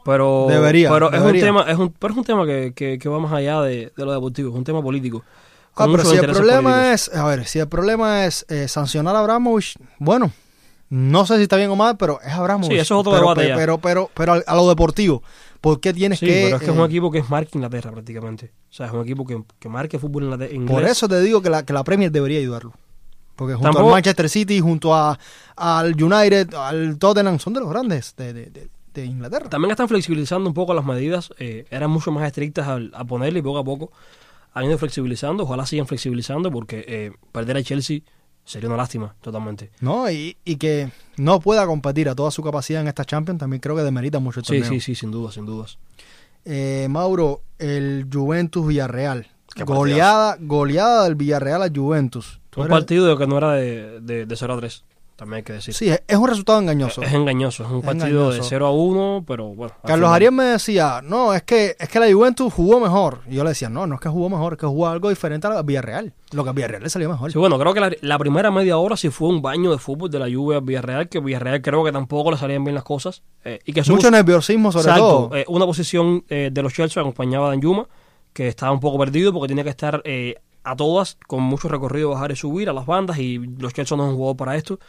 Pero, 0.04 0.48
Debería, 0.50 0.90
pero 0.90 1.12
es 1.12 1.22
un 1.22 1.32
tema, 1.34 1.62
es 1.70 1.78
un, 1.78 1.92
pero 1.92 2.14
es 2.14 2.18
un 2.18 2.24
tema 2.24 2.46
que, 2.46 2.74
que, 2.76 2.98
que 2.98 3.08
va 3.10 3.20
más 3.20 3.32
allá 3.34 3.62
de, 3.62 3.94
de 3.96 4.06
lo 4.06 4.12
deportivo, 4.12 4.50
es 4.50 4.56
un 4.56 4.64
tema 4.64 4.82
político. 4.82 5.24
Ah, 5.76 5.88
pero 5.92 6.04
si 6.04 6.16
el 6.18 6.26
problema 6.26 6.72
políticos. 6.82 7.08
es, 7.10 7.16
a 7.16 7.26
ver, 7.28 7.46
si 7.46 7.60
el 7.60 7.68
problema 7.68 8.26
es 8.26 8.46
eh, 8.50 8.68
sancionar 8.68 9.16
a 9.16 9.20
Abramovich, 9.20 9.76
bueno, 10.00 10.32
no 10.90 11.26
sé 11.28 11.38
si 11.38 11.44
está 11.44 11.56
bien 11.56 11.70
o 11.70 11.76
mal, 11.76 11.98
pero 11.98 12.20
es 12.22 12.34
Abramovich. 12.34 12.72
Sí, 12.72 12.80
eso 12.80 12.96
es 12.96 13.00
otro 13.00 13.12
pero, 13.12 13.22
debate 13.24 13.42
pe- 13.42 13.48
ya. 13.50 13.56
Pero, 13.56 13.78
pero, 13.78 14.10
pero, 14.16 14.34
a 14.46 14.56
lo 14.56 14.68
deportivo, 14.68 15.22
¿por 15.62 15.80
qué 15.80 15.94
tienes 15.94 16.20
Sí, 16.20 16.26
que...? 16.26 16.42
pero 16.46 16.56
es 16.58 16.60
que 16.64 16.70
es 16.72 16.76
eh, 16.76 16.80
un 16.80 16.86
equipo 16.86 17.10
que 17.12 17.20
es 17.20 17.30
marca 17.30 17.52
Inglaterra 17.54 17.92
prácticamente. 17.92 18.52
O 18.70 18.74
sea, 18.74 18.88
es 18.88 18.92
un 18.92 19.02
equipo 19.02 19.26
que, 19.26 19.42
que 19.60 19.70
marca 19.70 19.98
fútbol 20.00 20.24
en 20.24 20.30
la 20.40 20.46
inglés. 20.52 20.70
Por 20.72 20.84
eso 20.84 21.08
te 21.08 21.22
digo 21.22 21.42
que 21.42 21.50
la, 21.50 21.64
que 21.66 21.72
la 21.74 21.84
Premier 21.84 22.12
debería 22.12 22.40
ayudarlo. 22.40 22.74
Porque 23.36 23.54
junto 23.54 23.68
Tampoco- 23.70 23.88
al 23.88 23.92
Manchester 23.94 24.30
City, 24.30 24.60
junto 24.60 24.94
a, 24.94 25.18
al 25.56 26.02
United, 26.04 26.54
al 26.54 26.98
Tottenham, 27.00 27.40
son 27.40 27.54
de 27.54 27.60
los 27.62 27.70
grandes 27.70 28.14
de, 28.18 28.34
de- 28.34 28.46
de- 28.50 28.70
de 28.94 29.06
Inglaterra. 29.06 29.50
También 29.50 29.72
están 29.72 29.88
flexibilizando 29.88 30.50
un 30.50 30.54
poco 30.54 30.74
las 30.74 30.84
medidas. 30.86 31.32
eh, 31.40 31.66
eran 31.72 31.90
mucho 31.90 32.12
más 32.12 32.26
estrictas 32.28 32.68
al, 32.68 32.92
a 32.94 33.06
ponerle 33.06 33.40
y 33.40 33.42
poco 33.42 33.58
a 33.60 33.64
poco 33.64 33.92
han 34.54 34.66
ido 34.66 34.78
flexibilizando. 34.78 35.44
Ojalá 35.44 35.66
sigan 35.66 35.88
flexibilizando 35.88 36.52
porque 36.52 36.84
eh, 36.88 37.12
perder 37.32 37.56
a 37.58 37.64
Chelsea 37.64 38.02
sería 38.46 38.68
una 38.70 38.78
lástima 38.78 39.16
totalmente. 39.22 39.72
¿no? 39.82 40.10
Y, 40.12 40.38
y 40.46 40.56
que 40.58 40.90
no 41.18 41.40
pueda 41.40 41.66
competir 41.66 42.10
a 42.10 42.16
toda 42.16 42.32
su 42.32 42.42
capacidad 42.44 42.82
en 42.82 42.88
esta 42.88 43.06
Champions 43.06 43.40
también 43.40 43.60
creo 43.60 43.76
que 43.76 43.84
demerita 43.84 44.20
mucho 44.20 44.40
el 44.40 44.46
Sí, 44.46 44.54
torneo. 44.60 44.70
sí, 44.70 44.80
sí, 44.82 44.96
sin 44.96 45.12
duda, 45.12 45.32
sin 45.32 45.46
dudas. 45.46 45.78
Eh, 46.46 46.88
Mauro, 46.90 47.42
el 47.60 48.08
Juventus 48.12 48.66
Villarreal. 48.66 49.28
Qué 49.54 49.64
Goleada, 49.64 50.38
goleada 50.40 51.04
del 51.04 51.16
Villarreal 51.16 51.62
a 51.62 51.70
Juventus. 51.74 52.40
Tú 52.50 52.62
Un 52.62 52.68
eres- 52.68 52.78
partido 52.80 53.18
que 53.18 53.28
no 53.28 53.38
era 53.38 53.52
de, 53.54 54.00
de, 54.00 54.26
de 54.26 54.36
0 54.36 54.54
a 54.54 54.58
3, 54.58 54.84
también 55.22 55.38
hay 55.38 55.44
que 55.44 55.54
decir. 55.54 55.72
Sí, 55.76 55.88
es 55.88 56.18
un 56.18 56.28
resultado 56.28 56.60
engañoso. 56.60 57.04
Es 57.04 57.14
engañoso, 57.14 57.64
es 57.64 57.70
un 57.70 57.78
Es 57.80 57.86
partido 57.86 58.08
de 58.32 58.38
engañoso. 58.38 58.50
0 58.50 58.66
a 58.66 58.72
1, 58.72 59.24
pero 59.28 59.50
bueno. 59.50 59.72
Carlos 59.84 60.08
final- 60.08 60.14
Ariel 60.16 60.32
me 60.32 60.44
decía, 60.46 61.02
no, 61.04 61.32
es 61.36 61.44
que 61.44 61.76
es 61.80 61.90
que 61.90 62.00
la 62.00 62.12
Juventus 62.12 62.52
jugó 62.52 62.80
mejor. 62.80 63.20
Y 63.30 63.36
yo 63.36 63.44
le 63.44 63.50
decía, 63.52 63.70
no, 63.70 63.86
no 63.86 63.94
es 63.96 64.02
que 64.02 64.10
jugó 64.10 64.30
mejor, 64.30 64.54
es 64.54 64.60
que 64.60 64.66
jugó 64.66 64.88
algo 64.88 65.10
diferente 65.10 65.46
a 65.46 65.52
la 65.52 65.62
Villarreal. 65.62 66.12
Lo 66.32 66.44
que 66.44 66.50
a 66.50 66.54
Villarreal 66.54 66.82
le 66.82 66.90
salió 66.90 67.08
mejor. 67.08 67.32
Sí, 67.32 67.38
bueno, 67.38 67.60
creo 67.60 67.72
que 67.74 67.80
la, 67.82 67.92
la 68.02 68.18
primera 68.18 68.50
media 68.50 68.78
hora 68.80 68.98
sí 68.98 69.10
fue 69.12 69.30
un 69.30 69.44
baño 69.44 69.70
de 69.72 69.78
fútbol 69.78 70.10
de 70.10 70.18
la 70.18 70.26
Juve 70.26 70.56
al 70.56 70.62
Villarreal, 70.64 71.08
que 71.08 71.20
Villarreal 71.20 71.62
creo 71.62 71.84
que 71.84 71.92
tampoco 71.92 72.32
le 72.32 72.38
salían 72.38 72.64
bien 72.64 72.74
las 72.74 72.84
cosas. 72.84 73.22
eh, 73.46 73.60
y 73.64 73.74
que 73.74 73.84
Mucho 73.92 74.10
nerviosismo 74.10 74.72
sobre 74.72 74.86
Exacto, 74.86 75.08
todo. 75.30 75.36
eh, 75.36 75.46
una 75.50 75.68
posición 75.68 76.24
eh, 76.30 76.50
de 76.52 76.64
los 76.64 76.74
Chelsea 76.74 77.00
acompañaba 77.00 77.46
a 77.48 77.50
Danjuma, 77.52 77.88
que 78.34 78.48
estaba 78.48 78.72
un 78.72 78.80
poco 78.80 78.98
perdido 78.98 79.32
porque 79.34 79.50
tenía 79.50 79.64
que 79.64 79.70
estar 79.70 80.02
eh, 80.04 80.36
a 80.64 80.76
todas, 80.76 81.18
con 81.28 81.44
mucho 81.44 81.68
recorrido, 81.68 82.10
bajar 82.10 82.32
y 82.32 82.36
subir 82.36 82.70
a 82.70 82.74
las 82.74 82.86
bandas, 82.86 83.18
y 83.20 83.38
los 83.38 83.74
Chelsea 83.74 83.98
no 83.98 84.06
han 84.08 84.16
jugado 84.16 84.36
para 84.36 84.56
esto. 84.56 84.80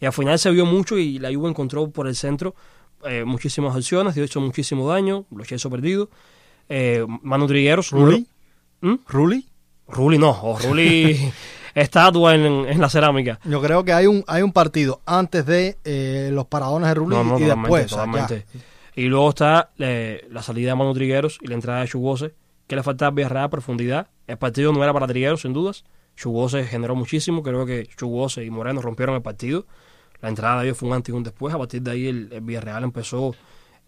Y 0.00 0.06
al 0.06 0.12
final 0.12 0.38
se 0.38 0.50
vio 0.50 0.66
mucho 0.66 0.98
y 0.98 1.18
la 1.18 1.32
Juve 1.32 1.48
encontró 1.48 1.88
por 1.90 2.06
el 2.06 2.16
centro 2.16 2.54
eh, 3.06 3.24
muchísimas 3.24 3.74
opciones, 3.76 4.14
dio 4.14 4.24
hecho 4.24 4.40
muchísimo 4.40 4.88
daño, 4.88 5.24
los 5.30 5.46
Chelsea 5.46 5.70
perdidos. 5.70 6.08
Eh, 6.68 7.04
Manu 7.22 7.46
Trigueros. 7.46 7.90
Rulli, 7.90 8.26
¿Mm? 8.80 8.94
Rulli. 9.06 9.46
Rulli 9.88 10.18
no, 10.18 10.30
o 10.30 10.58
Rulli 10.58 11.30
estatua 11.74 12.34
en, 12.34 12.42
en 12.44 12.80
la 12.80 12.88
cerámica. 12.88 13.38
Yo 13.44 13.60
creo 13.60 13.84
que 13.84 13.92
hay 13.92 14.06
un 14.06 14.24
hay 14.26 14.42
un 14.42 14.52
partido 14.52 15.00
antes 15.04 15.44
de 15.44 15.76
eh, 15.84 16.30
los 16.32 16.46
paradones 16.46 16.88
de 16.88 16.94
No, 16.94 17.22
no, 17.22 17.38
y 17.38 17.42
totalmente, 17.42 17.46
después. 17.48 17.84
o 17.84 17.88
sea, 17.88 18.06
ya. 18.06 18.12
totalmente. 18.12 18.46
Y 18.96 19.04
luego 19.06 19.28
está 19.30 19.70
eh, 19.78 20.26
la 20.30 20.42
salida 20.42 20.70
de 20.70 20.76
Manu 20.76 20.94
Trigueros 20.94 21.38
y 21.42 21.48
la 21.48 21.54
entrada 21.54 21.80
de 21.80 21.88
Chugose, 21.88 22.34
que 22.66 22.76
le 22.76 22.82
falta 22.82 23.08
a 23.08 23.10
Villarreal 23.10 23.50
profundidad 23.50 24.08
El 24.26 24.38
partido 24.38 24.72
no 24.72 24.82
era 24.82 24.92
para 24.92 25.06
trigueros, 25.06 25.42
sin 25.42 25.52
dudas. 25.52 25.84
Chugose 26.16 26.64
generó 26.64 26.94
muchísimo. 26.94 27.42
Creo 27.42 27.66
que 27.66 27.86
Chugose 27.96 28.44
y 28.44 28.50
Moreno 28.50 28.80
rompieron 28.80 29.14
el 29.14 29.22
partido. 29.22 29.66
La 30.20 30.28
entrada 30.28 30.60
de 30.60 30.68
ellos 30.68 30.78
fue 30.78 30.88
un 30.88 30.94
antes 30.94 31.12
y 31.12 31.16
un 31.16 31.22
después. 31.22 31.54
A 31.54 31.58
partir 31.58 31.82
de 31.82 31.90
ahí 31.90 32.06
el, 32.06 32.40
Villarreal 32.42 32.84
empezó 32.84 33.34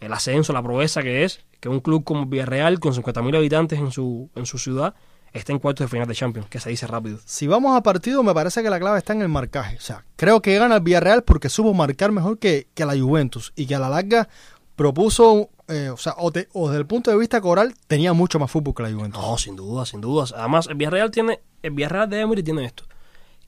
el 0.00 0.12
ascenso, 0.12 0.52
la 0.52 0.62
proeza 0.62 1.02
que 1.02 1.24
es, 1.24 1.44
que 1.60 1.68
un 1.68 1.80
club 1.80 2.04
como 2.04 2.26
Villarreal, 2.26 2.78
con 2.78 2.92
50.000 2.92 3.36
habitantes 3.36 3.78
en 3.78 3.90
su, 3.90 4.30
en 4.34 4.44
su 4.44 4.58
ciudad, 4.58 4.94
está 5.32 5.52
en 5.52 5.58
cuartos 5.58 5.86
de 5.86 5.88
final 5.88 6.06
de 6.06 6.14
Champions, 6.14 6.48
que 6.48 6.60
se 6.60 6.68
dice 6.68 6.86
rápido. 6.86 7.18
Si 7.24 7.46
vamos 7.46 7.74
a 7.76 7.82
partido, 7.82 8.22
me 8.22 8.34
parece 8.34 8.62
que 8.62 8.68
la 8.68 8.78
clave 8.78 8.98
está 8.98 9.14
en 9.14 9.22
el 9.22 9.28
marcaje. 9.28 9.76
O 9.76 9.80
sea, 9.80 10.04
creo 10.16 10.42
que 10.42 10.58
gana 10.58 10.76
el 10.76 10.82
Villarreal 10.82 11.22
porque 11.22 11.48
supo 11.48 11.72
marcar 11.72 12.12
mejor 12.12 12.38
que, 12.38 12.68
que 12.74 12.84
la 12.84 12.98
Juventus 12.98 13.52
y 13.56 13.66
que 13.66 13.74
a 13.74 13.78
la 13.78 13.88
larga 13.88 14.28
propuso, 14.74 15.48
eh, 15.68 15.90
o 15.90 15.96
sea, 15.96 16.14
o, 16.18 16.30
te- 16.30 16.48
o 16.52 16.68
desde 16.68 16.80
el 16.80 16.86
punto 16.86 17.10
de 17.10 17.18
vista 17.18 17.40
coral, 17.40 17.74
tenía 17.86 18.12
mucho 18.12 18.38
más 18.38 18.50
fútbol 18.50 18.74
que 18.74 18.82
la 18.84 18.92
Juventus. 18.92 19.20
No, 19.20 19.36
sin 19.38 19.56
duda, 19.56 19.84
sin 19.86 20.00
dudas. 20.00 20.32
Además, 20.36 20.66
el 20.68 20.74
Villarreal 20.76 21.10
tiene, 21.10 21.40
el 21.62 21.72
Villarreal 21.72 22.08
de 22.08 22.20
Emery 22.20 22.42
tiene 22.42 22.64
esto. 22.64 22.84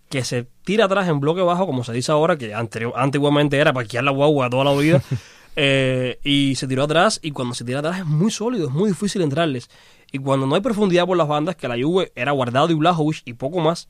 Que 0.09 0.25
se 0.25 0.49
tira 0.65 0.87
atrás 0.87 1.07
en 1.09 1.21
bloque 1.21 1.43
bajo, 1.43 1.67
como 1.67 1.85
se 1.85 1.93
dice 1.93 2.11
ahora, 2.13 2.37
que 2.39 2.55
anterior, 2.55 2.93
antiguamente 2.97 3.59
era 3.59 3.73
parquear 3.73 4.05
la 4.05 4.11
guagua 4.11 4.49
toda 4.51 4.65
la 4.65 4.73
vida. 4.73 5.03
eh, 5.57 6.19
y 6.25 6.55
se 6.55 6.67
tiró 6.67 6.85
atrás, 6.85 7.21
y 7.23 7.31
cuando 7.33 7.55
se 7.55 7.65
tira 7.65 7.81
atrás 7.81 7.99
es 7.99 8.07
muy 8.07 8.31
sólido, 8.31 8.69
es 8.69 8.73
muy 8.75 8.89
difícil 8.91 9.23
entrarles. 9.23 9.69
Y 10.11 10.19
cuando 10.19 10.47
no 10.47 10.55
hay 10.55 10.61
profundidad 10.61 11.07
por 11.07 11.17
las 11.17 11.29
bandas, 11.29 11.57
que 11.57 11.69
la 11.69 11.77
Juve 11.81 12.13
era 12.15 12.33
guardado 12.33 12.71
y 12.71 12.75
Blajovic 12.75 13.23
y 13.27 13.35
poco 13.35 13.61
más, 13.61 13.89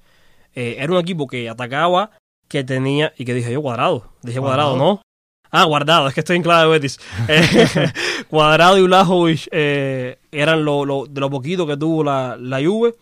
eh, 0.55 0.77
era 0.81 0.93
un 0.93 0.99
equipo 0.99 1.27
que 1.29 1.49
atacaba, 1.49 2.11
que 2.49 2.65
tenía, 2.65 3.13
y 3.17 3.25
que 3.25 3.35
dije 3.35 3.53
yo, 3.53 3.63
cuadrado. 3.63 4.11
Dije 4.23 4.41
cuadrado. 4.41 4.77
¿no? 4.77 5.03
Ah, 5.51 5.65
guardado, 5.65 6.09
es 6.09 6.15
que 6.15 6.21
estoy 6.21 6.37
en 6.37 6.43
clave 6.43 6.65
de 6.65 6.71
Betis. 6.71 6.99
Eh, 7.29 7.91
cuadrado 8.29 8.79
y 8.79 8.83
Blajovic 8.83 9.49
eh, 9.51 10.19
eran 10.33 10.65
lo, 10.65 10.85
lo- 10.85 11.07
de 11.07 11.21
lo 11.21 11.31
poquito 11.31 11.67
que 11.67 11.77
tuvo 11.77 12.05
la, 12.05 12.37
la 12.39 12.59
Juve. 12.63 12.95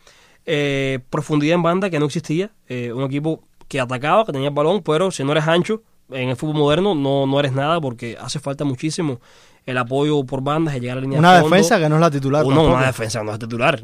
Eh, 0.45 1.01
profundidad 1.11 1.55
en 1.57 1.63
banda 1.63 1.91
que 1.91 1.99
no 1.99 2.07
existía. 2.07 2.51
Un 2.69 3.03
equipo 3.05 3.43
que 3.69 3.81
atacaba, 3.81 4.25
que 4.25 4.33
tenía 4.33 4.49
el 4.49 4.55
balón, 4.55 4.83
pero 4.83 5.11
si 5.11 5.25
no 5.25 5.33
eres 5.33 5.47
ancho 5.49 5.83
en 6.11 6.29
el 6.29 6.37
fútbol 6.37 6.57
moderno, 6.57 6.95
no, 6.95 7.27
no 7.27 7.41
eres 7.41 7.53
nada 7.53 7.81
porque 7.81 8.17
hace 8.21 8.39
falta 8.39 8.65
muchísimo 8.65 9.21
el 9.65 9.77
apoyo 9.79 10.23
por 10.23 10.41
bandas, 10.43 10.77
el 10.77 10.83
llegar 10.83 10.99
a 10.99 11.01
la 11.01 11.03
línea 11.03 11.19
Una 11.19 11.35
de 11.35 11.41
fondo. 11.41 11.57
defensa 11.57 11.81
que 11.81 11.89
no 11.89 11.97
es 11.97 12.01
la 12.01 12.11
titular. 12.13 12.45
Uno, 12.45 12.55
tampoco. 12.55 12.77
una 12.77 12.87
defensa 12.87 13.25
no 13.25 13.33
es 13.33 13.39
titular. 13.41 13.81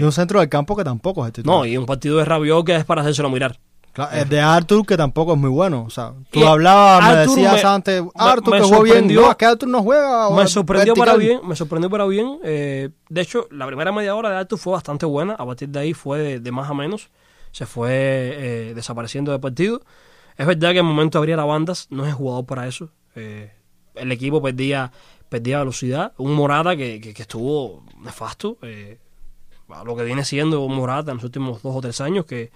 Y 0.00 0.02
un 0.02 0.12
centro 0.12 0.40
del 0.40 0.48
campo 0.48 0.74
que 0.74 0.84
tampoco 0.84 1.26
es 1.26 1.32
titular. 1.34 1.58
no, 1.58 1.66
y 1.66 1.76
un 1.76 1.84
partido 1.84 2.16
de 2.16 2.24
Rabiot 2.24 2.64
que 2.64 2.76
es 2.76 2.84
para 2.86 3.02
hacérselo 3.02 3.28
mirar. 3.28 3.58
Claro, 3.98 4.16
el 4.16 4.28
de 4.28 4.40
Arthur, 4.40 4.86
que 4.86 4.96
tampoco 4.96 5.32
es 5.32 5.38
muy 5.40 5.50
bueno. 5.50 5.82
O 5.84 5.90
sea, 5.90 6.14
tú 6.30 6.38
Y 6.38 6.44
hablabas, 6.44 7.02
me 7.02 7.08
Arthur 7.20 7.34
decías 7.34 7.64
me- 7.64 7.68
antes, 7.68 8.02
Arthur 8.14 8.50
me 8.54 8.58
que 8.60 8.62
jugó 8.64 8.82
bien. 8.84 9.12
No, 9.12 9.28
es 9.30 9.36
que 9.36 9.44
Arthur 9.44 9.68
no 9.68 9.82
juega. 9.82 10.30
Me 10.30 10.46
sorprendió 10.46 10.94
para 10.94 11.14
bien, 11.16 11.40
me 11.44 11.56
sorprendió 11.56 11.90
para 11.90 12.06
bien. 12.06 12.38
Eh, 12.44 12.90
de 13.08 13.20
hecho, 13.20 13.48
la 13.50 13.66
primera 13.66 13.90
media 13.90 14.14
hora 14.14 14.30
de 14.30 14.36
Artur 14.36 14.58
fue 14.58 14.72
bastante 14.74 15.04
buena. 15.04 15.34
A 15.34 15.44
partir 15.44 15.68
de 15.68 15.80
ahí 15.80 15.94
fue 15.94 16.18
de, 16.20 16.38
de 16.40 16.52
más 16.52 16.70
a 16.70 16.74
menos. 16.74 17.10
Se 17.50 17.66
fue 17.66 17.88
eh, 17.90 18.72
desapareciendo 18.74 19.32
del 19.32 19.40
partido. 19.40 19.82
Es 20.36 20.46
verdad 20.46 20.68
que 20.70 20.78
en 20.78 20.86
el 20.86 20.92
momento 20.92 21.18
de 21.18 21.20
abrir 21.22 21.40
a 21.40 21.44
bandas 21.44 21.88
no 21.90 22.06
es 22.06 22.14
jugador 22.14 22.46
para 22.46 22.68
eso. 22.68 22.90
Eh, 23.16 23.52
el 23.96 24.12
equipo 24.12 24.40
perdía, 24.40 24.92
perdía 25.28 25.58
velocidad. 25.58 26.12
Un 26.18 26.34
Morata 26.34 26.76
que, 26.76 27.00
que, 27.00 27.12
que 27.12 27.22
estuvo 27.22 27.82
nefasto. 28.00 28.58
eh, 28.62 28.98
lo 29.84 29.96
que 29.96 30.04
viene 30.04 30.24
siendo 30.24 30.60
un 30.60 30.76
Morata 30.76 31.10
en 31.10 31.16
los 31.16 31.24
últimos 31.24 31.62
dos 31.62 31.74
o 31.76 31.80
tres 31.80 32.00
años, 32.00 32.24
que 32.24 32.52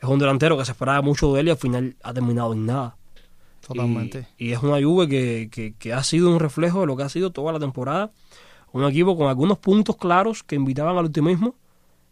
es 0.00 0.08
un 0.08 0.18
delantero 0.18 0.56
que 0.56 0.64
se 0.64 0.72
esperaba 0.72 1.02
mucho 1.02 1.32
de 1.34 1.40
él 1.40 1.48
y 1.48 1.50
al 1.50 1.56
final 1.56 1.96
ha 2.02 2.12
terminado 2.12 2.52
en 2.52 2.66
nada. 2.66 2.96
Totalmente. 3.66 4.28
Y, 4.38 4.48
y 4.48 4.52
es 4.52 4.62
una 4.62 4.80
Juve 4.82 5.08
que, 5.08 5.48
que, 5.50 5.74
que 5.78 5.92
ha 5.92 6.02
sido 6.02 6.30
un 6.30 6.40
reflejo 6.40 6.80
de 6.80 6.86
lo 6.86 6.96
que 6.96 7.02
ha 7.02 7.08
sido 7.08 7.30
toda 7.30 7.52
la 7.52 7.58
temporada. 7.58 8.10
Un 8.72 8.84
equipo 8.84 9.16
con 9.16 9.28
algunos 9.28 9.58
puntos 9.58 9.96
claros 9.96 10.42
que 10.42 10.54
invitaban 10.54 10.96
al 10.96 11.06
optimismo. 11.06 11.54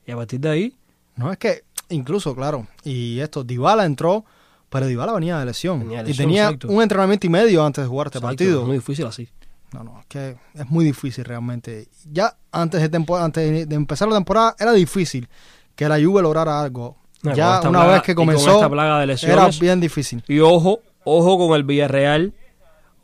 Y 0.07 0.11
a 0.13 0.17
partir 0.17 0.41
de 0.41 0.49
ahí, 0.49 0.75
No, 1.17 1.33
es 1.33 1.39
que 1.39 1.65
incluso, 1.89 2.35
claro, 2.35 2.67
y 2.85 3.21
esto, 3.21 3.43
Dybala 3.45 3.85
entró, 3.85 4.25
pero 4.69 4.87
Dybala 4.87 5.13
venía 5.13 5.39
de 5.39 5.47
lesión. 5.47 5.81
Venía 5.81 6.03
de 6.03 6.11
y 6.11 6.13
lesión, 6.13 6.29
tenía 6.29 6.45
exacto. 6.45 6.69
un 6.69 6.83
entrenamiento 6.83 7.27
y 7.27 7.31
medio 7.31 7.65
antes 7.65 7.85
de 7.85 7.89
jugar 7.89 8.09
este 8.09 8.19
exacto, 8.19 8.37
partido. 8.37 8.61
es 8.61 8.67
muy 8.67 8.77
difícil 8.77 9.07
así. 9.07 9.29
No, 9.73 9.83
no, 9.83 10.01
es 10.01 10.07
que 10.07 10.37
es 10.55 10.71
muy 10.71 10.85
difícil 10.85 11.25
realmente. 11.25 11.89
Ya 12.13 12.37
antes 12.53 12.89
de, 12.91 13.05
antes 13.19 13.69
de 13.69 13.75
empezar 13.75 14.09
la 14.09 14.15
temporada 14.15 14.55
era 14.59 14.73
difícil 14.73 15.29
que 15.75 15.89
la 15.89 15.97
Juve 15.97 16.23
lograra 16.23 16.61
algo. 16.61 16.97
No, 17.31 17.37
ya 17.37 17.61
una 17.61 17.71
plaga- 17.81 17.93
vez 17.95 18.03
que 18.03 18.15
comenzó 18.15 18.51
esta 18.55 18.69
plaga 18.71 18.99
de 18.99 19.05
era 19.05 19.07
lesiones. 19.07 19.61
bien 19.61 19.81
difícil. 19.81 20.23
Y 20.29 20.41
ojo, 20.41 20.81
ojo 21.05 21.39
con 21.39 21.57
el 21.57 21.65
Villarreal. 21.65 22.33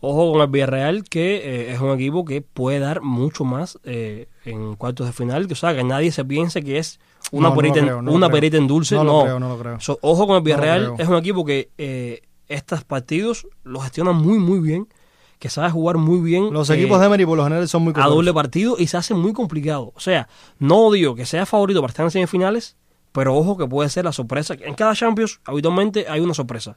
Ojo 0.05 0.33
con 0.33 0.41
el 0.41 0.49
Villarreal, 0.49 1.05
que 1.05 1.37
eh, 1.37 1.73
es 1.73 1.81
un 1.81 1.91
equipo 1.93 2.25
que 2.25 2.43
puede 2.43 2.81
dar 2.81 3.03
mucho 3.03 3.45
más 3.45 3.79
eh, 3.85 4.27
en 4.45 4.75
cuartos 4.75 5.07
de 5.07 5.13
final. 5.13 5.47
Que, 5.47 5.53
o 5.53 5.57
sea, 5.57 5.77
que 5.77 5.85
nadie 5.85 6.11
se 6.11 6.25
piense 6.25 6.61
que 6.65 6.79
es 6.79 6.99
una, 7.31 7.51
No, 7.51 7.55
perita, 7.55 7.81
creo, 7.81 8.03
no 8.03 8.11
una 8.11 8.29
perita 8.29 8.57
en 8.57 8.67
dulce. 8.67 8.97
No 8.97 9.05
No, 9.05 9.13
lo 9.19 9.23
creo, 9.23 9.39
no 9.41 9.49
lo 9.51 9.59
creo. 9.59 9.81
So, 9.81 9.99
ojo 10.03 10.27
con 10.27 10.37
el 10.37 10.43
Villarreal. 10.43 10.95
es 10.99 11.07
un 11.07 11.15
equipo 11.17 11.45
que 11.45 11.71
eh, 11.79 12.23
estos 12.49 12.83
partidos 12.83 13.47
los 13.63 13.85
gestiona 13.85 14.11
muy, 14.11 14.39
muy 14.39 14.59
bien. 14.59 14.89
Que 15.39 15.49
sabe 15.49 15.71
jugar 15.71 15.97
muy 15.99 16.19
bien. 16.21 16.53
Los 16.53 16.69
eh, 16.71 16.75
equipos 16.75 16.99
de 17.01 17.07
Emery 17.07 17.25
por 17.27 17.37
lo 17.37 17.45
general 17.45 17.69
son 17.69 17.83
muy 17.83 17.91
a 17.91 17.95
costosos. 17.95 18.15
doble 18.17 18.33
partido 18.35 18.77
y 18.79 18.89
se 18.89 18.97
hace 18.97 19.15
muy 19.15 19.33
complicado. 19.33 19.93
O 19.95 20.01
sea, 20.01 20.29
no 20.59 20.91
digo 20.93 21.15
que 21.17 21.27
sea 21.27 21.47
favorito 21.47 21.81
para 21.81 21.91
estar 21.91 22.05
en 22.05 22.11
semifinales, 22.11 22.77
pero 23.13 23.35
ojo 23.37 23.57
que 23.57 23.67
puede 23.67 23.89
ser 23.89 24.05
la 24.05 24.13
sorpresa. 24.13 24.55
En 24.61 24.75
cada 24.75 24.95
Champions, 24.95 25.41
habitualmente 25.45 26.07
hay 26.09 26.21
una 26.21 26.35
sorpresa. 26.35 26.77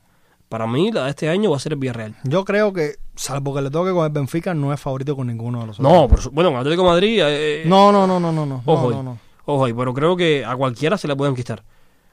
Para 0.49 0.67
mí, 0.67 0.91
la 0.91 1.05
de 1.05 1.09
este 1.09 1.27
año 1.27 1.49
va 1.49 1.57
a 1.57 1.59
ser 1.59 1.73
el 1.73 1.79
Villarreal. 1.79 2.15
Yo 2.23 2.45
creo 2.45 2.71
que, 2.71 2.97
salvo 3.15 3.55
que 3.55 3.61
le 3.63 3.71
toque 3.71 3.91
con 3.91 4.05
el 4.05 4.11
Benfica, 4.11 4.53
no 4.53 4.71
es 4.71 4.79
favorito 4.79 5.15
con 5.15 5.25
ninguno 5.27 5.61
de 5.61 5.67
los 5.67 5.79
otros. 5.79 5.91
No, 5.91 6.31
bueno, 6.31 6.51
con 6.51 6.59
Atlético 6.59 6.83
de 6.83 6.89
Madrid. 6.89 7.19
eh, 7.23 7.63
No, 7.65 7.91
no, 7.91 8.05
no, 8.05 8.19
no, 8.19 8.31
no, 8.31 8.45
no. 8.45 8.61
Ojo, 8.65 8.91
no, 9.03 9.17
ojo 9.45 9.65
pero 9.75 9.93
creo 9.93 10.15
que 10.15 10.45
a 10.45 10.55
cualquiera 10.55 10.97
se 10.99 11.07
le 11.07 11.15
pueden 11.15 11.35
quitar. 11.35 11.63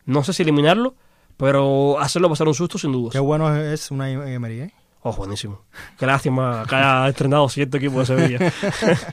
No 0.07 0.25
sé 0.25 0.33
si 0.33 0.43
eliminarlo, 0.43 0.95
pero 1.37 2.01
hacerlo 2.01 2.31
pasar 2.31 2.49
un 2.49 2.55
susto 2.55 2.79
sin 2.79 2.93
dudas. 2.93 3.13
Qué 3.13 3.19
bueno 3.19 3.55
es, 3.55 3.83
es 3.83 3.91
una 3.91 4.09
Emery, 4.11 4.61
¿eh? 4.61 4.73
Oh, 5.03 5.13
buenísimo. 5.13 5.61
Qué 5.99 6.07
lástima 6.07 6.65
que 6.69 6.75
haya 6.75 7.09
estrenado 7.11 7.49
cierto 7.51 7.77
equipo 7.77 7.99
de 8.01 8.07
Sevilla. 8.07 8.53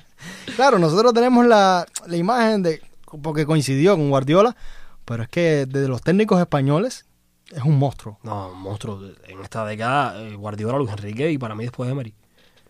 Claro, 0.55 0.77
nosotros 0.79 1.13
tenemos 1.13 1.45
la, 1.45 1.85
la 2.07 2.17
imagen 2.17 2.63
de, 2.63 2.81
porque 3.21 3.45
coincidió 3.45 3.95
con 3.95 4.09
Guardiola, 4.09 4.55
pero 5.09 5.23
es 5.23 5.29
que 5.29 5.65
de 5.65 5.87
los 5.87 6.01
técnicos 6.03 6.39
españoles 6.39 7.05
es 7.51 7.63
un 7.63 7.79
monstruo. 7.79 8.19
No, 8.23 8.53
monstruo. 8.53 9.01
En 9.27 9.41
esta 9.41 9.65
década, 9.65 10.21
eh, 10.21 10.35
Guardiola, 10.35 10.77
Luis 10.77 10.91
Enrique 10.91 11.31
y 11.31 11.39
para 11.39 11.55
mí 11.55 11.63
después 11.63 11.89
Emery. 11.89 12.13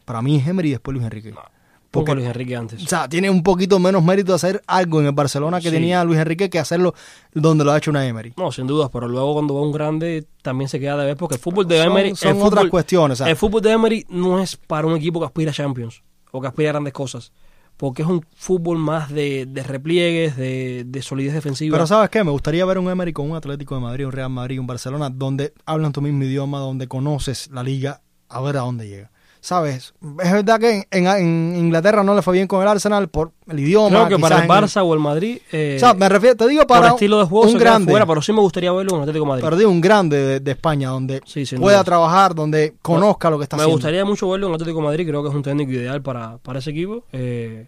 Para 0.05 0.21
mí 0.21 0.37
es 0.37 0.47
Emery 0.47 0.69
y 0.69 0.71
después 0.71 0.93
Luis 0.93 1.03
Enrique. 1.05 1.31
Porque 1.31 1.51
Porque- 1.91 2.15
Luis 2.15 2.27
Enrique 2.27 2.55
antes. 2.55 2.81
O 2.83 2.87
sea, 2.87 3.09
tiene 3.09 3.29
un 3.29 3.43
poquito 3.43 3.77
menos 3.79 4.01
mérito 4.03 4.33
hacer 4.33 4.61
algo 4.67 5.01
en 5.01 5.07
el 5.07 5.11
Barcelona 5.11 5.59
que 5.59 5.69
Sí. 5.69 5.75
tenía 5.75 6.03
Luis 6.05 6.17
Enrique 6.19 6.49
que 6.49 6.59
hacerlo 6.59 6.93
donde 7.33 7.65
lo 7.65 7.71
ha 7.73 7.77
hecho 7.77 7.91
una 7.91 8.05
Emery. 8.07 8.33
No, 8.37 8.51
sin 8.53 8.67
dudas, 8.67 8.89
pero 8.93 9.07
luego 9.09 9.33
cuando 9.33 9.55
va 9.55 9.61
un 9.63 9.71
grande 9.73 10.25
también 10.41 10.69
se 10.69 10.79
queda 10.79 10.95
de 10.97 11.07
ver 11.07 11.17
porque 11.17 11.35
el 11.35 11.41
fútbol 11.41 11.67
de 11.67 11.81
Emery... 11.81 12.15
son 12.15 12.37
fútbol- 12.37 12.47
otras 12.47 12.65
cuestiones. 12.69 13.19
El 13.21 13.35
fútbol 13.35 13.61
de 13.61 13.71
Emery 13.71 14.05
no 14.09 14.39
es 14.39 14.55
para 14.55 14.87
un 14.87 14.95
equipo 14.95 15.19
que 15.19 15.25
aspira 15.25 15.51
a 15.51 15.53
Champions 15.53 16.01
o 16.31 16.39
que 16.39 16.47
aspira 16.47 16.69
a 16.69 16.73
grandes 16.73 16.93
cosas. 16.93 17.31
Porque 17.79 18.01
es 18.01 18.09
un 18.09 18.25
fútbol 18.35 18.77
más 18.77 19.09
de, 19.09 19.45
de 19.45 19.63
repliegues, 19.63 20.35
de, 20.35 20.83
de 20.85 21.01
solidez 21.01 21.33
defensiva. 21.33 21.77
Pero 21.77 21.87
¿sabes 21.87 22.09
qué? 22.09 22.25
Me 22.25 22.31
gustaría 22.31 22.65
ver 22.65 22.77
un 22.77 22.89
Emery 22.89 23.13
con 23.13 23.31
un 23.31 23.37
Atlético 23.37 23.75
de 23.75 23.79
Madrid, 23.79 24.05
un 24.05 24.11
Real 24.11 24.29
Madrid, 24.29 24.59
un 24.59 24.67
Barcelona, 24.67 25.09
donde 25.09 25.53
hablan 25.65 25.93
tu 25.93 26.01
mismo 26.01 26.21
idioma, 26.25 26.59
donde 26.59 26.89
conoces 26.89 27.49
la 27.51 27.63
liga, 27.63 28.01
a 28.27 28.41
ver 28.41 28.57
a 28.57 28.61
dónde 28.61 28.89
llega. 28.89 29.11
¿Sabes? 29.41 29.93
Es 30.21 30.31
verdad 30.33 30.59
que 30.59 30.85
en, 30.91 31.07
en 31.07 31.55
Inglaterra 31.55 32.03
no 32.03 32.13
le 32.13 32.21
fue 32.21 32.33
bien 32.33 32.45
con 32.47 32.61
el 32.61 32.67
Arsenal 32.67 33.07
por 33.07 33.31
el 33.47 33.59
idioma. 33.59 33.89
Creo 34.05 34.17
que 34.17 34.19
para 34.21 34.35
el 34.37 34.41
en 34.43 34.49
Barça 34.49 34.83
o 34.83 34.93
el 34.93 34.99
Madrid... 34.99 35.39
eh, 35.53 35.75
O 35.77 35.79
sea, 35.79 35.93
me 35.93 36.09
refiero, 36.09 36.35
te 36.35 36.45
digo 36.47 36.61
por 36.67 36.77
para 36.77 36.89
estilo 36.89 37.19
de 37.19 37.25
juego 37.25 37.45
un 37.45 37.53
se 37.53 37.57
grande, 37.57 37.89
fuera, 37.89 38.05
pero 38.05 38.21
sí 38.21 38.33
me 38.33 38.41
gustaría 38.41 38.71
verlo 38.73 38.95
en 38.95 39.01
Atlético 39.01 39.23
de 39.23 39.29
Madrid. 39.29 39.43
pero 39.45 39.55
digo, 39.55 39.71
un 39.71 39.79
grande 39.79 40.17
de, 40.17 40.39
de 40.41 40.51
España, 40.51 40.89
donde 40.89 41.21
Sí, 41.25 41.45
pueda 41.55 41.77
duda. 41.77 41.83
trabajar, 41.85 42.35
donde 42.35 42.75
conozca 42.81 43.29
lo 43.29 43.37
que 43.37 43.43
está 43.43 43.55
Me 43.55 43.61
haciendo. 43.63 43.77
gustaría 43.77 44.03
mucho 44.03 44.29
verlo 44.29 44.47
en 44.47 44.53
Atlético 44.55 44.79
de 44.79 44.85
Madrid, 44.85 45.07
creo 45.07 45.23
que 45.23 45.29
es 45.29 45.35
un 45.35 45.43
técnico 45.43 45.71
ideal 45.71 46.01
para, 46.01 46.37
para 46.39 46.59
ese 46.59 46.71
equipo. 46.71 47.05
Eh, 47.13 47.67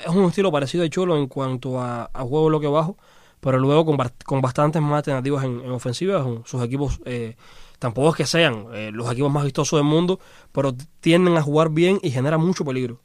es 0.00 0.14
un 0.14 0.24
estilo 0.26 0.52
parecido 0.52 0.84
a 0.84 0.88
Cholo 0.88 1.16
en 1.16 1.26
cuanto 1.26 1.80
a, 1.80 2.10
a 2.14 2.20
juego 2.22 2.46
bloque 2.46 2.68
bajo, 2.68 2.96
pero 3.40 3.58
luego 3.58 3.84
con, 3.84 3.98
con 4.24 4.40
bastantes 4.40 4.80
más 4.80 4.98
alternativas 4.98 5.44
en, 5.44 5.60
en 5.64 5.70
ofensiva. 5.72 6.24
Sus 6.44 6.62
equipos 6.62 7.00
eh, 7.06 7.34
tampoco 7.78 8.10
es 8.10 8.16
que 8.16 8.26
sean 8.26 8.66
eh, 8.72 8.90
los 8.92 9.10
equipos 9.10 9.32
más 9.32 9.44
vistosos 9.44 9.78
del 9.78 9.86
mundo, 9.86 10.20
pero 10.52 10.74
tienden 11.00 11.36
a 11.36 11.42
jugar 11.42 11.70
bien 11.70 11.98
y 12.02 12.10
generan 12.10 12.40
mucho 12.40 12.64
peligro. 12.64 13.00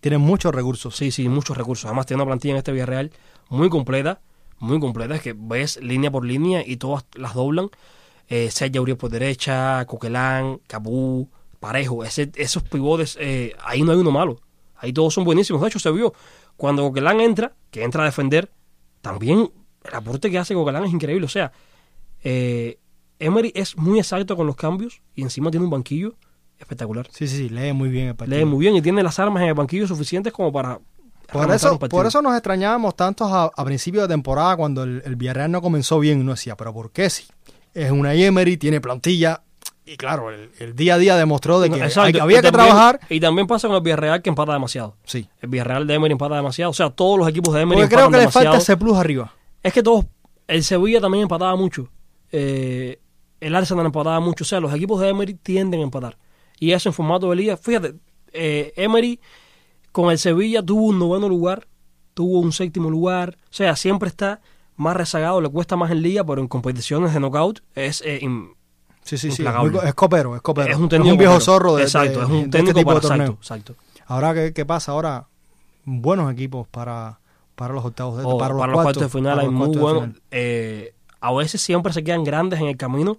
Tienen 0.00 0.20
muchos 0.20 0.54
recursos. 0.54 0.96
Sí, 0.96 1.10
sí, 1.10 1.28
muchos 1.28 1.56
recursos. 1.56 1.86
Además 1.86 2.06
tiene 2.06 2.22
una 2.22 2.30
plantilla 2.30 2.52
en 2.52 2.58
este 2.58 2.72
Villarreal 2.72 3.10
muy 3.48 3.68
completa, 3.68 4.20
muy 4.58 4.80
completa, 4.80 5.14
es 5.16 5.22
que 5.22 5.34
ves 5.36 5.78
línea 5.82 6.10
por 6.10 6.24
línea 6.24 6.62
y 6.66 6.76
todas 6.76 7.04
las 7.14 7.34
doblan. 7.34 7.70
Eh, 8.28 8.50
Sergio 8.50 8.82
Uriel 8.82 8.96
por 8.96 9.10
derecha, 9.10 9.84
Coquelán, 9.86 10.60
Cabú, 10.66 11.28
Parejo, 11.60 12.04
ese, 12.04 12.30
esos 12.36 12.62
pivotes, 12.62 13.16
eh, 13.20 13.54
ahí 13.64 13.82
no 13.82 13.92
hay 13.92 13.98
uno 13.98 14.10
malo. 14.10 14.40
Ahí 14.76 14.92
todos 14.92 15.14
son 15.14 15.24
buenísimos. 15.24 15.62
De 15.62 15.68
hecho, 15.68 15.78
se 15.78 15.90
vio 15.90 16.12
cuando 16.56 16.82
Coquelán 16.82 17.20
entra, 17.20 17.54
que 17.70 17.84
entra 17.84 18.02
a 18.02 18.06
defender, 18.06 18.50
también 19.00 19.50
el 19.84 19.94
aporte 19.94 20.30
que 20.30 20.38
hace 20.38 20.54
Coquelán 20.54 20.84
es 20.84 20.92
increíble. 20.92 21.26
O 21.26 21.28
sea, 21.28 21.52
eh, 22.24 22.78
Emery 23.18 23.52
es 23.54 23.76
muy 23.76 23.98
exacto 23.98 24.36
con 24.36 24.46
los 24.46 24.56
cambios 24.56 25.00
y 25.14 25.22
encima 25.22 25.50
tiene 25.50 25.64
un 25.64 25.70
banquillo 25.70 26.14
espectacular. 26.58 27.06
Sí, 27.10 27.26
sí, 27.28 27.36
sí, 27.36 27.48
lee 27.48 27.72
muy 27.72 27.88
bien 27.88 28.08
el 28.08 28.14
partido. 28.16 28.38
Lee 28.38 28.44
muy 28.44 28.58
bien 28.60 28.76
y 28.76 28.82
tiene 28.82 29.02
las 29.02 29.18
armas 29.18 29.42
en 29.42 29.48
el 29.48 29.54
banquillo 29.54 29.86
suficientes 29.86 30.32
como 30.32 30.52
para 30.52 30.78
Por 31.32 31.50
eso, 31.50 31.78
por 31.78 32.06
eso 32.06 32.22
nos 32.22 32.32
extrañábamos 32.34 32.94
tantos 32.96 33.30
a, 33.30 33.50
a 33.54 33.64
principio 33.64 34.02
de 34.02 34.08
temporada 34.08 34.56
cuando 34.56 34.82
el, 34.84 35.02
el 35.04 35.16
Villarreal 35.16 35.50
no 35.50 35.60
comenzó 35.62 35.98
bien. 35.98 36.20
Uno 36.20 36.32
decía, 36.32 36.56
pero 36.56 36.72
¿por 36.72 36.90
qué 36.92 37.10
si? 37.10 37.24
Es 37.74 37.90
una 37.90 38.14
Emery, 38.14 38.56
tiene 38.56 38.80
plantilla. 38.80 39.42
Y 39.88 39.96
claro, 39.96 40.30
el, 40.30 40.50
el 40.58 40.74
día 40.74 40.94
a 40.94 40.98
día 40.98 41.14
demostró 41.16 41.60
de 41.60 41.68
que, 41.70 41.76
No, 41.76 41.82
hay- 41.82 41.88
exacto, 41.88 42.22
había 42.22 42.38
que 42.42 42.50
también- 42.50 42.66
trabajar. 42.70 43.00
Y 43.08 43.20
también 43.20 43.46
pasa 43.46 43.68
con 43.68 43.76
el 43.76 43.82
Villarreal 43.82 44.20
que 44.22 44.30
empata 44.30 44.52
demasiado. 44.52 44.96
Sí. 45.04 45.28
El 45.40 45.48
Villarreal 45.48 45.86
de 45.86 45.94
Emery 45.94 46.12
empata 46.12 46.36
demasiado. 46.36 46.70
O 46.70 46.74
sea, 46.74 46.90
todos 46.90 47.18
los 47.18 47.28
equipos 47.28 47.54
de 47.54 47.60
Emery 47.60 47.82
Porque 47.82 47.94
creo 47.94 48.06
que 48.06 48.12
le 48.12 48.18
demasiado. 48.20 48.46
falta 48.46 48.58
ese 48.62 48.76
plus 48.76 48.96
arriba. 48.96 49.32
Es 49.62 49.72
que 49.72 49.82
todos. 49.82 50.06
El 50.48 50.64
Sevilla 50.64 51.00
también 51.00 51.22
empataba 51.22 51.54
mucho. 51.54 51.88
Eh, 52.32 52.98
el 53.40 53.54
Arsenal 53.54 53.86
empataba 53.86 54.20
mucho. 54.20 54.44
O 54.44 54.46
sea, 54.46 54.60
los 54.60 54.72
equipos 54.74 55.00
de 55.00 55.08
Emery 55.08 55.34
tienden 55.34 55.80
a 55.80 55.82
empatar. 55.84 56.16
Y 56.58 56.72
eso 56.72 56.88
en 56.88 56.92
formato 56.94 57.28
de 57.30 57.36
liga. 57.36 57.56
Fíjate, 57.56 57.94
eh, 58.32 58.72
Emery 58.76 59.20
con 59.92 60.10
el 60.10 60.18
Sevilla 60.18 60.62
tuvo 60.62 60.82
un 60.86 60.98
noveno 60.98 61.28
lugar, 61.28 61.66
tuvo 62.14 62.40
un 62.40 62.52
séptimo 62.52 62.90
lugar. 62.90 63.36
O 63.44 63.52
sea, 63.54 63.76
siempre 63.76 64.08
está 64.08 64.40
más 64.76 64.96
rezagado, 64.96 65.40
le 65.40 65.48
cuesta 65.48 65.76
más 65.76 65.90
en 65.90 66.02
liga, 66.02 66.24
pero 66.24 66.40
en 66.40 66.48
competiciones 66.48 67.12
de 67.14 67.20
knockout 67.20 67.60
es 67.74 68.02
eh, 68.04 68.20
Sí, 69.02 69.16
sí, 69.18 69.30
sí. 69.30 69.42
Implacable. 69.42 69.78
es 69.88 69.94
copero, 69.94 70.34
es 70.34 70.42
copero. 70.42 70.68
es 70.72 70.76
un 70.76 70.88
técnico 70.88 71.16
viejo 71.16 71.34
copero. 71.34 71.44
zorro 71.44 71.76
de, 71.76 71.82
Exacto, 71.84 72.18
de- 72.18 72.24
es 72.24 72.28
de 72.28 72.34
un 72.34 72.40
este 72.40 72.50
técnico 72.58 72.78
tipo 72.80 72.88
para 72.88 73.00
de 73.00 73.08
torneo. 73.08 73.26
exacto, 73.40 73.72
exacto. 73.74 74.04
Ahora, 74.12 74.34
¿qué, 74.34 74.52
qué 74.52 74.66
pasa? 74.66 74.92
Ahora, 74.92 75.28
buenos 75.84 76.32
equipos 76.32 76.66
para, 76.68 77.20
para 77.54 77.72
los 77.72 77.84
octavos 77.84 78.18
de 78.18 78.24
O 78.24 78.36
para, 78.36 78.54
para, 78.56 78.66
los 78.66 78.76
los 78.76 78.82
cuartos 78.82 79.02
de 79.04 79.08
final 79.08 79.38
hay 79.38 79.48
muy 79.48 79.76
buenos. 79.76 80.10
eh, 80.32 80.92
a 81.20 81.32
veces 81.32 81.60
siempre 81.60 81.92
se 81.92 82.04
quedan 82.04 82.24
grandes 82.24 82.60
en 82.60 82.66
el 82.66 82.76
camino 82.76 83.18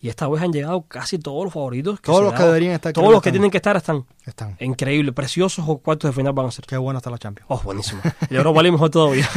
y 0.00 0.08
esta 0.08 0.28
vez 0.28 0.42
han 0.42 0.52
llegado 0.52 0.82
casi 0.82 1.18
todos 1.18 1.44
los 1.44 1.52
favoritos. 1.52 2.00
Todos 2.00 2.22
los 2.22 2.34
que 2.34 2.42
deberían 2.42 2.72
estar, 2.72 2.92
Todos 2.92 3.10
los 3.10 3.22
que 3.22 3.30
tienen 3.30 3.50
que 3.50 3.56
estar 3.56 3.76
están. 3.76 4.04
Están. 4.24 4.56
Increíble, 4.60 5.12
preciosos 5.12 5.64
o 5.66 5.78
cuartos 5.78 6.10
de 6.10 6.14
final 6.14 6.32
van 6.32 6.46
a 6.46 6.50
ser. 6.50 6.66
Qué 6.66 6.76
bueno 6.76 6.98
está 6.98 7.10
la 7.10 7.18
Champions. 7.18 7.46
Oh, 7.48 7.60
buenísimo. 7.62 8.02
El 8.28 8.36
Europa 8.36 8.62
League 8.62 8.72
mejor 8.72 8.90
todavía. 8.90 9.28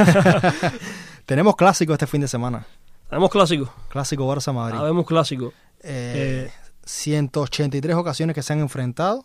Tenemos 1.26 1.56
clásico 1.56 1.94
este 1.94 2.08
fin 2.08 2.22
de 2.22 2.28
semana. 2.28 2.66
Tenemos 3.10 3.30
clásico. 3.32 3.74
Clásico 3.88 4.28
Barça-Madrid. 4.28 4.78
Habemos 4.78 5.06
clásico. 5.06 5.54
Eh, 5.82 6.52
183 6.86 7.96
ocasiones 7.96 8.36
que 8.36 8.44
se 8.44 8.54
han 8.54 8.60
enfrentado. 8.60 9.24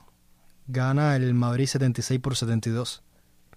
Gana 0.67 1.17
el 1.17 1.35
Madrid 1.35 1.67
76 1.67 2.21
por 2.21 2.37
72. 2.37 3.03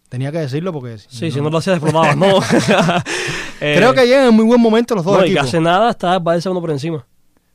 Tenía 0.09 0.31
que 0.31 0.37
decirlo 0.39 0.71
porque... 0.71 0.97
Sí, 0.97 1.31
si 1.31 1.41
no 1.41 1.49
lo 1.49 1.57
hacías 1.57 1.77
explotabas, 1.77 2.15
¿no? 2.15 2.39
Eh, 3.59 3.73
Creo 3.75 3.93
que 3.95 4.05
llegan 4.05 4.27
en 4.27 4.35
muy 4.35 4.45
buen 4.45 4.61
momento 4.61 4.93
los 4.93 5.03
dos 5.03 5.17
no, 5.17 5.21
y 5.21 5.29
que 5.29 5.31
equipos. 5.31 5.47
hace 5.47 5.59
nada 5.59 5.89
está 5.89 6.19
Barça 6.19 6.51
uno 6.51 6.61
por 6.61 6.69
encima. 6.69 7.07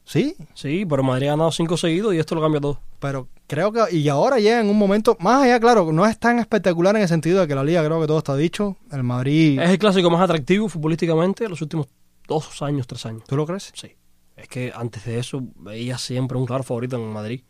Sí, 0.05 0.35
Sí, 0.53 0.85
pero 0.85 1.05
Madrid 1.05 1.29
ha 1.29 1.31
ganado 1.31 1.53
cinco 1.53 1.77
seguidos 1.77 2.13
y 2.13 2.19
esto 2.19 2.35
lo 2.35 2.41
cambia 2.43 2.61
todo. 2.61 2.81
pero 2.99 3.29
creo 3.47 3.71
que... 3.71 3.95
Y 3.97 4.09
ahora 4.09 4.39
llega 4.41 4.61
en 4.61 4.69
un 4.69 4.77
momento... 4.77 5.17
Más 5.21 5.45
allá, 5.45 5.61
claro, 5.61 5.93
no 5.93 6.05
es 6.05 6.19
tan 6.19 6.41
espectacular 6.41 6.97
en 6.97 7.03
el 7.03 7.09
sentido 7.09 7.41
de 7.41 7.47
que 7.47 7.55
la 7.55 7.63
liga 7.63 7.85
creo 7.85 8.01
que 8.01 8.07
todo 8.09 8.19
está 8.19 8.35
dicho. 8.37 8.77
El 8.91 9.05
Madrid... 9.05 9.61
Es 9.61 9.71
el 9.71 9.79
clásico 9.79 10.11
más 10.11 10.21
atractivo 10.21 10.69
futbolísticamente 10.69 11.49
los 11.49 11.63
últimos 11.63 11.87
dos 12.27 12.61
años, 12.63 12.87
tres 12.89 13.07
años. 13.07 13.23
¿Tú 13.29 13.37
lo 13.37 13.47
crees? 13.47 13.71
Sí. 13.75 13.93
Es 14.37 14.49
que 14.49 14.73
antes 14.75 15.05
de 15.05 15.21
eso 15.21 15.41
veías 15.55 16.01
siempre 16.03 16.37
un 16.37 16.47
claro 16.47 16.65
favorito 16.65 16.97
en 16.97 17.13
Madrid. 17.13 17.43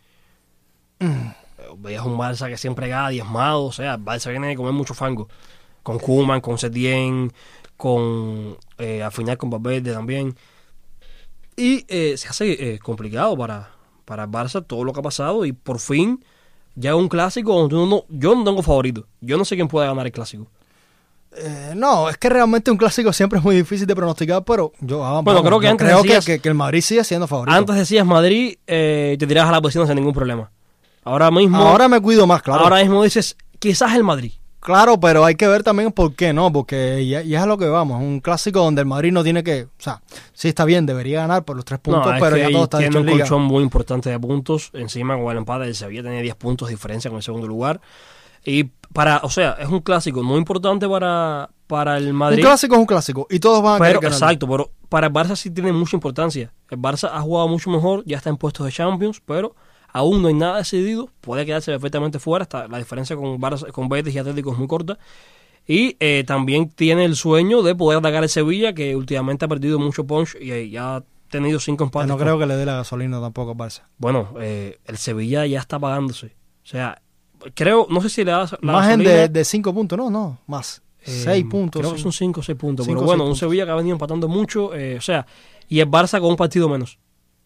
Mm. 0.99 1.31
Veías 1.78 2.04
un 2.04 2.16
Barça 2.18 2.48
que 2.48 2.56
siempre 2.56 2.88
gana 2.88 3.08
diezmado. 3.11 3.64
O 3.64 3.72
sea, 3.72 3.94
el 3.94 4.00
Barça 4.04 4.30
viene 4.30 4.48
de 4.48 4.56
comer 4.56 4.72
mucho 4.72 4.94
fango. 4.94 5.28
Con 5.82 5.98
Kuman, 5.98 6.40
con 6.40 6.58
Setién, 6.58 7.32
con. 7.76 8.56
Eh, 8.78 9.02
al 9.02 9.12
final 9.12 9.37
con 9.38 9.50
Valverde 9.50 9.92
también. 9.92 10.35
Y 11.56 11.85
eh, 11.88 12.16
se 12.16 12.28
hace 12.28 12.74
eh, 12.74 12.78
complicado 12.78 13.37
para, 13.37 13.70
para 14.04 14.24
el 14.24 14.30
Barça 14.30 14.64
todo 14.66 14.85
lo 14.85 14.92
que 14.92 15.00
ha 15.00 15.02
pasado. 15.02 15.44
Y 15.44 15.52
por 15.52 15.78
fin, 15.80 16.24
ya 16.74 16.94
un 16.96 17.08
clásico 17.08 17.54
donde 17.54 17.74
uno 17.76 17.87
no- 17.87 18.04
yo 18.08 18.35
no 18.35 18.44
tengo 18.44 18.62
favorito. 18.62 19.06
Yo 19.20 19.37
no 19.37 19.44
sé 19.44 19.56
quién 19.56 19.68
puede 19.68 19.87
ganar 19.87 20.06
el 20.06 20.12
clásico. 20.12 20.46
Eh, 21.35 21.72
no, 21.74 22.11
es 22.11 22.18
que 22.18 22.28
realmente 22.28 22.70
un 22.70 22.76
clásico 22.76 23.11
siempre 23.12 23.38
es 23.38 23.44
muy 23.44 23.56
difícil 23.56 23.87
de 23.87 23.96
pronosticar, 23.96 24.44
pero 24.44 24.70
yo, 24.80 25.02
ah, 25.04 25.22
Bueno, 25.22 25.42
vamos, 25.42 25.42
creo 25.48 25.61
que 25.61 25.68
antes 25.68 25.87
creo 25.87 26.02
decías- 26.02 26.24
que, 26.26 26.32
que- 26.35 26.40
que 26.40 26.48
el 26.50 26.54
Madrid 26.54 26.82
sigue 26.82 27.02
siendo 27.04 27.26
favorito. 27.26 27.56
Antes 27.56 27.74
decías 27.76 28.04
Madrid, 28.06 28.56
eh, 28.66 29.16
te 29.18 29.26
tirabas 29.26 29.48
a 29.48 29.52
la 29.52 29.62
posición 29.62 29.87
sin 29.87 29.96
ningún 29.96 30.12
problema. 30.12 30.50
Ahora 31.05 31.31
mismo. 31.31 31.59
Ahora 31.59 31.88
me 31.88 32.01
cuido 32.01 32.27
más, 32.27 32.43
claro. 32.43 32.62
Ahora 32.65 32.77
mismo 32.81 33.03
dices, 33.03 33.37
quizás 33.59 33.95
el 33.95 34.05
Madrid. 34.05 34.33
Claro, 34.61 35.01
pero 35.01 35.25
hay 35.25 35.35
que 35.35 35.49
ver 35.49 35.65
también 35.65 35.91
por 35.91 36.15
qué 36.15 36.33
no, 36.33 36.53
porque 36.53 37.05
ya, 37.05 37.21
ya 37.23 37.38
es 37.38 37.43
a 37.43 37.47
lo 37.47 37.59
que 37.59 37.67
vamos. 37.67 38.01
Un 38.01 38.21
clásico 38.21 38.61
donde 38.61 38.81
el 38.83 38.87
Madrid 38.87 39.11
no 39.11 39.25
tiene 39.25 39.43
que. 39.43 39.65
O 39.65 39.69
sea, 39.83 40.01
sí 40.33 40.47
está 40.47 40.65
bien, 40.65 40.87
debería 40.87 41.23
ganar 41.23 41.45
por 41.45 41.57
los 41.57 41.65
tres 41.65 41.81
puntos, 41.81 42.07
no, 42.07 42.21
pero 42.21 42.37
ya 42.37 42.49
todo 42.49 42.62
está 42.65 42.79
tiene 42.79 42.91
dicho 42.91 43.01
en 43.01 43.09
un 43.12 43.19
colchón 43.19 43.43
muy 43.43 43.62
importante 43.65 44.09
de 44.11 44.21
puntos. 44.21 44.71
Encima 44.73 45.19
con 45.19 45.33
el 45.33 45.38
empate 45.38 45.65
del 45.65 45.75
Sevilla 45.75 46.05
tenía 46.05 46.21
10 46.23 46.37
puntos 46.37 46.69
de 46.69 46.75
diferencia 46.75 47.11
con 47.11 47.17
el 47.17 47.25
segundo 47.25 47.49
lugar. 47.49 47.81
Y 48.45 48.65
para, 48.93 49.19
o 49.25 49.31
sea, 49.31 49.57
es 49.59 49.69
un 49.69 49.81
clásico 49.81 50.23
muy 50.23 50.38
importante 50.38 50.88
para, 50.88 51.51
para 51.67 51.97
el 51.97 52.11
Un 52.11 52.17
Madrid. 52.17 52.41
clásico 52.43 52.75
es 52.77 52.81
un 52.81 52.87
clásico 52.87 53.27
y 53.31 53.41
todos 53.41 53.62
van 53.65 53.77
a 53.77 53.79
Pero, 53.79 53.99
querer 53.99 54.12
ganar. 54.12 54.31
exacto, 54.31 54.49
pero 54.49 54.71
para 54.88 55.09
el 55.09 55.12
Barça 55.12 55.35
sí 55.35 55.51
tiene 55.51 55.73
mucha 55.73 55.97
importancia. 55.97 56.53
El 56.71 56.79
Barça 56.79 57.11
ha 57.12 57.21
jugado 57.21 57.49
mucho 57.49 57.69
mejor, 57.69 58.05
ya 58.07 58.17
está 58.19 58.31
en 58.31 58.37
puestos 58.37 58.65
de 58.67 58.71
Champions, 58.71 59.21
pero 59.27 59.57
aún 59.92 60.22
no 60.22 60.28
hay 60.28 60.35
nada 60.35 60.59
decidido. 60.59 61.09
Puede 61.20 61.46
quedarse 61.46 61.70
perfectamente 61.72 62.18
fuera. 62.18 62.42
Está, 62.42 62.66
la 62.68 62.78
diferencia 62.78 63.14
con, 63.16 63.40
Barça, 63.40 63.70
con 63.70 63.88
Betis 63.88 64.14
y 64.14 64.18
Atlético 64.18 64.52
es 64.52 64.59
muy 64.59 64.66
corta. 64.68 64.98
Y 65.66 65.96
eh, 66.00 66.24
también 66.26 66.68
tiene 66.70 67.05
el 67.05 67.14
sueño 67.14 67.62
de 67.62 67.74
poder 67.74 67.98
atacar 68.00 68.22
el 68.24 68.28
Sevilla, 68.28 68.72
que 68.72 68.96
últimamente 68.96 69.44
ha 69.44 69.48
perdido 69.48 69.78
mucho 69.78 70.05
punch 70.05 70.37
y 70.40 70.50
eh, 70.50 70.68
ya 70.70 70.96
ha 70.96 71.05
tenido 71.31 71.61
cinco 71.61 71.85
empates. 71.85 72.09
no 72.09 72.18
creo 72.18 72.38
que 72.38 72.46
le 72.46 72.57
dé 72.57 72.66
la 72.66 72.74
gasolina 72.76 73.20
tampoco 73.20 73.52
al 73.52 73.57
Barça. 73.57 73.83
Bueno, 73.98 74.35
eh, 74.40 74.78
el 74.87 74.96
Sevilla 74.98 75.46
ya 75.46 75.61
está 75.61 75.78
pagándose. 75.78 76.35
O 76.64 76.66
sea, 76.66 77.00
creo, 77.55 77.87
no 77.90 78.00
sé 78.00 78.09
si 78.09 78.24
le 78.24 78.33
da 78.33 78.48
la 78.61 78.72
Más 78.72 78.87
gasolina, 78.88 79.11
de, 79.11 79.28
de 79.28 79.44
cinco 79.44 79.72
puntos, 79.72 79.96
no, 79.96 80.11
no, 80.11 80.38
más. 80.46 80.83
eh, 81.05 81.11
seis 81.11 81.44
puntos. 81.48 81.81
Creo 81.81 81.94
que 81.94 82.00
son 82.00 82.12
5 82.12 82.40
o 82.40 82.42
6 82.42 82.59
puntos. 82.59 82.87
Cinco 82.87 83.00
pero 83.00 83.07
bueno, 83.07 83.24
un. 83.24 83.37
Sevilla 83.37 83.64
que 83.64 83.70
ha 83.70 83.76
venido 83.76 83.94
empatando 83.94 84.28
mucho. 84.28 84.74
eh, 84.74 84.96
o 84.96 85.00
sea, 85.00 85.26
y 85.68 85.81
el 85.81 85.88
Barça 85.88 86.20
con 86.20 86.31
un 86.31 86.37
partido 86.37 86.68
menos. 86.68 86.98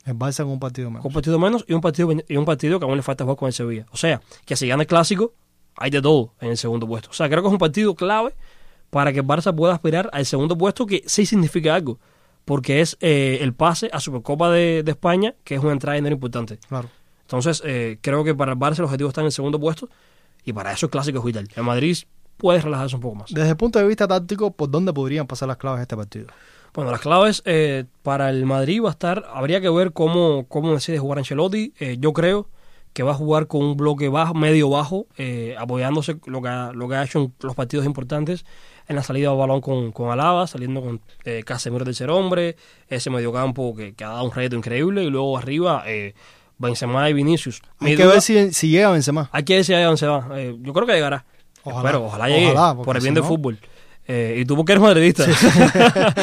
El 0.06 0.14
Barça 0.14 0.44
con 0.44 0.52
un 0.52 0.60
partido 0.60 0.88
menos. 0.88 1.02
Con 1.02 1.10
un 1.10 1.14
partido 1.14 1.38
menos 1.38 1.64
y 1.66 1.74
un 1.74 1.80
partido, 1.80 2.10
y 2.28 2.36
un 2.36 2.44
partido 2.44 2.78
que 2.78 2.84
aún 2.84 2.96
le 2.96 3.02
falta 3.02 3.24
jugar 3.24 3.36
con 3.36 3.48
el 3.48 3.52
Sevilla. 3.52 3.86
O 3.90 3.96
sea, 3.96 4.22
que 4.44 4.56
si 4.56 4.68
gana 4.68 4.84
el 4.84 4.86
clásico, 4.86 5.34
hay 5.76 5.90
de 5.90 6.00
todo 6.00 6.32
en 6.40 6.50
el 6.50 6.56
segundo 6.56 6.86
puesto. 6.86 7.10
O 7.10 7.12
sea, 7.12 7.28
creo 7.28 7.42
que 7.42 7.48
es 7.48 7.52
un 7.52 7.58
partido 7.58 7.94
clave 7.94 8.34
para 8.90 9.12
que 9.12 9.18
el 9.18 9.26
Barça 9.26 9.54
pueda 9.54 9.74
aspirar 9.74 10.08
al 10.12 10.24
segundo 10.24 10.56
puesto, 10.56 10.86
que 10.86 11.02
sí 11.06 11.26
significa 11.26 11.74
algo. 11.74 11.98
Porque 12.44 12.80
es 12.80 12.96
eh, 13.00 13.38
el 13.40 13.52
pase 13.52 13.90
a 13.92 13.98
Supercopa 13.98 14.48
de, 14.50 14.84
de 14.84 14.92
España, 14.92 15.34
que 15.42 15.56
es 15.56 15.60
una 15.60 15.72
entrada 15.72 15.94
de 15.94 15.98
dinero 15.98 16.14
importante. 16.14 16.58
Claro. 16.68 16.88
Entonces, 17.22 17.60
eh, 17.64 17.98
creo 18.00 18.22
que 18.22 18.36
para 18.36 18.52
el 18.52 18.58
Barça 18.58 18.78
el 18.78 18.84
objetivo 18.84 19.08
está 19.08 19.20
en 19.22 19.26
el 19.26 19.32
segundo 19.32 19.58
puesto 19.58 19.88
y 20.44 20.52
para 20.52 20.72
eso 20.72 20.86
el 20.86 20.90
clásico 20.90 21.18
es 21.18 21.24
vital. 21.24 21.48
El 21.56 21.64
Madrid 21.64 21.96
puede 22.36 22.60
relajarse 22.60 22.94
un 22.94 23.02
poco 23.02 23.16
más. 23.16 23.34
Desde 23.34 23.50
el 23.50 23.56
punto 23.56 23.80
de 23.80 23.86
vista 23.86 24.06
táctico, 24.06 24.52
¿por 24.52 24.70
dónde 24.70 24.92
podrían 24.92 25.26
pasar 25.26 25.48
las 25.48 25.56
claves 25.56 25.78
de 25.78 25.82
este 25.82 25.96
partido? 25.96 26.28
Bueno, 26.76 26.90
las 26.92 27.00
claves 27.00 27.42
eh, 27.46 27.84
para 28.04 28.30
el 28.30 28.44
Madrid 28.46 28.80
va 28.84 28.88
a 28.88 28.92
estar, 28.92 29.24
habría 29.34 29.60
que 29.60 29.68
ver 29.70 29.92
cómo, 29.92 30.44
cómo 30.46 30.72
decide 30.74 30.98
jugar 30.98 31.18
Ancelotti. 31.18 31.72
Eh, 31.80 31.96
yo 31.98 32.12
creo 32.12 32.48
que 32.92 33.02
va 33.02 33.12
a 33.12 33.14
jugar 33.14 33.46
con 33.46 33.62
un 33.64 33.76
bloque 33.76 34.08
bajo, 34.10 34.34
medio 34.34 34.68
bajo, 34.70 35.06
eh, 35.16 35.54
apoyándose 35.58 36.18
lo 36.26 36.40
que, 36.42 36.48
ha, 36.48 36.72
lo 36.72 36.88
que 36.88 36.94
ha 36.96 37.02
hecho 37.04 37.18
en 37.18 37.34
los 37.40 37.54
partidos 37.54 37.84
importantes, 37.86 38.44
en 38.88 38.96
la 38.96 39.02
salida 39.02 39.30
de 39.30 39.36
balón 39.36 39.60
con, 39.62 39.90
con 39.90 40.10
Alaba, 40.10 40.46
saliendo 40.46 40.80
con 40.82 41.00
eh, 41.24 41.42
Casemiro 41.44 41.84
del 41.84 41.94
ser 41.94 42.10
hombre, 42.10 42.56
ese 42.88 43.08
mediocampo 43.10 43.74
que, 43.74 43.94
que 43.94 44.04
ha 44.04 44.08
dado 44.10 44.24
un 44.24 44.30
reto 44.32 44.54
increíble, 44.56 45.02
y 45.02 45.10
luego 45.10 45.36
arriba 45.36 45.82
eh, 45.86 46.14
Benzema 46.58 47.08
y 47.10 47.14
Vinicius. 47.14 47.62
Mi 47.80 47.90
Hay 47.90 47.96
que 47.96 48.02
duda- 48.04 48.12
ver 48.12 48.22
si, 48.22 48.52
si 48.52 48.68
llega 48.70 48.90
Benzema. 48.90 49.28
hay 49.32 49.44
que 49.44 49.54
ver 49.56 49.64
si 49.64 49.72
llega 49.72 49.88
Benzema. 49.88 50.28
Eh, 50.34 50.54
yo 50.60 50.72
creo 50.72 50.86
que 50.86 50.92
llegará. 50.94 51.24
Ojalá. 51.64 51.88
Espero, 51.88 52.04
ojalá 52.06 52.28
llegue 52.28 52.52
Ojalá, 52.52 52.82
por 52.82 52.96
el 52.96 53.02
si 53.02 53.06
bien 53.06 53.14
del 53.14 53.22
no- 53.24 53.28
fútbol. 53.28 53.58
Eh, 54.08 54.38
y 54.38 54.44
tú 54.44 54.54
porque 54.56 54.72
eres 54.72 54.82
madridista. 54.82 55.26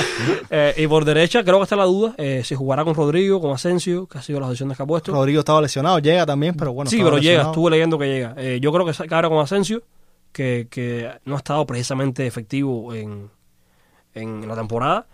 Eh, 0.56 0.76
y 0.78 0.88
por 0.88 1.04
derecha 1.04 1.44
creo 1.44 1.58
que 1.58 1.64
está 1.64 1.76
la 1.76 1.86
duda 1.86 2.14
eh, 2.18 2.44
si 2.44 2.54
jugará 2.54 2.84
con 2.84 2.94
Rodrigo, 2.94 3.42
con 3.42 3.52
Asensio, 3.52 4.06
que 4.06 4.20
ha 4.20 4.22
sido 4.22 4.40
las 4.40 4.52
opciones 4.52 4.78
que 4.78 4.84
ha 4.84 4.86
puesto. 4.86 5.12
Rodrigo 5.12 5.40
estaba 5.40 5.60
lesionado, 5.62 5.98
llega 5.98 6.28
también, 6.28 6.54
pero 6.54 6.74
bueno. 6.74 6.92
sí, 6.92 7.02
pero 7.04 7.18
llega, 7.18 7.44
estuve 7.44 7.72
leyendo 7.72 7.98
que 7.98 8.06
llega. 8.06 8.36
Eh, 8.38 8.60
yo 8.62 8.72
creo 8.72 8.86
que 8.86 8.94
que 9.08 9.16
ahora 9.16 9.30
con 9.30 9.40
Asensio, 9.40 9.82
que, 10.32 10.68
que 10.70 11.10
no 11.26 11.34
ha 11.34 11.38
estado 11.40 11.66
precisamente 11.66 12.28
efectivo 12.28 12.94
en, 12.94 13.32
en 14.14 14.48
la 14.48 14.56
temporada. 14.56 15.08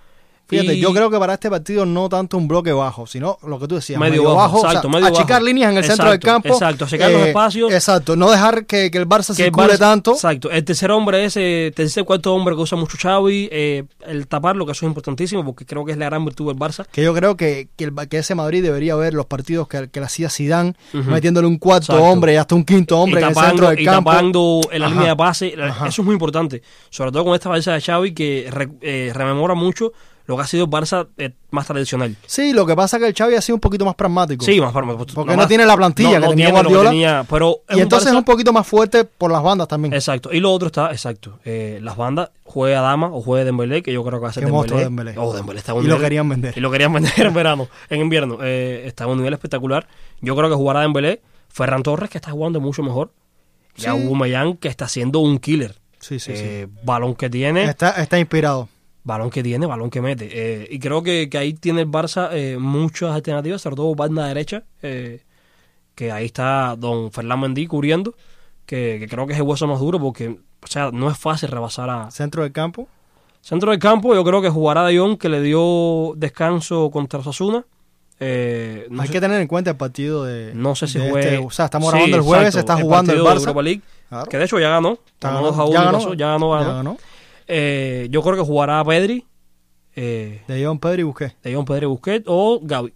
Fíjate, 0.50 0.74
Y- 0.74 0.80
yo 0.82 0.92
creo 0.94 1.10
que 1.12 1.20
para 1.20 1.36
este 1.36 1.50
partido 1.50 1.86
no 1.86 2.10
tanto 2.10 2.36
un 2.36 2.48
bloque 2.48 2.74
bajo, 2.74 3.06
sino 3.06 3.38
lo 3.46 3.60
que 3.60 3.68
tú 3.68 3.76
decías, 3.76 4.00
Medio 4.00 4.24
medio, 4.24 4.36
bajo, 4.36 4.58
bajo, 4.62 4.66
exacto, 4.66 4.88
o 4.88 4.92
sea, 4.92 5.00
medio 5.00 5.08
achicar 5.14 5.36
bajo. 5.38 5.46
líneas 5.46 5.72
en 5.72 5.78
el 5.78 5.84
centro 5.86 6.10
del 6.10 6.20
campo. 6.20 6.48
eh, 6.50 6.52
exacto, 6.52 6.86
achicar 6.86 7.12
los 7.12 7.22
espacios. 7.28 7.72
Exacto, 7.72 8.16
no 8.16 8.32
dejar 8.32 8.66
que, 8.66 8.90
que 8.90 8.98
el 8.98 9.08
Barça 9.08 9.28
que 9.36 9.44
el 9.44 9.48
circule 9.50 9.74
Barça- 9.74 9.78
tanto. 9.78 10.12
Exacto. 10.14 10.50
El 10.50 10.64
tercer 10.66 10.90
hombre 10.92 11.24
es 11.26 11.38
el 11.38 11.72
tercer 11.76 12.04
cuarto 12.04 12.34
hombre 12.34 12.56
que 12.56 12.62
usa 12.62 12.78
mucho 12.78 12.98
Xavi. 13.00 13.48
eh, 13.52 13.84
el 14.08 14.28
taparlo, 14.28 14.66
que 14.66 14.72
eso 14.72 14.86
es 14.86 14.90
importantísimo 14.90 15.46
porque 15.46 15.66
creo 15.66 15.86
que 15.86 15.92
es 15.92 15.98
la 16.00 16.06
gran 16.06 16.26
virtud 16.26 16.48
del 16.48 16.58
Barça. 16.58 16.86
Que 16.92 17.04
yo 17.04 17.14
creo 17.14 17.38
que, 17.38 17.70
que, 17.76 17.84
el- 17.86 17.94
que 18.10 18.18
ese 18.18 18.34
Madrid 18.34 18.64
debería 18.64 18.96
ver 18.96 19.14
los 19.14 19.28
partidos 19.28 19.68
que, 19.68 19.90
que 19.90 20.00
le 20.00 20.06
hacía 20.08 20.30
Zidane, 20.30 20.74
Ujú. 20.94 21.12
metiéndole 21.12 21.46
un 21.48 21.58
cuarto 21.60 21.94
Exacto. 21.94 22.04
hombre 22.12 22.34
y 22.34 22.36
hasta 22.38 22.56
un 22.56 22.64
quinto 22.66 23.00
hombre 23.00 23.22
y 23.22 23.24
en 23.24 23.30
el 23.30 23.36
centro 23.36 23.70
del 23.70 23.80
y 23.80 23.86
campo. 23.86 24.10
tapando 24.10 24.62
en 24.72 24.80
la 24.80 24.86
Ajá. 24.88 24.96
línea 24.96 25.10
de 25.12 25.16
pase. 25.16 25.54
Ajá. 25.62 25.88
Eso 25.88 26.02
es 26.02 26.06
muy 26.06 26.14
importante. 26.14 26.62
Sobre 26.90 27.12
todo 27.12 27.24
con 27.26 27.36
esta 27.36 27.50
balsa 27.50 27.74
de 27.74 27.82
Xavi 27.82 28.14
que 28.14 28.48
re- 28.50 28.70
eh, 28.82 29.12
rememora 29.14 29.54
mucho 29.54 29.92
lo 30.30 30.36
que 30.38 30.44
ha 30.44 30.48
sido 30.48 30.66
el 30.66 30.70
Barça 30.70 31.08
eh, 31.18 31.32
más 31.50 31.66
tradicional. 31.66 32.16
Sí, 32.28 32.54
lo 32.54 32.64
que 32.68 32.76
pasa 32.76 32.98
es 32.98 33.02
que 33.02 33.10
el 33.10 33.16
Xavi 33.16 33.34
ha 33.34 33.42
sido 33.42 33.56
un 33.56 33.60
poquito 33.60 33.84
más 33.84 33.96
pragmático. 33.96 34.46
Sí, 34.46 34.62
más 34.62 34.72
forma. 34.72 34.96
Porque 34.96 35.36
no 35.36 35.48
tiene 35.48 35.66
la 35.66 35.76
plantilla 35.76 36.22
que 36.22 36.28
tenía 36.28 36.36
tiene 36.36 36.50
lo 36.50 36.54
Guardiola. 36.54 36.90
tenía, 36.92 37.26
pero 37.28 37.62
y 37.68 37.80
entonces 37.80 38.10
Barça- 38.10 38.12
es 38.14 38.18
un 38.20 38.24
poquito 38.24 38.54
más 38.54 38.68
fuerte 38.68 39.06
por 39.06 39.32
las 39.32 39.42
bandas 39.42 39.68
también. 39.68 39.92
Exacto. 39.92 40.32
Y 40.32 40.40
lo 40.40 40.52
otro 40.54 40.68
está, 40.68 40.92
exacto. 40.92 41.40
eh, 41.46 41.80
las 41.82 41.98
bandas, 41.98 42.30
juegue 42.44 42.76
a 42.76 42.82
Dama 42.82 43.08
o 43.12 43.22
juegue 43.24 43.44
Dembélé, 43.44 43.82
que 43.82 43.92
yo 43.92 44.04
creo 44.04 44.20
que 44.20 44.24
va 44.26 44.30
a 44.30 44.34
ser 44.34 44.46
Dembélé. 44.46 44.76
Dembélé. 44.84 45.16
Oh, 45.18 45.34
Dembélé 45.34 45.58
está 45.60 45.72
a 45.72 45.76
un 45.76 45.84
Y 45.84 45.88
lo 45.88 46.00
querían 46.00 46.30
vender. 46.30 46.54
Y 46.56 46.60
lo 46.62 46.70
querían 46.70 46.94
vender 46.94 47.12
en 47.26 47.34
verano, 47.34 47.68
en 47.90 48.00
invierno. 48.02 48.38
Eh, 48.44 48.84
está 48.86 49.06
a 49.06 49.08
un 49.08 49.18
nivel 49.18 49.34
espectacular. 49.34 49.88
Yo 50.22 50.36
creo 50.36 50.48
que 50.48 50.56
jugará 50.56 50.82
Dembélé. 50.82 51.22
Ferran 51.52 51.82
Torres, 51.82 52.12
que 52.12 52.20
está 52.20 52.30
jugando 52.30 52.62
mucho 52.62 52.84
mejor. 52.84 53.12
Y 53.76 53.82
Sí. 53.82 53.88
Aubameyang, 53.88 54.58
que 54.58 54.68
está 54.68 54.88
siendo 54.88 55.18
un 55.20 55.40
killer. 55.40 55.76
Sí, 56.00 56.20
sí, 56.20 56.32
Eh, 56.36 56.68
Balón 56.84 57.16
que 57.16 57.30
tiene, 57.30 57.64
Está, 57.66 57.90
está 58.02 58.20
inspirado. 58.20 58.70
Balón 59.10 59.30
que 59.30 59.44
tiene, 59.44 59.66
balón 59.66 59.90
que 59.90 60.02
mete. 60.02 60.30
Eh, 60.32 60.68
y 60.72 60.80
creo 60.80 61.04
que, 61.04 61.30
que 61.30 61.38
ahí 61.38 61.54
tiene 61.54 61.82
el 61.82 61.88
Barça 61.92 62.30
eh, 62.32 62.58
muchas 62.58 63.12
alternativas, 63.14 63.62
sobre 63.62 63.76
todo 63.76 63.94
banda 63.96 64.28
derecha. 64.28 64.64
eh, 64.82 65.24
que 65.96 66.14
ahí 66.14 66.26
está 66.28 66.76
don 66.78 67.12
Fernán 67.12 67.42
Mendy 67.42 67.68
cubriendo. 67.68 68.14
Que, 68.66 68.98
que 69.00 69.08
creo 69.10 69.26
que 69.28 69.34
es 69.34 69.40
el 69.40 69.44
hueso 69.46 69.68
más 69.68 69.80
duro 69.80 70.00
porque, 70.00 70.30
o 70.30 70.68
sea, 70.68 70.92
no 70.94 71.10
es 71.12 71.18
fácil 71.18 71.50
rebasar 71.50 71.90
a, 71.90 72.10
Centro 72.12 72.44
del 72.44 72.52
campo. 72.54 72.88
Centro 73.42 73.72
del 73.72 73.80
campo, 73.80 74.14
yo 74.14 74.24
creo 74.24 74.42
que 74.42 74.50
jugará 74.50 74.86
De 74.86 74.98
Jong, 74.98 75.18
que 75.18 75.28
le 75.28 75.42
dio 75.42 76.14
descanso 76.16 76.90
contra 76.92 77.20
Osasuna. 77.20 77.66
Eh, 78.22 78.86
no, 78.90 79.02
Hay 79.02 79.08
sé, 79.08 79.14
que 79.14 79.22
tener 79.22 79.40
en 79.42 79.48
cuenta 79.48 79.72
el 79.72 79.78
partido 79.78 80.26
de. 80.26 80.52
no 80.54 80.76
sé 80.76 80.88
si 80.88 81.00
juegue. 81.00 81.20
este- 81.36 81.38
o 81.46 81.50
sea, 81.50 81.66
estamos 81.66 81.88
Sí, 81.90 81.96
grabando 81.96 82.18
el 82.18 82.24
jueves, 82.24 82.48
exacto, 82.50 82.74
está 82.74 82.84
jugando 82.84 83.12
el 83.14 83.18
de 83.20 83.24
Barça. 83.24 83.40
Europa 83.40 83.62
League, 83.62 83.82
Claro. 84.10 84.26
que 84.30 84.38
de 84.38 84.44
hecho 84.46 84.60
ya 84.60 84.70
ganó. 84.70 84.92
Está 85.14 85.30
Ganó 85.32 85.42
ganando. 85.52 85.52
2 85.52 85.60
a 85.60 85.64
1, 85.64 85.74
Ya 85.74 85.84
ganó. 85.84 86.14
ya 86.14 86.28
ganó, 86.28 86.60
Ya 86.62 86.74
ganó. 86.74 86.98
Eh, 87.52 88.08
yo 88.12 88.22
creo 88.22 88.36
que 88.36 88.42
jugará 88.44 88.84
Pedri, 88.86 89.26
eh, 89.96 90.44
De 90.48 90.64
John 90.64 90.80
Pedro 90.80 91.02
y 91.02 91.04
Busqué. 91.04 91.36
De 91.44 91.54
Jong, 91.54 91.66
Pedri, 91.68 91.86
Busquets 91.88 92.26
o 92.28 92.60
Gaby. 92.62 92.94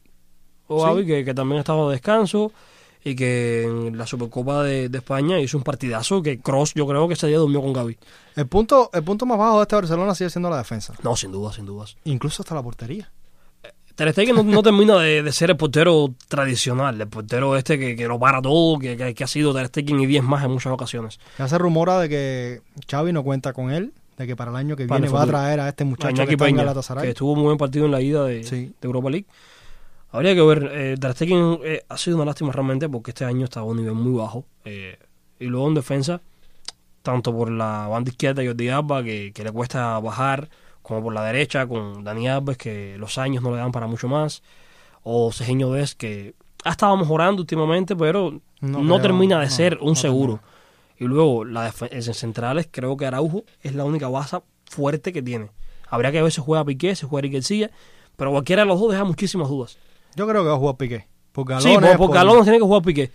O 0.67 0.79
Sí. 0.79 0.85
Gaby, 0.85 1.05
que, 1.05 1.25
que 1.25 1.33
también 1.33 1.57
ha 1.57 1.61
estado 1.61 1.89
de 1.89 1.95
descanso 1.95 2.51
y 3.03 3.15
que 3.15 3.63
en 3.63 3.97
la 3.97 4.07
Supercopa 4.07 4.63
de, 4.63 4.87
de 4.89 4.97
España 4.99 5.37
hizo 5.39 5.57
un 5.57 5.63
partidazo 5.63 6.21
que 6.21 6.39
Cross 6.39 6.73
yo 6.75 6.87
creo 6.87 7.07
que 7.07 7.15
ese 7.15 7.27
día 7.27 7.37
durmió 7.39 7.61
con 7.61 7.73
Gaby. 7.73 7.97
El 8.35 8.47
punto, 8.47 8.89
el 8.93 9.03
punto 9.03 9.25
más 9.25 9.37
bajo 9.37 9.57
de 9.57 9.63
este 9.63 9.75
Barcelona 9.75 10.15
sigue 10.15 10.29
siendo 10.29 10.49
la 10.49 10.57
defensa. 10.59 10.93
No, 11.03 11.15
sin 11.15 11.31
duda, 11.31 11.51
sin 11.51 11.65
dudas. 11.65 11.97
Incluso 12.05 12.43
hasta 12.43 12.55
la 12.55 12.63
portería. 12.63 13.11
Ter 13.95 14.11
Stegen 14.11 14.35
no, 14.35 14.43
no 14.43 14.63
termina 14.63 14.97
de, 14.99 15.21
de 15.21 15.31
ser 15.31 15.51
el 15.51 15.57
portero 15.57 16.13
tradicional, 16.27 16.99
el 16.99 17.07
portero 17.07 17.55
este 17.57 17.77
que, 17.77 17.95
que 17.95 18.07
lo 18.07 18.17
para 18.19 18.41
todo, 18.41 18.79
que, 18.79 18.95
que- 18.97 19.13
que 19.13 19.23
ha 19.23 19.27
sido 19.27 19.53
Ter 19.53 19.67
Stegen 19.67 19.99
y 19.99 20.05
10 20.07 20.23
más 20.23 20.43
en 20.45 20.51
muchas 20.51 20.71
ocasiones. 20.73 21.19
Ya 21.37 21.47
se 21.47 21.57
rumora 21.59 21.99
de 21.99 22.09
que 22.09 22.61
Xavi 22.89 23.11
no 23.13 23.21
cuenta 23.23 23.53
con 23.53 23.69
él, 23.71 23.93
de 24.18 24.28
que 24.28 24.36
para 24.36 24.51
el 24.51 24.57
año 24.57 24.76
que 24.76 24.86
Para 24.86 25.01
viene 25.01 25.14
va 25.14 25.24
a 25.24 25.28
traer 25.28 25.59
a 25.59 25.70
este 25.70 25.86
muchacho 25.86 26.09
Iñaki 26.16 26.28
que 26.28 26.34
está 26.34 26.45
en 26.45 26.51
Peña, 26.55 26.64
Galatasaray. 26.64 27.03
que 27.03 27.09
estuvo 27.09 27.36
muy 27.36 27.45
buen 27.45 27.57
partido 27.57 27.86
en 27.86 27.91
la 27.91 28.01
ida 28.01 28.24
de, 28.26 28.43
Sí. 28.43 28.74
de 28.80 28.86
Europa 28.86 29.09
League. 29.09 29.26
Habría 30.11 30.36
que 30.36 30.41
ver, 30.43 30.70
eh, 30.72 30.95
eh, 31.64 31.86
ha 31.89 31.97
sido 31.97 32.18
una 32.18 32.26
lástima 32.26 32.51
realmente 32.51 32.88
porque 32.88 33.11
este 33.11 33.26
año 33.26 33.45
estaba 33.45 33.66
a 33.66 33.70
un 33.70 33.78
nivel 33.78 33.95
muy 33.95 34.18
bajo. 34.18 34.45
eh, 34.66 34.97
y 35.39 35.45
luego 35.45 35.68
en 35.68 35.74
defensa, 35.74 36.22
tanto 37.01 37.36
por 37.36 37.51
la 37.51 37.88
banda 37.88 38.11
izquierda 38.11 38.43
Jordi 38.45 38.70
Alba, 38.70 39.03
que, 39.03 39.32
que 39.34 39.43
le 39.43 39.51
cuesta 39.51 39.99
bajar, 39.99 40.47
como 40.82 41.01
por 41.03 41.14
la 41.14 41.24
derecha 41.26 41.66
con 41.68 42.03
Dani 42.03 42.30
Alves, 42.30 42.57
que 42.57 42.95
los 42.97 43.18
años 43.18 43.43
no 43.43 43.51
le 43.51 43.57
dan 43.57 43.72
para 43.72 43.88
mucho 43.88 44.07
más. 44.07 44.41
O 45.01 45.32
Cejiño 45.34 45.72
Des, 45.72 45.95
que 45.95 46.34
ha 46.64 46.70
estado 46.70 46.95
mejorando 46.95 47.41
últimamente, 47.41 47.93
pero 47.95 48.39
No 48.61 48.80
no, 48.84 48.95
creo, 48.95 49.01
termina 49.01 49.39
de 49.39 49.45
no, 49.47 49.51
ser 49.51 49.78
un 49.82 49.89
no 49.89 49.95
seguro. 49.95 50.39
Y 51.03 51.07
luego, 51.07 51.43
la 51.43 51.69
defe- 51.69 51.89
en 51.91 52.01
centrales, 52.13 52.67
creo 52.71 52.95
que 52.95 53.05
Araujo 53.05 53.43
es 53.61 53.75
la 53.75 53.83
única 53.83 54.07
base 54.07 54.37
fuerte 54.65 55.11
que 55.11 55.21
tiene. 55.21 55.49
Habría 55.89 56.11
que 56.11 56.21
ver 56.21 56.31
si 56.31 56.39
juega 56.41 56.63
Piqué, 56.63 56.95
si 56.95 57.05
juega 57.05 57.23
Riquelcilla, 57.23 57.71
pero 58.15 58.31
cualquiera 58.31 58.61
de 58.61 58.67
los 58.69 58.79
dos 58.79 58.91
deja 58.91 59.03
muchísimas 59.03 59.49
dudas. 59.49 59.77
Yo 60.15 60.27
creo 60.27 60.43
que 60.43 60.49
va 60.49 60.55
a 60.55 60.59
jugar 60.59 60.77
Piqué. 60.77 61.07
Por 61.33 61.45
sí, 61.61 61.67
galones, 61.69 61.89
por, 61.91 61.97
por 61.97 62.07
por- 62.07 62.15
galones 62.15 62.43
tiene 62.43 62.57
que 62.57 62.63
jugar 62.63 62.81
Piqué. 62.83 63.11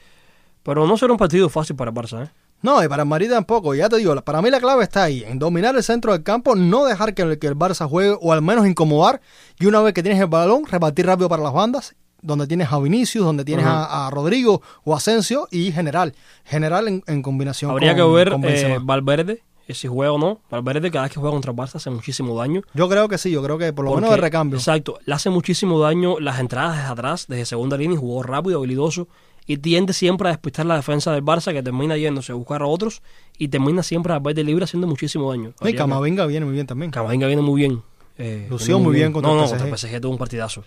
Pero 0.62 0.86
no 0.86 0.96
será 0.98 1.12
un 1.12 1.18
partido 1.18 1.48
fácil 1.48 1.76
para 1.76 1.90
el 1.90 1.96
Barça, 1.96 2.24
¿eh? 2.26 2.30
No, 2.60 2.82
y 2.84 2.88
para 2.88 3.04
el 3.04 3.08
Madrid 3.08 3.30
tampoco. 3.30 3.74
Ya 3.74 3.88
te 3.88 3.96
digo, 3.96 4.14
para 4.22 4.42
mí 4.42 4.50
la 4.50 4.58
clave 4.60 4.82
está 4.82 5.04
ahí, 5.04 5.24
en 5.24 5.38
dominar 5.38 5.74
el 5.76 5.82
centro 5.82 6.12
del 6.12 6.22
campo, 6.24 6.56
no 6.56 6.84
dejar 6.84 7.14
que 7.14 7.22
el, 7.22 7.38
que 7.38 7.46
el 7.46 7.56
Barça 7.56 7.88
juegue, 7.88 8.16
o 8.20 8.32
al 8.32 8.42
menos 8.42 8.66
incomodar, 8.66 9.20
y 9.58 9.66
una 9.66 9.80
vez 9.80 9.94
que 9.94 10.02
tienes 10.02 10.20
el 10.20 10.26
balón, 10.26 10.66
repartir 10.66 11.06
rápido 11.06 11.28
para 11.28 11.42
las 11.42 11.52
bandas, 11.54 11.94
donde 12.22 12.46
tienes 12.46 12.72
a 12.72 12.78
Vinicius, 12.78 13.24
donde 13.24 13.44
tienes 13.44 13.64
a, 13.66 14.06
a 14.06 14.10
Rodrigo 14.10 14.60
o 14.84 14.94
Asensio, 14.94 15.48
y 15.50 15.70
general. 15.72 16.14
General 16.44 16.88
en, 16.88 17.02
en 17.06 17.22
combinación 17.22 17.70
Habría 17.70 17.96
con, 17.96 18.10
que 18.10 18.14
ver 18.16 18.30
con 18.30 18.44
eh. 18.44 18.78
Valverde, 18.82 19.42
eh, 19.66 19.74
si 19.74 19.86
juega 19.88 20.12
o 20.12 20.18
no. 20.18 20.40
Valverde 20.50 20.90
cada 20.90 21.04
vez 21.04 21.12
que 21.12 21.20
juega 21.20 21.32
contra 21.32 21.50
el 21.52 21.56
Barça 21.56 21.76
hace 21.76 21.90
muchísimo 21.90 22.36
daño. 22.38 22.62
Yo 22.74 22.88
creo 22.88 23.08
que 23.08 23.18
sí, 23.18 23.30
yo 23.30 23.42
creo 23.42 23.58
que 23.58 23.72
por 23.72 23.84
lo 23.84 23.94
menos 23.94 24.10
de 24.10 24.16
recambio. 24.16 24.58
Exacto, 24.58 24.98
le 25.04 25.14
hace 25.14 25.30
muchísimo 25.30 25.78
daño 25.80 26.18
las 26.20 26.40
entradas 26.40 26.76
desde 26.78 26.88
atrás, 26.90 27.26
desde 27.28 27.44
segunda 27.46 27.76
línea, 27.76 27.94
y 27.96 27.98
jugó 28.00 28.22
rápido, 28.22 28.58
habilidoso, 28.58 29.08
y 29.46 29.58
tiende 29.58 29.92
siempre 29.92 30.28
a 30.28 30.32
despistar 30.32 30.66
la 30.66 30.76
defensa 30.76 31.12
del 31.12 31.24
Barça, 31.24 31.52
que 31.52 31.62
termina 31.62 31.96
yéndose 31.96 32.32
a 32.32 32.34
buscar 32.34 32.62
a 32.62 32.66
otros, 32.66 33.00
y 33.38 33.48
termina 33.48 33.82
siempre 33.82 34.12
a 34.12 34.18
de 34.20 34.44
libre 34.44 34.64
haciendo 34.64 34.86
muchísimo 34.86 35.30
daño. 35.30 35.52
No, 35.60 35.68
y 35.68 35.72
que- 35.72 35.78
Camavinga 35.78 36.26
viene 36.26 36.44
muy 36.46 36.54
bien 36.54 36.66
también. 36.66 36.90
Camavinga 36.90 37.26
viene 37.26 37.42
muy 37.42 37.60
bien. 37.60 37.82
eh, 38.18 38.46
Lució 38.50 38.78
muy 38.78 38.94
bien 38.94 39.12
contra 39.12 39.30
no, 39.32 39.36
el 39.36 39.40
no, 39.42 39.46
PSG. 39.46 39.50
contra 39.58 39.68
el 39.68 39.78
PSG 39.78 40.00
tuvo 40.00 40.12
un 40.12 40.18
partidazo. 40.18 40.64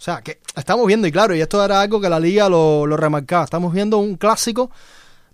O 0.00 0.02
sea, 0.02 0.22
que 0.22 0.40
estamos 0.56 0.86
viendo, 0.86 1.06
y 1.06 1.12
claro, 1.12 1.34
y 1.34 1.42
esto 1.42 1.62
era 1.62 1.82
algo 1.82 2.00
que 2.00 2.08
la 2.08 2.18
liga 2.18 2.48
lo, 2.48 2.86
lo 2.86 2.96
remarcaba, 2.96 3.44
estamos 3.44 3.70
viendo 3.70 3.98
un 3.98 4.16
clásico 4.16 4.70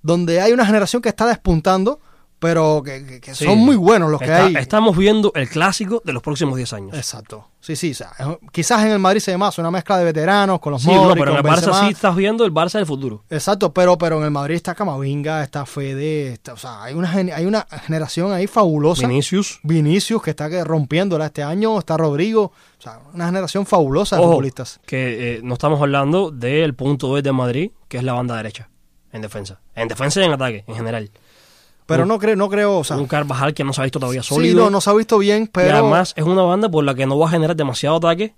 donde 0.03 0.41
hay 0.41 0.53
una 0.53 0.67
generación 0.67 1.01
que 1.01 1.09
está 1.09 1.25
despuntando, 1.25 2.01
pero 2.39 2.83
que, 2.85 3.21
que- 3.21 3.35
Sí. 3.35 3.45
son 3.47 3.59
muy 3.59 3.77
buenos 3.77 4.11
los 4.11 4.19
que 4.21 4.27
Está- 4.27 4.45
hay. 4.47 4.55
Estamos 4.57 4.97
viendo 4.97 5.33
el 5.35 5.49
clásico 5.49 6.03
de 6.05 6.13
los 6.13 6.23
próximos 6.23 6.57
10 6.57 6.73
años. 6.75 6.95
Exacto. 6.97 7.49
Sí, 7.61 7.75
sí. 7.75 7.91
o 7.91 7.95
sea, 7.95 8.13
es- 8.19 8.51
quizás 8.53 8.85
en 8.85 8.93
el 8.93 8.99
Madrid 9.01 9.21
se 9.21 9.37
más 9.37 9.59
una 9.59 9.71
mezcla 9.73 9.99
de 9.99 10.05
veteranos 10.05 10.61
con 10.61 10.73
los 10.73 10.83
Sí, 10.83 10.89
no, 10.89 11.05
Modric, 11.05 11.19
pero 11.25 11.31
en 11.33 11.37
el 11.39 11.43
Barça 11.43 11.81
sí 11.81 11.93
estás 11.93 12.15
viendo 12.15 12.45
el 12.45 12.53
Barça 12.53 12.75
del 12.75 12.87
futuro. 12.87 13.25
Exacto, 13.31 13.73
pero, 13.73 13.99
pero 13.99 14.19
en 14.19 14.25
el 14.25 14.31
Madrid 14.31 14.55
está 14.55 14.75
Camavinga, 14.75 15.43
está 15.43 15.67
Fede, 15.67 16.35
está- 16.35 16.53
o 16.53 16.57
sea, 16.57 16.83
hay 16.85 16.95
una, 16.95 17.11
hay 17.11 17.45
una 17.47 17.67
generación 17.87 18.33
ahí 18.33 18.47
fabulosa. 18.47 19.09
Vinicius. 19.09 19.59
Vinicius, 19.65 20.23
que 20.23 20.31
está 20.31 20.49
que 20.49 20.63
rompiéndola 20.63 21.27
este 21.27 21.43
año, 21.43 21.77
está 21.79 21.97
Rodrigo, 21.97 22.53
o 22.79 22.83
sea, 22.83 23.01
una 23.13 23.27
generación 23.27 23.67
fabulosa 23.67 24.17
de 24.17 24.23
Ojo, 24.23 24.33
futbolistas. 24.33 24.79
que 24.87 25.37
eh, 25.37 25.41
no 25.43 25.55
estamos 25.55 25.81
hablando 25.81 26.31
del 26.31 26.75
punto 26.75 27.11
B 27.13 27.23
de 27.23 27.33
Madrid, 27.33 27.71
que 27.89 27.97
es 27.97 28.05
la 28.05 28.13
banda 28.13 28.37
derecha, 28.37 28.69
en 29.13 29.23
defensa. 29.23 29.59
En 29.75 29.89
defensa 29.89 30.21
y 30.21 30.25
en 30.25 30.33
ataque, 30.33 30.65
en 30.69 30.75
general. 30.77 31.11
Pero 31.87 32.03
un- 32.03 32.09
no 32.09 32.19
creo, 32.19 32.37
no 32.37 32.49
creo, 32.49 32.79
o 32.79 32.85
sea, 32.85 32.97
un 32.97 33.07
Carvajal 33.07 33.55
que 33.55 33.63
no 33.65 33.73
se 33.73 33.81
ha 33.81 33.85
visto 33.85 33.99
todavía 34.01 34.23
sí, 34.23 34.29
sólido. 34.35 34.65
no, 34.65 34.71
no 34.71 34.81
se 34.81 34.91
ha 34.91 34.95
visto 34.95 35.19
bien, 35.19 35.49
pero 35.53 35.69
Y 35.69 35.71
además 35.71 36.13
es 36.17 36.25
una 36.25 36.43
banda 36.43 36.69
por 36.69 36.85
la 36.85 36.95
que 36.95 37.07
no 37.07 37.19
va 37.19 37.27
a 37.29 37.31
generar 37.31 37.55
demasiado 37.57 37.97
ataque. 37.97 38.35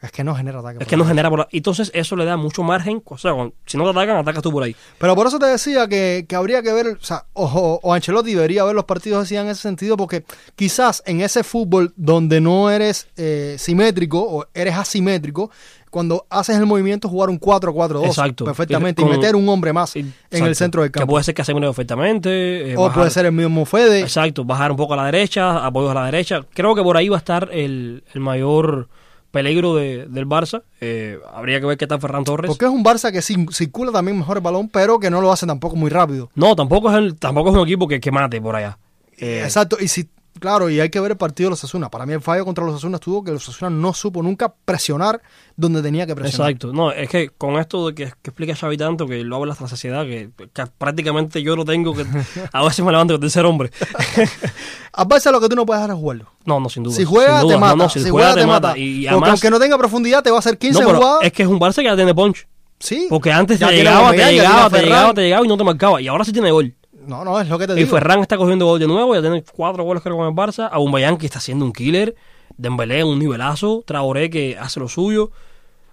Es 0.00 0.12
que 0.12 0.22
no 0.22 0.34
genera 0.34 0.60
ataque. 0.60 0.78
Es 0.80 0.86
que 0.86 0.96
no 0.96 1.04
genera 1.04 1.28
por 1.28 1.40
la- 1.40 1.48
Entonces 1.50 1.90
eso 1.94 2.14
le 2.16 2.24
da 2.24 2.36
mucho 2.36 2.62
margen. 2.62 3.02
O 3.04 3.18
sea, 3.18 3.32
si 3.66 3.76
no 3.76 3.84
te 3.84 3.90
atacan, 3.90 4.16
atacas 4.16 4.42
tú 4.42 4.52
por 4.52 4.62
ahí. 4.62 4.76
Pero 4.98 5.14
por 5.16 5.26
eso 5.26 5.38
te 5.38 5.46
decía 5.46 5.88
que, 5.88 6.24
que 6.28 6.36
habría 6.36 6.62
que 6.62 6.72
ver, 6.72 6.86
o 7.00 7.04
sea, 7.04 7.24
o, 7.32 7.80
o 7.82 7.94
Ancelotti 7.94 8.34
debería 8.34 8.62
ver 8.64 8.74
los 8.76 8.84
partidos 8.84 9.24
así 9.24 9.36
en 9.36 9.48
ese 9.48 9.60
sentido, 9.62 9.96
porque 9.96 10.24
quizás 10.54 11.02
en 11.06 11.20
ese 11.20 11.42
fútbol 11.42 11.92
donde 11.96 12.40
no 12.40 12.70
eres 12.70 13.08
eh, 13.16 13.56
simétrico 13.58 14.20
o 14.22 14.46
eres 14.54 14.76
asimétrico, 14.76 15.50
cuando 15.90 16.26
haces 16.28 16.56
el 16.58 16.66
movimiento 16.66 17.08
jugar 17.08 17.30
un 17.30 17.40
4-4-2 17.40 18.04
Exacto. 18.06 18.44
perfectamente 18.44 19.00
y, 19.00 19.06
Con- 19.06 19.16
meter 19.16 19.34
un 19.34 19.48
hombre 19.48 19.72
más 19.72 19.96
en 19.96 20.12
el 20.30 20.54
centro 20.54 20.82
del 20.82 20.90
Que 20.92 20.98
campo. 21.00 21.12
puede 21.12 21.24
ser 21.24 21.34
que 21.34 21.38
Casemiro 21.42 21.66
perfectamente. 21.68 22.72
eh, 22.72 22.76
o 22.76 22.82
bajar- 22.82 22.94
puede 22.94 23.10
ser 23.10 23.24
el 23.26 23.32
mismo 23.32 23.64
Fede. 23.64 24.00
Exacto, 24.00 24.44
bajar 24.44 24.70
un 24.70 24.76
poco 24.76 24.92
a 24.92 24.98
la 24.98 25.06
derecha, 25.06 25.64
apoyos 25.64 25.90
a 25.90 25.94
la 25.94 26.04
derecha. 26.04 26.42
Creo 26.52 26.74
que 26.74 26.82
por 26.82 26.96
ahí 26.98 27.08
va 27.08 27.16
a 27.16 27.18
estar 27.20 27.48
el, 27.52 28.04
el 28.12 28.20
mayor 28.20 28.88
peligro 29.30 29.74
de- 29.74 30.06
del 30.06 30.26
Barça. 30.26 30.62
Eh, 30.80 31.18
habría 31.32 31.60
que 31.60 31.66
ver 31.66 31.76
qué 31.78 31.86
tal 31.86 32.00
Ferran 32.00 32.24
Torres. 32.24 32.48
Porque 32.48 32.64
es 32.64 32.70
un 32.70 32.84
Barça 32.84 33.12
que 33.12 33.22
circula 33.22 33.92
también 33.92 34.18
mejor 34.18 34.38
el 34.38 34.42
balón, 34.42 34.68
pero 34.68 34.98
que 34.98 35.10
no 35.10 35.20
lo 35.20 35.30
hace 35.32 35.46
tampoco 35.46 35.76
muy 35.76 35.90
rápido. 35.90 36.30
No, 36.34 36.56
tampoco 36.56 36.90
es, 36.90 36.96
el, 36.96 37.16
tampoco 37.16 37.50
es 37.50 37.56
un 37.56 37.62
equipo 37.62 37.86
que, 37.88 38.00
que 38.00 38.10
mate 38.10 38.40
por 38.40 38.56
allá. 38.56 38.78
Eh, 39.18 39.40
Exacto, 39.44 39.76
y 39.80 39.88
si, 39.88 40.08
claro, 40.38 40.70
y 40.70 40.80
hay 40.80 40.90
que 40.90 41.00
ver 41.00 41.12
el 41.12 41.16
partido 41.16 41.48
de 41.48 41.50
los 41.50 41.64
Asuna. 41.64 41.90
Para 41.90 42.06
mí 42.06 42.12
el 42.12 42.20
fallo 42.20 42.44
contra 42.44 42.64
los 42.64 42.74
Asuna 42.74 42.96
estuvo 42.96 43.22
que 43.22 43.32
los 43.32 43.48
Asuna 43.48 43.70
no 43.70 43.92
supo 43.92 44.22
nunca 44.22 44.52
presionar 44.64 45.20
donde 45.56 45.82
tenía 45.82 46.06
que 46.06 46.14
presionar. 46.14 46.50
Exacto, 46.50 46.72
no, 46.72 46.92
es 46.92 47.08
que 47.08 47.30
con 47.30 47.58
esto 47.58 47.88
de 47.88 47.94
que, 47.94 48.04
que 48.22 48.30
explica 48.30 48.54
Xavi 48.54 48.76
tanto, 48.76 49.06
que 49.06 49.24
lo 49.24 49.36
habla 49.36 49.52
hasta 49.52 49.64
la 49.64 49.70
saciedad, 49.70 50.04
que, 50.04 50.30
que 50.52 50.64
prácticamente 50.78 51.42
yo 51.42 51.56
lo 51.56 51.64
tengo, 51.64 51.94
que 51.94 52.06
a 52.52 52.64
veces 52.64 52.84
me 52.84 52.92
levanto 52.92 53.14
con 53.14 53.20
tercer 53.20 53.44
hombre. 53.44 53.70
A 54.92 55.04
Barça 55.06 55.30
lo 55.30 55.40
que 55.40 55.48
tú 55.48 55.54
no 55.54 55.64
puedes 55.64 55.80
dejar 55.80 55.94
es 55.94 56.00
jugarlo. 56.00 56.32
no, 56.44 56.58
no, 56.58 56.68
sin 56.68 56.82
duda. 56.82 56.94
Si 56.94 57.04
juega, 57.04 57.46
te 57.46 57.56
mata. 57.56 57.76
No, 57.76 57.84
no, 57.84 57.88
si, 57.88 58.00
si 58.00 58.10
juega, 58.10 58.32
juega, 58.32 58.40
te 58.40 58.46
mata. 58.46 58.78
Y, 58.78 59.06
además, 59.06 59.30
aunque 59.30 59.50
no 59.50 59.60
tenga 59.60 59.78
profundidad, 59.78 60.22
te 60.22 60.30
va 60.30 60.36
a 60.36 60.40
hacer 60.40 60.58
15 60.58 60.80
no, 60.80 60.86
pero 60.86 60.98
jugadas. 60.98 61.20
es 61.22 61.32
que 61.32 61.42
es 61.42 61.48
un 61.48 61.60
Barça 61.60 61.76
que 61.76 61.84
ya 61.84 61.96
tiene 61.96 62.14
punch. 62.14 62.48
Sí. 62.80 63.06
Porque 63.08 63.32
antes 63.32 63.58
Ya 63.58 63.68
te 63.68 63.76
llegaba, 63.76 64.10
te 64.10 64.16
llegaba, 64.16 64.70
te 64.70 64.82
llegaba, 64.82 65.14
te 65.14 65.22
llegaba 65.22 65.44
y 65.44 65.48
no 65.48 65.56
te 65.56 65.64
marcaba. 65.64 66.00
Y 66.00 66.08
ahora 66.08 66.24
sí 66.24 66.32
tiene 66.32 66.50
gol. 66.50 66.74
No, 67.08 67.24
no, 67.24 67.40
es 67.40 67.48
lo 67.48 67.58
que 67.58 67.66
te 67.66 67.72
Y 67.72 67.76
digo. 67.76 67.90
Ferran 67.96 68.20
está 68.20 68.36
cogiendo 68.36 68.66
gol 68.66 68.78
de 68.78 68.86
nuevo, 68.86 69.14
ya 69.14 69.20
tiene 69.20 69.42
cuatro 69.54 69.82
goles 69.82 70.02
creo 70.02 70.16
con 70.16 70.26
el 70.28 70.34
Barça. 70.34 70.68
Aubameyang 70.70 71.16
que 71.18 71.26
está 71.26 71.38
haciendo 71.38 71.64
un 71.64 71.72
killer. 71.72 72.14
Dembélé 72.56 73.02
un 73.02 73.18
nivelazo. 73.18 73.82
Traoré 73.86 74.30
que 74.30 74.56
hace 74.58 74.78
lo 74.78 74.88
suyo. 74.88 75.30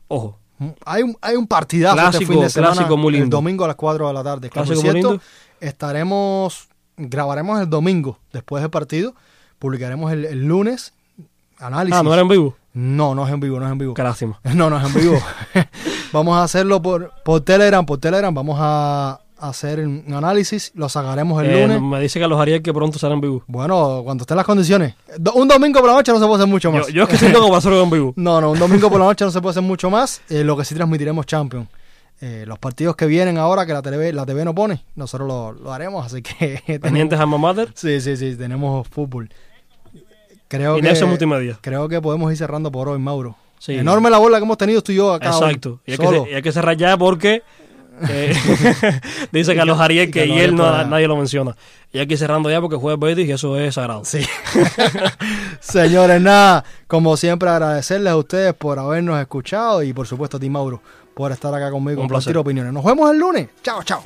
Ojo, 0.07 0.37
Hay 0.85 1.03
un, 1.03 1.17
hay 1.21 1.35
un 1.35 1.47
partidazo 1.47 1.95
este 1.97 2.09
Clásico, 2.11 2.31
fin 2.33 2.41
de 2.41 2.49
semana. 2.49 2.73
clásico 2.73 2.97
muy 2.97 3.13
El 3.15 3.21
lindo. 3.21 3.37
domingo 3.37 3.63
a 3.65 3.67
las 3.67 3.75
4 3.77 4.07
de 4.07 4.13
la 4.13 4.23
tarde. 4.23 4.49
Que, 4.49 4.59
por 4.59 4.65
Clásico 4.65 4.81
muy 4.83 4.91
cierto, 4.91 5.09
lindo. 5.11 5.23
estaremos, 5.61 6.67
grabaremos 6.97 7.59
el 7.61 7.69
domingo 7.69 8.19
después 8.33 8.61
del 8.61 8.69
partido. 8.71 9.13
Publicaremos 9.59 10.11
el, 10.11 10.25
el 10.25 10.43
lunes 10.45 10.93
análisis. 11.59 11.97
Ah, 11.97 12.03
¿no 12.03 12.11
era 12.13 12.21
en 12.23 12.27
vivo? 12.27 12.55
No, 12.73 13.15
no 13.15 13.25
es 13.25 13.33
en 13.33 13.39
vivo, 13.39 13.59
no 13.59 13.65
es 13.65 13.71
en 13.71 13.77
vivo. 13.77 13.93
Qué 13.93 14.03
lástima. 14.03 14.39
No, 14.53 14.69
no 14.69 14.77
es 14.79 14.85
en 14.85 14.93
vivo. 15.01 15.17
vamos 16.11 16.35
a 16.37 16.43
hacerlo 16.43 16.81
por, 16.81 17.11
por 17.23 17.41
Telegram, 17.41 17.85
por 17.85 17.99
Telegram. 17.99 18.33
Vamos 18.33 18.57
a 18.59 19.21
hacer 19.39 19.79
un 19.79 20.05
análisis. 20.13 20.71
Lo 20.75 20.89
sacaremos 20.89 21.43
el 21.43 21.49
Eh, 21.51 21.61
lunes. 21.67 21.81
me 21.81 21.99
dice 21.99 22.19
Carlos 22.19 22.39
Ariel 22.39 22.61
que 22.61 22.73
pronto 22.73 22.97
será 22.99 23.13
en 23.13 23.21
vivo. 23.21 23.43
Bueno, 23.47 24.01
cuando 24.03 24.23
estén 24.23 24.37
las 24.37 24.45
condiciones. 24.45 24.95
Do- 25.17 25.33
un 25.33 25.47
domingo 25.47 25.79
por 25.79 25.89
la 25.89 25.95
noche 25.95 26.11
no 26.11 26.19
se 26.19 26.25
puede 26.25 26.37
hacer 26.37 26.47
mucho 26.47 26.71
más. 26.71 26.87
Yo, 26.87 26.93
yo 26.93 27.03
es 27.03 27.09
que 27.09 27.17
siento 27.17 27.43
que 27.43 27.51
va 27.51 27.57
a 27.57 27.61
ser 27.61 27.73
en 27.73 27.89
vivo. 27.89 28.13
No, 28.15 28.39
no, 28.41 28.51
un 28.51 28.59
domingo 28.59 28.89
por 28.89 28.99
la 28.99 29.05
noche 29.05 29.25
no 29.25 29.31
se 29.31 29.41
puede 29.41 29.51
hacer 29.51 29.63
mucho 29.63 29.89
más. 29.89 30.21
Eh, 30.29 30.43
lo 30.43 30.55
que 30.57 30.63
sí 30.65 30.73
transmitiremos 30.75 31.25
Champions. 31.25 31.67
Eh, 32.21 32.45
los 32.47 32.57
partidos 32.59 32.95
que 32.95 33.05
vienen 33.07 33.37
ahora 33.37 33.65
que 33.65 33.73
la 33.73 33.81
TV, 33.81 34.13
la 34.13 34.25
TV 34.25 34.45
no 34.45 34.55
pone, 34.55 34.85
nosotros 34.95 35.27
lo, 35.27 35.51
lo 35.51 35.73
haremos, 35.73 36.05
así 36.05 36.21
que 36.21 36.61
tenemos- 36.65 36.81
Pendientes 36.81 37.19
a 37.19 37.25
Mater 37.25 37.69
Sí, 37.75 37.99
sí, 37.99 38.15
sí, 38.15 38.35
tenemos 38.37 38.87
fútbol. 38.87 39.29
Creo 40.47 40.77
y 40.77 40.81
que, 40.81 41.05
Multimedia. 41.05 41.57
creo 41.59 41.89
que 41.89 41.99
podemos 42.01 42.31
ir 42.31 42.37
cerrando 42.37 42.71
por 42.71 42.87
hoy, 42.87 42.99
Mauro. 42.99 43.35
Sí. 43.59 43.73
Enorme 43.73 44.09
la 44.09 44.17
bola 44.19 44.37
que 44.37 44.43
hemos 44.43 44.57
tenido 44.57 44.81
tú 44.83 44.91
y 44.91 44.95
yo 44.95 45.11
acá. 45.13 45.35
hoy, 45.35 45.43
Exacto. 45.45 45.79
Y 45.85 45.91
hay, 45.91 45.97
que, 45.97 46.05
solo. 46.05 46.23
ce- 46.25 46.31
y 46.31 46.33
hay 46.35 46.41
que 46.41 46.51
cerrar 46.51 46.77
ya 46.77 46.95
porque 46.97 47.41
eh, 48.09 48.35
dice 49.31 49.55
Carlos 49.55 49.79
Ariel 49.79 50.09
y 50.09 50.11
que 50.11 50.25
y 50.25 50.31
él 50.31 50.37
Ariel 50.37 50.55
no, 50.55 50.63
para- 50.63 50.85
nadie 50.85 51.07
lo 51.07 51.15
menciona. 51.17 51.55
Y 51.93 52.05
que 52.05 52.13
ir 52.13 52.17
cerrando 52.19 52.49
ya 52.49 52.59
porque 52.59 52.75
juega 52.75 52.97
Betis 52.97 53.27
y 53.27 53.31
eso 53.31 53.57
es 53.57 53.75
sagrado. 53.75 54.03
Sí. 54.03 54.19
Señores, 55.59 56.21
nada, 56.21 56.63
como 56.87 57.15
siempre 57.17 57.49
agradecerles 57.49 58.11
a 58.11 58.17
ustedes 58.17 58.53
por 58.53 58.79
habernos 58.79 59.19
escuchado 59.19 59.81
y 59.83 59.93
por 59.93 60.05
supuesto 60.07 60.37
a 60.37 60.39
ti, 60.39 60.49
Mauro, 60.49 60.81
por 61.13 61.31
estar 61.31 61.53
acá 61.53 61.71
conmigo 61.71 62.01
Un 62.01 62.07
placer. 62.07 62.37
opiniones. 62.37 62.73
Nos 62.73 62.83
vemos 62.83 63.09
el 63.11 63.17
lunes. 63.17 63.47
Chao, 63.63 63.81
chao. 63.83 64.03